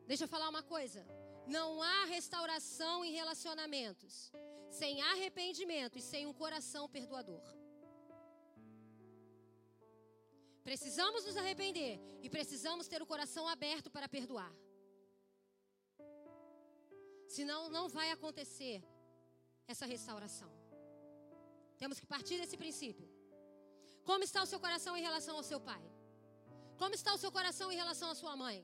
Deixa 0.09 0.23
eu 0.23 0.31
falar 0.33 0.49
uma 0.49 0.63
coisa. 0.75 1.01
Não 1.55 1.67
há 1.87 2.05
restauração 2.05 2.95
em 3.07 3.11
relacionamentos 3.19 4.13
sem 4.79 5.01
arrependimento 5.11 5.97
e 5.99 6.01
sem 6.11 6.23
um 6.29 6.33
coração 6.33 6.83
perdoador. 6.95 7.43
Precisamos 10.69 11.25
nos 11.27 11.37
arrepender 11.41 11.93
e 12.23 12.29
precisamos 12.37 12.87
ter 12.87 13.01
o 13.03 13.09
coração 13.13 13.43
aberto 13.47 13.91
para 13.95 14.09
perdoar. 14.15 14.51
Senão 17.35 17.61
não 17.77 17.85
vai 17.97 18.09
acontecer 18.09 18.77
essa 19.67 19.85
restauração. 19.85 20.51
Temos 21.77 21.99
que 21.99 22.11
partir 22.15 22.37
desse 22.39 22.57
princípio. 22.63 23.07
Como 24.09 24.23
está 24.23 24.41
o 24.41 24.49
seu 24.51 24.59
coração 24.65 24.97
em 24.97 25.05
relação 25.09 25.37
ao 25.37 25.47
seu 25.51 25.61
pai? 25.71 25.83
Como 26.81 26.95
está 26.95 27.13
o 27.13 27.21
seu 27.23 27.31
coração 27.31 27.71
em 27.71 27.79
relação 27.83 28.09
à 28.09 28.15
sua 28.15 28.35
mãe? 28.35 28.59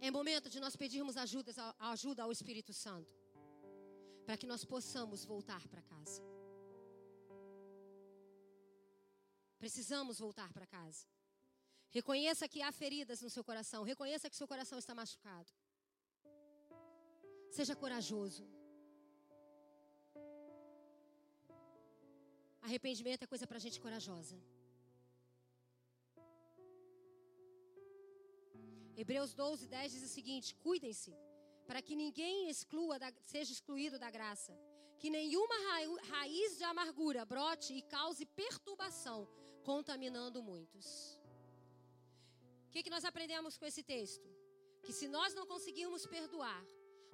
É 0.00 0.10
momento 0.10 0.48
de 0.48 0.60
nós 0.60 0.76
pedirmos 0.76 1.16
ajuda, 1.16 1.52
ajuda 1.78 2.22
ao 2.22 2.32
Espírito 2.32 2.72
Santo, 2.72 3.12
para 4.24 4.36
que 4.36 4.46
nós 4.46 4.64
possamos 4.64 5.24
voltar 5.24 5.66
para 5.68 5.82
casa. 5.82 6.22
Precisamos 9.58 10.18
voltar 10.18 10.52
para 10.52 10.66
casa. 10.66 11.06
Reconheça 11.90 12.48
que 12.48 12.60
há 12.60 12.70
feridas 12.70 13.20
no 13.22 13.30
seu 13.30 13.42
coração. 13.42 13.82
Reconheça 13.82 14.28
que 14.28 14.36
seu 14.36 14.46
coração 14.46 14.78
está 14.78 14.94
machucado. 14.94 15.50
Seja 17.50 17.74
corajoso. 17.74 18.44
Arrependimento 22.60 23.22
é 23.22 23.26
coisa 23.26 23.46
para 23.46 23.58
gente 23.58 23.80
corajosa. 23.80 24.36
Hebreus 28.96 29.34
12, 29.34 29.68
10 29.68 29.92
diz 29.92 30.02
o 30.04 30.14
seguinte: 30.18 30.54
Cuidem-se, 30.66 31.12
para 31.66 31.82
que 31.82 31.94
ninguém 31.94 32.48
exclua 32.48 32.98
da, 32.98 33.12
seja 33.24 33.52
excluído 33.52 33.98
da 33.98 34.10
graça, 34.10 34.58
que 34.98 35.10
nenhuma 35.10 35.56
raiz 36.12 36.56
de 36.56 36.64
amargura 36.64 37.24
brote 37.24 37.74
e 37.74 37.82
cause 37.82 38.24
perturbação, 38.24 39.28
contaminando 39.64 40.42
muitos. 40.42 40.86
O 42.68 42.70
que, 42.70 42.82
que 42.82 42.90
nós 42.90 43.04
aprendemos 43.04 43.58
com 43.58 43.66
esse 43.66 43.82
texto? 43.82 44.28
Que 44.82 44.92
se 44.92 45.08
nós 45.08 45.34
não 45.34 45.46
conseguirmos 45.46 46.06
perdoar, 46.06 46.64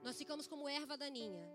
nós 0.03 0.17
ficamos 0.17 0.47
como 0.47 0.69
erva 0.69 0.97
daninha. 0.97 1.49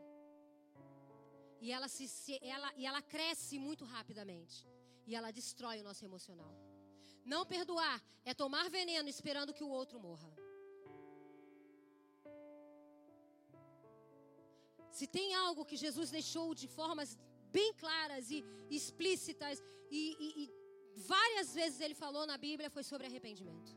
E 1.61 1.71
ela, 1.71 1.87
se, 1.87 2.37
ela, 2.41 2.73
e 2.75 2.85
ela 2.85 3.01
cresce 3.01 3.57
muito 3.57 3.83
rapidamente. 3.85 4.67
E 5.05 5.15
ela 5.15 5.31
destrói 5.31 5.79
o 5.79 5.83
nosso 5.83 6.03
emocional. 6.03 6.66
Não 7.33 7.45
perdoar 7.53 7.97
é 8.29 8.33
tomar 8.41 8.65
veneno 8.77 9.09
esperando 9.13 9.55
que 9.57 9.65
o 9.67 9.73
outro 9.79 9.99
morra. 10.07 10.29
Se 14.97 15.05
tem 15.17 15.27
algo 15.45 15.65
que 15.69 15.81
Jesus 15.85 16.09
deixou 16.17 16.47
de 16.61 16.67
formas 16.79 17.09
bem 17.57 17.71
claras 17.83 18.31
e 18.35 18.39
explícitas 18.77 19.57
e, 19.91 20.01
e, 20.25 20.27
e 20.41 20.45
várias 21.13 21.53
vezes 21.59 21.79
ele 21.85 21.97
falou 22.05 22.25
na 22.31 22.37
Bíblia 22.37 22.69
foi 22.77 22.83
sobre 22.91 23.07
arrependimento. 23.07 23.71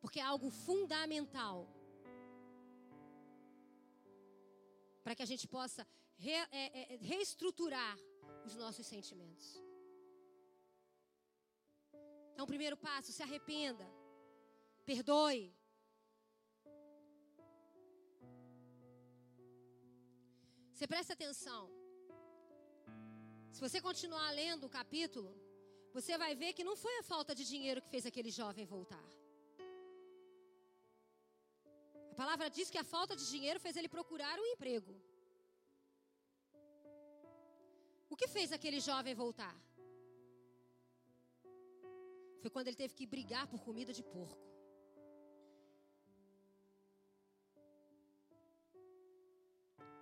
Porque 0.00 0.20
é 0.20 0.26
algo 0.32 0.50
fundamental 0.50 1.56
para 5.04 5.14
que 5.14 5.22
a 5.26 5.30
gente 5.32 5.46
possa 5.46 5.86
re, 6.16 6.32
é, 6.32 6.94
é, 6.94 6.96
reestruturar 7.12 7.96
os 8.44 8.56
nossos 8.56 8.86
sentimentos. 8.86 9.65
Então, 12.36 12.46
primeiro 12.54 12.76
passo, 12.86 13.10
se 13.16 13.22
arrependa. 13.26 13.84
Perdoe. 14.88 15.44
Você 20.72 20.86
presta 20.92 21.14
atenção. 21.14 21.62
Se 23.54 23.60
você 23.64 23.80
continuar 23.86 24.28
lendo 24.40 24.64
o 24.66 24.74
capítulo, 24.78 25.30
você 25.96 26.18
vai 26.22 26.32
ver 26.42 26.52
que 26.56 26.68
não 26.68 26.76
foi 26.82 26.94
a 26.98 27.06
falta 27.12 27.34
de 27.38 27.46
dinheiro 27.52 27.80
que 27.84 27.92
fez 27.94 28.04
aquele 28.10 28.30
jovem 28.40 28.66
voltar. 28.74 29.08
A 32.12 32.16
palavra 32.22 32.50
diz 32.58 32.68
que 32.74 32.82
a 32.82 32.90
falta 32.94 33.16
de 33.20 33.24
dinheiro 33.34 33.58
fez 33.64 33.76
ele 33.78 33.94
procurar 33.96 34.36
um 34.42 34.48
emprego. 34.54 34.94
O 38.10 38.18
que 38.20 38.28
fez 38.36 38.52
aquele 38.58 38.82
jovem 38.90 39.14
voltar? 39.24 39.56
Foi 42.40 42.50
quando 42.50 42.68
ele 42.68 42.76
teve 42.76 42.94
que 42.94 43.06
brigar 43.06 43.46
por 43.52 43.60
comida 43.68 43.92
de 43.92 44.02
porco. 44.02 44.46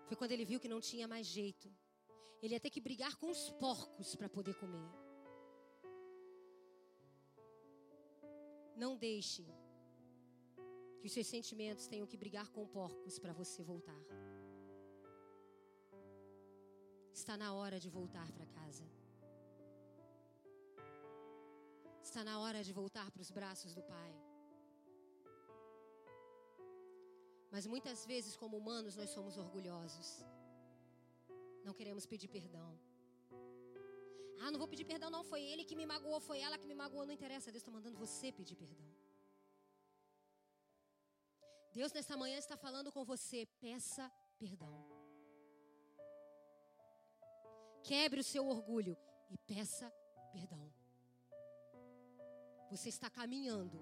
Foi 0.07 0.17
quando 0.17 0.33
ele 0.33 0.45
viu 0.45 0.61
que 0.61 0.69
não 0.75 0.81
tinha 0.81 1.07
mais 1.09 1.27
jeito. 1.27 1.69
Ele 2.43 2.55
ia 2.55 2.61
ter 2.61 2.71
que 2.71 2.81
brigar 2.81 3.17
com 3.17 3.31
os 3.31 3.51
porcos 3.65 4.15
para 4.15 4.29
poder 4.29 4.55
comer. 4.63 4.89
Não 8.77 8.97
deixe 8.97 9.45
que 10.99 11.07
os 11.07 11.13
seus 11.13 11.27
sentimentos 11.27 11.87
tenham 11.87 12.07
que 12.07 12.17
brigar 12.17 12.49
com 12.51 12.67
porcos 12.67 13.19
para 13.19 13.33
você 13.33 13.63
voltar. 13.63 14.03
Está 17.13 17.37
na 17.37 17.55
hora 17.55 17.79
de 17.79 17.89
voltar 17.89 18.31
para 18.33 18.47
casa. 18.47 18.85
Está 22.09 22.23
na 22.29 22.35
hora 22.43 22.61
de 22.67 22.73
voltar 22.81 23.07
para 23.13 23.23
os 23.27 23.31
braços 23.39 23.73
do 23.77 23.83
Pai. 23.95 24.13
Mas 27.55 27.67
muitas 27.73 27.99
vezes, 28.11 28.37
como 28.43 28.59
humanos, 28.61 28.97
nós 29.01 29.11
somos 29.17 29.35
orgulhosos. 29.45 30.09
Não 31.67 31.75
queremos 31.79 32.05
pedir 32.13 32.29
perdão. 32.37 32.71
Ah, 34.43 34.51
não 34.51 34.59
vou 34.63 34.69
pedir 34.73 34.87
perdão, 34.93 35.11
não. 35.17 35.25
Foi 35.33 35.43
ele 35.51 35.65
que 35.65 35.77
me 35.81 35.87
magoou, 35.93 36.21
foi 36.21 36.41
ela 36.47 36.59
que 36.59 36.69
me 36.73 36.77
magoou. 36.83 37.07
Não 37.07 37.17
interessa. 37.19 37.51
Deus 37.51 37.63
está 37.63 37.73
mandando 37.79 38.03
você 38.05 38.31
pedir 38.41 38.57
perdão. 38.65 38.91
Deus, 41.73 41.93
nesta 41.99 42.17
manhã, 42.23 42.39
está 42.39 42.57
falando 42.67 42.93
com 42.93 43.03
você. 43.13 43.41
Peça 43.67 44.13
perdão. 44.39 44.77
Quebre 47.91 48.21
o 48.21 48.31
seu 48.33 48.47
orgulho 48.57 48.97
e 49.31 49.39
peça 49.53 49.87
perdão. 50.33 50.84
Você 52.75 52.89
está 52.89 53.09
caminhando 53.09 53.79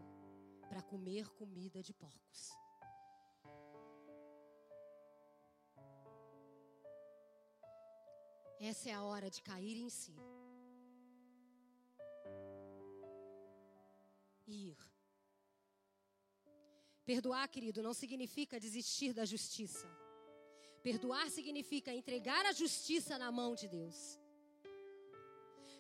para 0.69 0.83
comer 0.83 1.27
comida 1.31 1.83
de 1.83 1.95
porcos. 1.95 2.41
Essa 8.61 8.91
é 8.91 8.93
a 8.93 9.03
hora 9.03 9.31
de 9.31 9.41
cair 9.43 9.79
em 9.79 9.89
si. 9.89 10.15
Ir. 14.47 14.77
Perdoar, 17.07 17.49
querido, 17.49 17.83
não 17.83 17.95
significa 17.95 18.61
desistir 18.61 19.15
da 19.15 19.25
justiça. 19.25 19.89
Perdoar 20.83 21.31
significa 21.31 21.95
entregar 21.95 22.45
a 22.45 22.53
justiça 22.53 23.17
na 23.17 23.33
mão 23.33 23.55
de 23.55 23.69
Deus. 23.69 24.22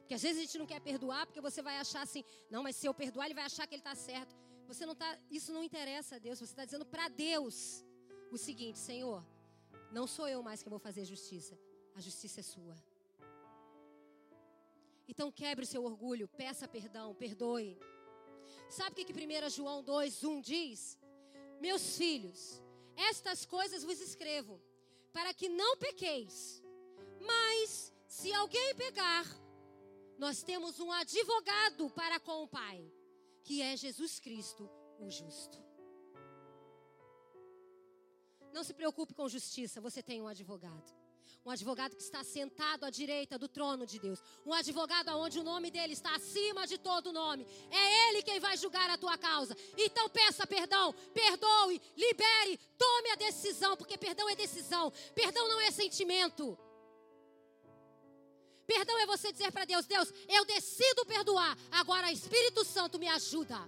Porque 0.02 0.14
às 0.14 0.22
vezes 0.22 0.38
a 0.38 0.44
gente 0.44 0.58
não 0.58 0.66
quer 0.66 0.80
perdoar 0.80 1.26
porque 1.26 1.40
você 1.40 1.62
vai 1.62 1.78
achar 1.78 2.02
assim, 2.02 2.24
não, 2.50 2.62
mas 2.62 2.76
se 2.76 2.86
eu 2.86 2.94
perdoar, 2.94 3.26
ele 3.26 3.34
vai 3.34 3.44
achar 3.44 3.66
que 3.66 3.74
ele 3.74 3.80
está 3.80 3.94
certo. 3.94 4.34
Você 4.66 4.84
não 4.86 4.94
tá, 4.94 5.18
isso 5.30 5.52
não 5.52 5.62
interessa 5.62 6.16
a 6.16 6.18
Deus. 6.18 6.38
Você 6.38 6.52
está 6.52 6.64
dizendo 6.64 6.84
para 6.84 7.08
Deus 7.08 7.84
o 8.30 8.38
seguinte, 8.38 8.78
Senhor, 8.78 9.24
não 9.90 10.06
sou 10.06 10.28
eu 10.28 10.42
mais 10.42 10.62
que 10.62 10.68
vou 10.68 10.78
fazer 10.78 11.04
justiça. 11.04 11.58
A 11.94 12.00
justiça 12.00 12.40
é 12.40 12.42
sua. 12.42 12.76
Então 15.06 15.30
quebre 15.30 15.64
o 15.64 15.68
seu 15.68 15.84
orgulho, 15.84 16.26
peça 16.28 16.66
perdão, 16.66 17.14
perdoe. 17.14 17.78
Sabe 18.68 18.92
o 18.92 18.94
que, 18.94 19.04
que 19.04 19.12
1 19.12 19.50
João 19.50 19.82
2, 19.82 20.24
1 20.24 20.40
diz? 20.40 20.98
Meus 21.60 21.96
filhos, 21.96 22.62
estas 22.96 23.44
coisas 23.44 23.84
vos 23.84 24.00
escrevo, 24.00 24.60
para 25.12 25.34
que 25.34 25.48
não 25.48 25.76
pequeis. 25.76 26.62
Mas 27.20 27.92
se 28.08 28.32
alguém 28.32 28.74
pegar, 28.74 29.26
nós 30.22 30.40
temos 30.40 30.78
um 30.78 30.92
advogado 30.92 31.90
para 31.90 32.20
com 32.20 32.44
o 32.44 32.46
Pai, 32.46 32.78
que 33.42 33.60
é 33.60 33.76
Jesus 33.76 34.20
Cristo, 34.20 34.70
o 35.00 35.10
justo. 35.10 35.58
Não 38.52 38.62
se 38.62 38.72
preocupe 38.72 39.14
com 39.14 39.28
justiça, 39.28 39.80
você 39.80 40.00
tem 40.00 40.22
um 40.22 40.28
advogado. 40.28 40.94
Um 41.44 41.50
advogado 41.50 41.96
que 41.96 42.02
está 42.02 42.22
sentado 42.22 42.84
à 42.84 42.90
direita 42.90 43.36
do 43.36 43.48
trono 43.48 43.84
de 43.84 43.98
Deus. 43.98 44.22
Um 44.46 44.52
advogado 44.52 45.08
onde 45.08 45.40
o 45.40 45.42
nome 45.42 45.72
dele 45.72 45.94
está 45.94 46.14
acima 46.14 46.68
de 46.68 46.78
todo 46.78 47.12
nome. 47.12 47.44
É 47.68 48.08
ele 48.08 48.22
quem 48.22 48.38
vai 48.38 48.56
julgar 48.56 48.88
a 48.90 48.96
tua 48.96 49.18
causa. 49.18 49.56
Então 49.76 50.08
peça 50.08 50.46
perdão, 50.46 50.94
perdoe, 51.12 51.82
libere, 51.96 52.60
tome 52.78 53.10
a 53.10 53.16
decisão, 53.16 53.76
porque 53.76 53.98
perdão 53.98 54.28
é 54.30 54.36
decisão. 54.36 54.92
Perdão 55.16 55.48
não 55.48 55.60
é 55.60 55.72
sentimento. 55.72 56.56
Perdão 58.66 58.98
é 59.00 59.06
você 59.06 59.32
dizer 59.32 59.50
para 59.52 59.64
Deus: 59.64 59.86
Deus, 59.86 60.12
eu 60.28 60.44
decido 60.44 61.04
perdoar. 61.06 61.56
Agora, 61.70 62.12
Espírito 62.12 62.64
Santo 62.64 62.98
me 62.98 63.08
ajuda. 63.08 63.58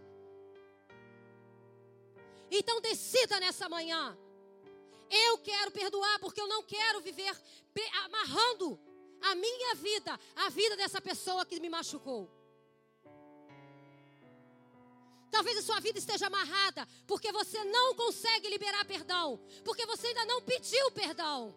Então, 2.51 2.81
decida 2.81 3.41
nessa 3.41 3.69
manhã. 3.69 4.17
Eu 5.11 5.39
quero 5.39 5.71
perdoar 5.71 6.19
porque 6.19 6.41
eu 6.41 6.49
não 6.49 6.63
quero 6.63 7.01
viver 7.01 7.31
amarrando 8.05 8.81
a 9.21 9.35
minha 9.35 9.75
vida, 9.75 10.19
a 10.35 10.49
vida 10.49 10.77
dessa 10.77 11.01
pessoa 11.01 11.47
que 11.47 11.61
me 11.61 11.69
machucou. 11.69 12.31
Talvez 15.31 15.59
a 15.59 15.63
sua 15.63 15.81
vida 15.81 15.99
esteja 15.99 16.29
amarrada 16.29 16.87
porque 17.07 17.33
você 17.33 17.63
não 17.65 17.95
consegue 17.97 18.49
liberar 18.49 18.85
perdão, 18.85 19.41
porque 19.65 19.85
você 19.85 20.09
ainda 20.09 20.25
não 20.27 20.41
pediu 20.43 20.91
perdão. 20.93 21.55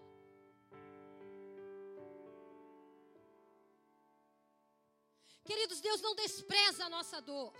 Queridos, 5.49 5.79
Deus 5.87 6.01
não 6.05 6.13
despreza 6.23 6.85
a 6.85 6.89
nossa 6.95 7.19
dor. 7.29 7.53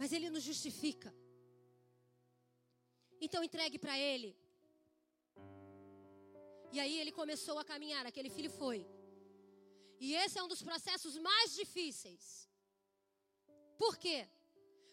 Mas 0.00 0.12
Ele 0.12 0.28
nos 0.34 0.44
justifica. 0.50 1.10
Então 3.20 3.42
entregue 3.42 3.78
para 3.84 3.96
Ele. 3.98 4.30
E 6.74 6.80
aí 6.84 6.94
ele 7.00 7.12
começou 7.20 7.56
a 7.60 7.64
caminhar, 7.72 8.04
aquele 8.04 8.30
filho 8.36 8.50
foi. 8.50 8.78
E 10.04 10.08
esse 10.22 10.36
é 10.38 10.42
um 10.42 10.52
dos 10.52 10.62
processos 10.68 11.16
mais 11.28 11.54
difíceis. 11.60 12.22
Por 13.82 13.96
quê? 13.96 14.18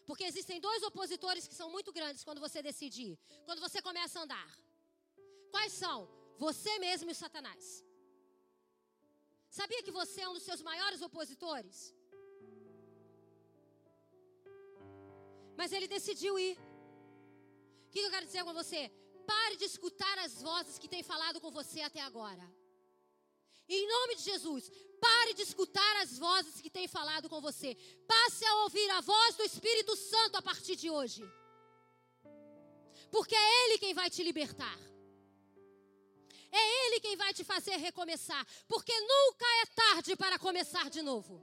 Porque 0.08 0.24
existem 0.30 0.60
dois 0.60 0.82
opositores 0.90 1.46
que 1.48 1.58
são 1.60 1.68
muito 1.76 1.90
grandes 1.98 2.22
quando 2.26 2.44
você 2.46 2.62
decidir, 2.70 3.18
quando 3.46 3.60
você 3.66 3.80
começa 3.88 4.18
a 4.18 4.22
andar. 4.22 4.50
Quais 5.50 5.72
são? 5.72 5.98
Você 6.38 6.78
mesmo 6.78 7.10
e 7.10 7.14
Satanás. 7.22 7.84
Sabia 9.58 9.82
que 9.86 9.96
você 10.00 10.18
é 10.22 10.28
um 10.28 10.36
dos 10.38 10.46
seus 10.48 10.62
maiores 10.68 11.00
opositores? 11.08 11.78
Mas 15.58 15.72
ele 15.76 15.88
decidiu 15.96 16.38
ir. 16.38 16.54
O 17.86 17.90
que 17.90 18.00
eu 18.00 18.12
quero 18.14 18.24
dizer 18.30 18.44
com 18.44 18.54
você? 18.60 18.82
Pare 19.32 19.56
de 19.56 19.66
escutar 19.72 20.16
as 20.20 20.40
vozes 20.40 20.78
que 20.78 20.88
têm 20.94 21.02
falado 21.02 21.38
com 21.42 21.50
você 21.50 21.82
até 21.82 22.00
agora. 22.00 22.44
Em 23.68 23.86
nome 23.94 24.14
de 24.16 24.22
Jesus, 24.30 24.70
pare 25.06 25.34
de 25.34 25.42
escutar 25.42 25.96
as 26.04 26.18
vozes 26.18 26.56
que 26.62 26.70
têm 26.70 26.88
falado 26.88 27.28
com 27.28 27.40
você. 27.48 27.70
Passe 28.14 28.44
a 28.46 28.54
ouvir 28.62 28.88
a 28.92 29.02
voz 29.02 29.36
do 29.36 29.44
Espírito 29.50 29.94
Santo 29.96 30.36
a 30.36 30.42
partir 30.50 30.76
de 30.76 30.88
hoje. 30.88 31.22
Porque 33.10 33.34
é 33.34 33.64
Ele 33.64 33.78
quem 33.78 33.92
vai 33.92 34.08
te 34.08 34.22
libertar. 34.22 34.78
É 36.52 36.86
Ele 36.86 37.00
quem 37.00 37.16
vai 37.16 37.32
te 37.32 37.42
fazer 37.42 37.76
recomeçar. 37.76 38.46
Porque 38.68 38.92
nunca 39.00 39.46
é 39.62 39.66
tarde 39.66 40.14
para 40.16 40.38
começar 40.38 40.90
de 40.90 41.02
novo. 41.02 41.42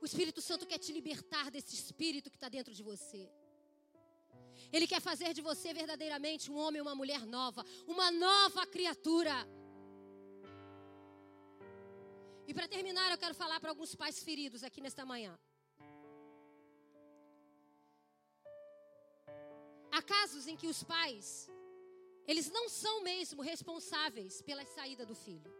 O 0.00 0.06
Espírito 0.06 0.40
Santo 0.40 0.66
quer 0.66 0.78
te 0.78 0.92
libertar 0.92 1.50
desse 1.50 1.74
espírito 1.74 2.30
que 2.30 2.36
está 2.36 2.48
dentro 2.48 2.72
de 2.74 2.82
você. 2.82 3.30
Ele 4.72 4.86
quer 4.86 5.00
fazer 5.00 5.32
de 5.34 5.42
você 5.42 5.72
verdadeiramente 5.74 6.50
um 6.50 6.56
homem 6.56 6.78
e 6.78 6.82
uma 6.82 6.94
mulher 6.94 7.26
nova, 7.26 7.64
uma 7.86 8.10
nova 8.10 8.66
criatura. 8.66 9.34
E 12.46 12.54
para 12.54 12.66
terminar, 12.66 13.10
eu 13.10 13.18
quero 13.18 13.34
falar 13.34 13.60
para 13.60 13.70
alguns 13.70 13.94
pais 13.94 14.22
feridos 14.22 14.64
aqui 14.64 14.80
nesta 14.80 15.04
manhã. 15.04 15.38
Casos 20.12 20.46
em 20.50 20.56
que 20.60 20.68
os 20.72 20.82
pais, 20.94 21.26
eles 22.30 22.48
não 22.56 22.68
são 22.82 22.94
mesmo 23.10 23.40
responsáveis 23.52 24.34
pela 24.48 24.64
saída 24.76 25.04
do 25.10 25.16
filho. 25.24 25.52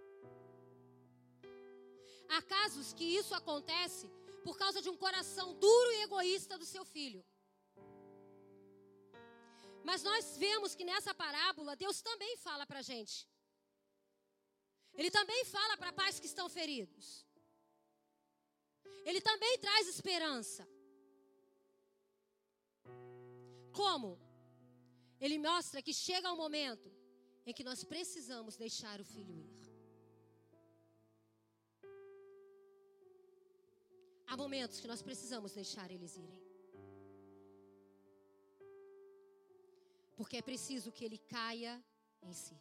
Há 2.35 2.41
casos 2.57 2.93
que 2.99 3.07
isso 3.21 3.35
acontece 3.41 4.07
por 4.45 4.57
causa 4.63 4.81
de 4.85 4.91
um 4.93 4.97
coração 5.05 5.47
duro 5.67 5.91
e 5.93 6.03
egoísta 6.07 6.57
do 6.63 6.67
seu 6.75 6.85
filho. 6.95 7.23
Mas 9.89 10.03
nós 10.09 10.25
vemos 10.45 10.75
que 10.79 10.89
nessa 10.91 11.13
parábola, 11.25 11.81
Deus 11.85 11.99
também 12.09 12.33
fala 12.47 12.65
para 12.71 12.81
a 12.81 12.89
gente. 12.93 13.17
Ele 14.99 15.11
também 15.19 15.43
fala 15.57 15.77
para 15.81 15.99
pais 16.01 16.19
que 16.21 16.31
estão 16.33 16.49
feridos. 16.49 17.07
Ele 19.09 19.21
também 19.31 19.55
traz 19.59 19.87
esperança. 19.89 20.69
Como? 23.73 24.11
Ele 25.21 25.39
mostra 25.39 25.83
que 25.87 25.93
chega 25.93 26.33
um 26.33 26.37
momento 26.37 26.91
em 27.47 27.53
que 27.53 27.65
nós 27.69 27.85
precisamos 27.85 28.57
deixar 28.57 29.01
o 29.01 29.05
filho 29.05 29.35
ir. 29.37 29.61
Há 34.27 34.37
momentos 34.37 34.81
que 34.81 34.87
nós 34.87 35.03
precisamos 35.03 35.53
deixar 35.53 35.91
eles 35.91 36.17
irem. 36.17 36.41
Porque 40.17 40.37
é 40.37 40.43
preciso 40.43 40.93
que 40.93 41.05
ele 41.05 41.19
caia 41.19 41.75
em 42.23 42.33
si. 42.33 42.57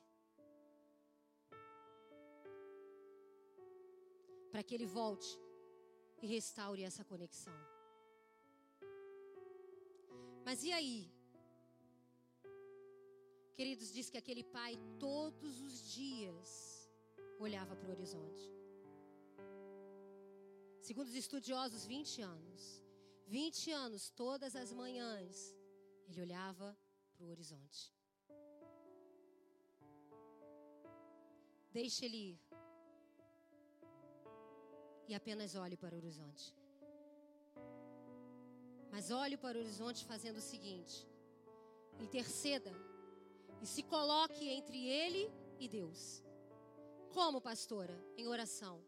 Para 4.52 4.64
que 4.64 4.74
ele 4.74 4.88
volte 4.88 5.32
e 6.22 6.28
restaure 6.28 6.84
essa 6.84 7.06
conexão. 7.06 7.54
Mas 10.44 10.64
e 10.64 10.72
aí? 10.72 11.19
Queridos, 13.60 13.92
diz 13.96 14.10
que 14.10 14.18
aquele 14.18 14.44
pai 14.58 14.74
todos 14.98 15.54
os 15.68 15.74
dias 15.94 16.50
olhava 17.46 17.76
para 17.76 17.90
o 17.90 17.92
horizonte. 17.92 18.44
Segundo 20.88 21.08
os 21.08 21.18
estudiosos, 21.24 21.86
20 21.86 22.22
anos. 22.22 22.62
20 23.28 23.72
anos, 23.72 24.04
todas 24.22 24.56
as 24.62 24.72
manhãs, 24.72 25.54
ele 26.08 26.22
olhava 26.22 26.70
para 27.14 27.26
o 27.26 27.30
horizonte. 27.34 27.82
Deixe 31.80 32.06
ele 32.06 32.22
ir. 32.30 32.40
E 35.10 35.14
apenas 35.14 35.56
olhe 35.56 35.76
para 35.76 35.96
o 35.96 35.98
horizonte. 35.98 36.46
Mas 38.94 39.12
olhe 39.12 39.36
para 39.36 39.58
o 39.58 39.62
horizonte 39.64 40.06
fazendo 40.14 40.38
o 40.38 40.48
seguinte: 40.54 40.96
interceda 42.00 42.74
e 43.62 43.68
se 43.68 43.84
coloque 43.84 44.48
entre 44.50 44.88
ele 44.88 45.32
e 45.60 45.68
Deus. 45.68 46.24
Como, 47.14 47.42
pastora? 47.42 47.96
Em 48.18 48.28
oração. 48.28 48.84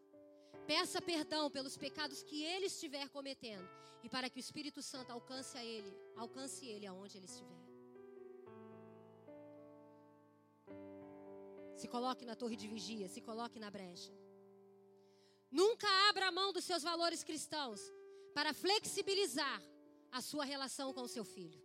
Peça 0.66 1.00
perdão 1.02 1.50
pelos 1.50 1.76
pecados 1.76 2.22
que 2.22 2.42
ele 2.42 2.66
estiver 2.66 3.08
cometendo 3.08 3.68
e 4.02 4.08
para 4.08 4.28
que 4.30 4.38
o 4.38 4.44
Espírito 4.46 4.80
Santo 4.82 5.10
alcance 5.10 5.56
a 5.56 5.64
ele, 5.64 5.92
alcance 6.16 6.66
ele 6.66 6.86
aonde 6.86 7.16
ele 7.18 7.26
estiver. 7.26 7.62
Se 11.76 11.88
coloque 11.88 12.24
na 12.24 12.36
torre 12.36 12.56
de 12.56 12.68
vigia, 12.68 13.08
se 13.08 13.20
coloque 13.20 13.58
na 13.58 13.70
brecha. 13.70 14.12
Nunca 15.50 15.86
abra 16.08 16.28
a 16.28 16.32
mão 16.32 16.52
dos 16.52 16.64
seus 16.64 16.82
valores 16.82 17.22
cristãos 17.22 17.80
para 18.34 18.54
flexibilizar 18.54 19.60
a 20.10 20.20
sua 20.20 20.44
relação 20.44 20.92
com 20.92 21.02
o 21.02 21.08
seu 21.08 21.24
filho. 21.24 21.61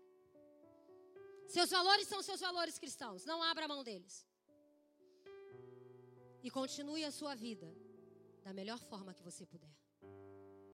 Seus 1.48 1.70
valores 1.70 2.08
são 2.08 2.22
seus 2.22 2.42
valores 2.42 2.78
cristãos, 2.78 3.26
não 3.26 3.42
abra 3.42 3.66
a 3.66 3.68
mão 3.68 3.84
deles. 3.84 4.26
E 6.44 6.50
continue 6.52 7.04
a 7.06 7.12
sua 7.12 7.36
vida 7.36 7.74
da 8.44 8.54
melhor 8.54 8.80
forma 8.80 9.14
que 9.14 9.24
você 9.24 9.46
puder. 9.46 9.76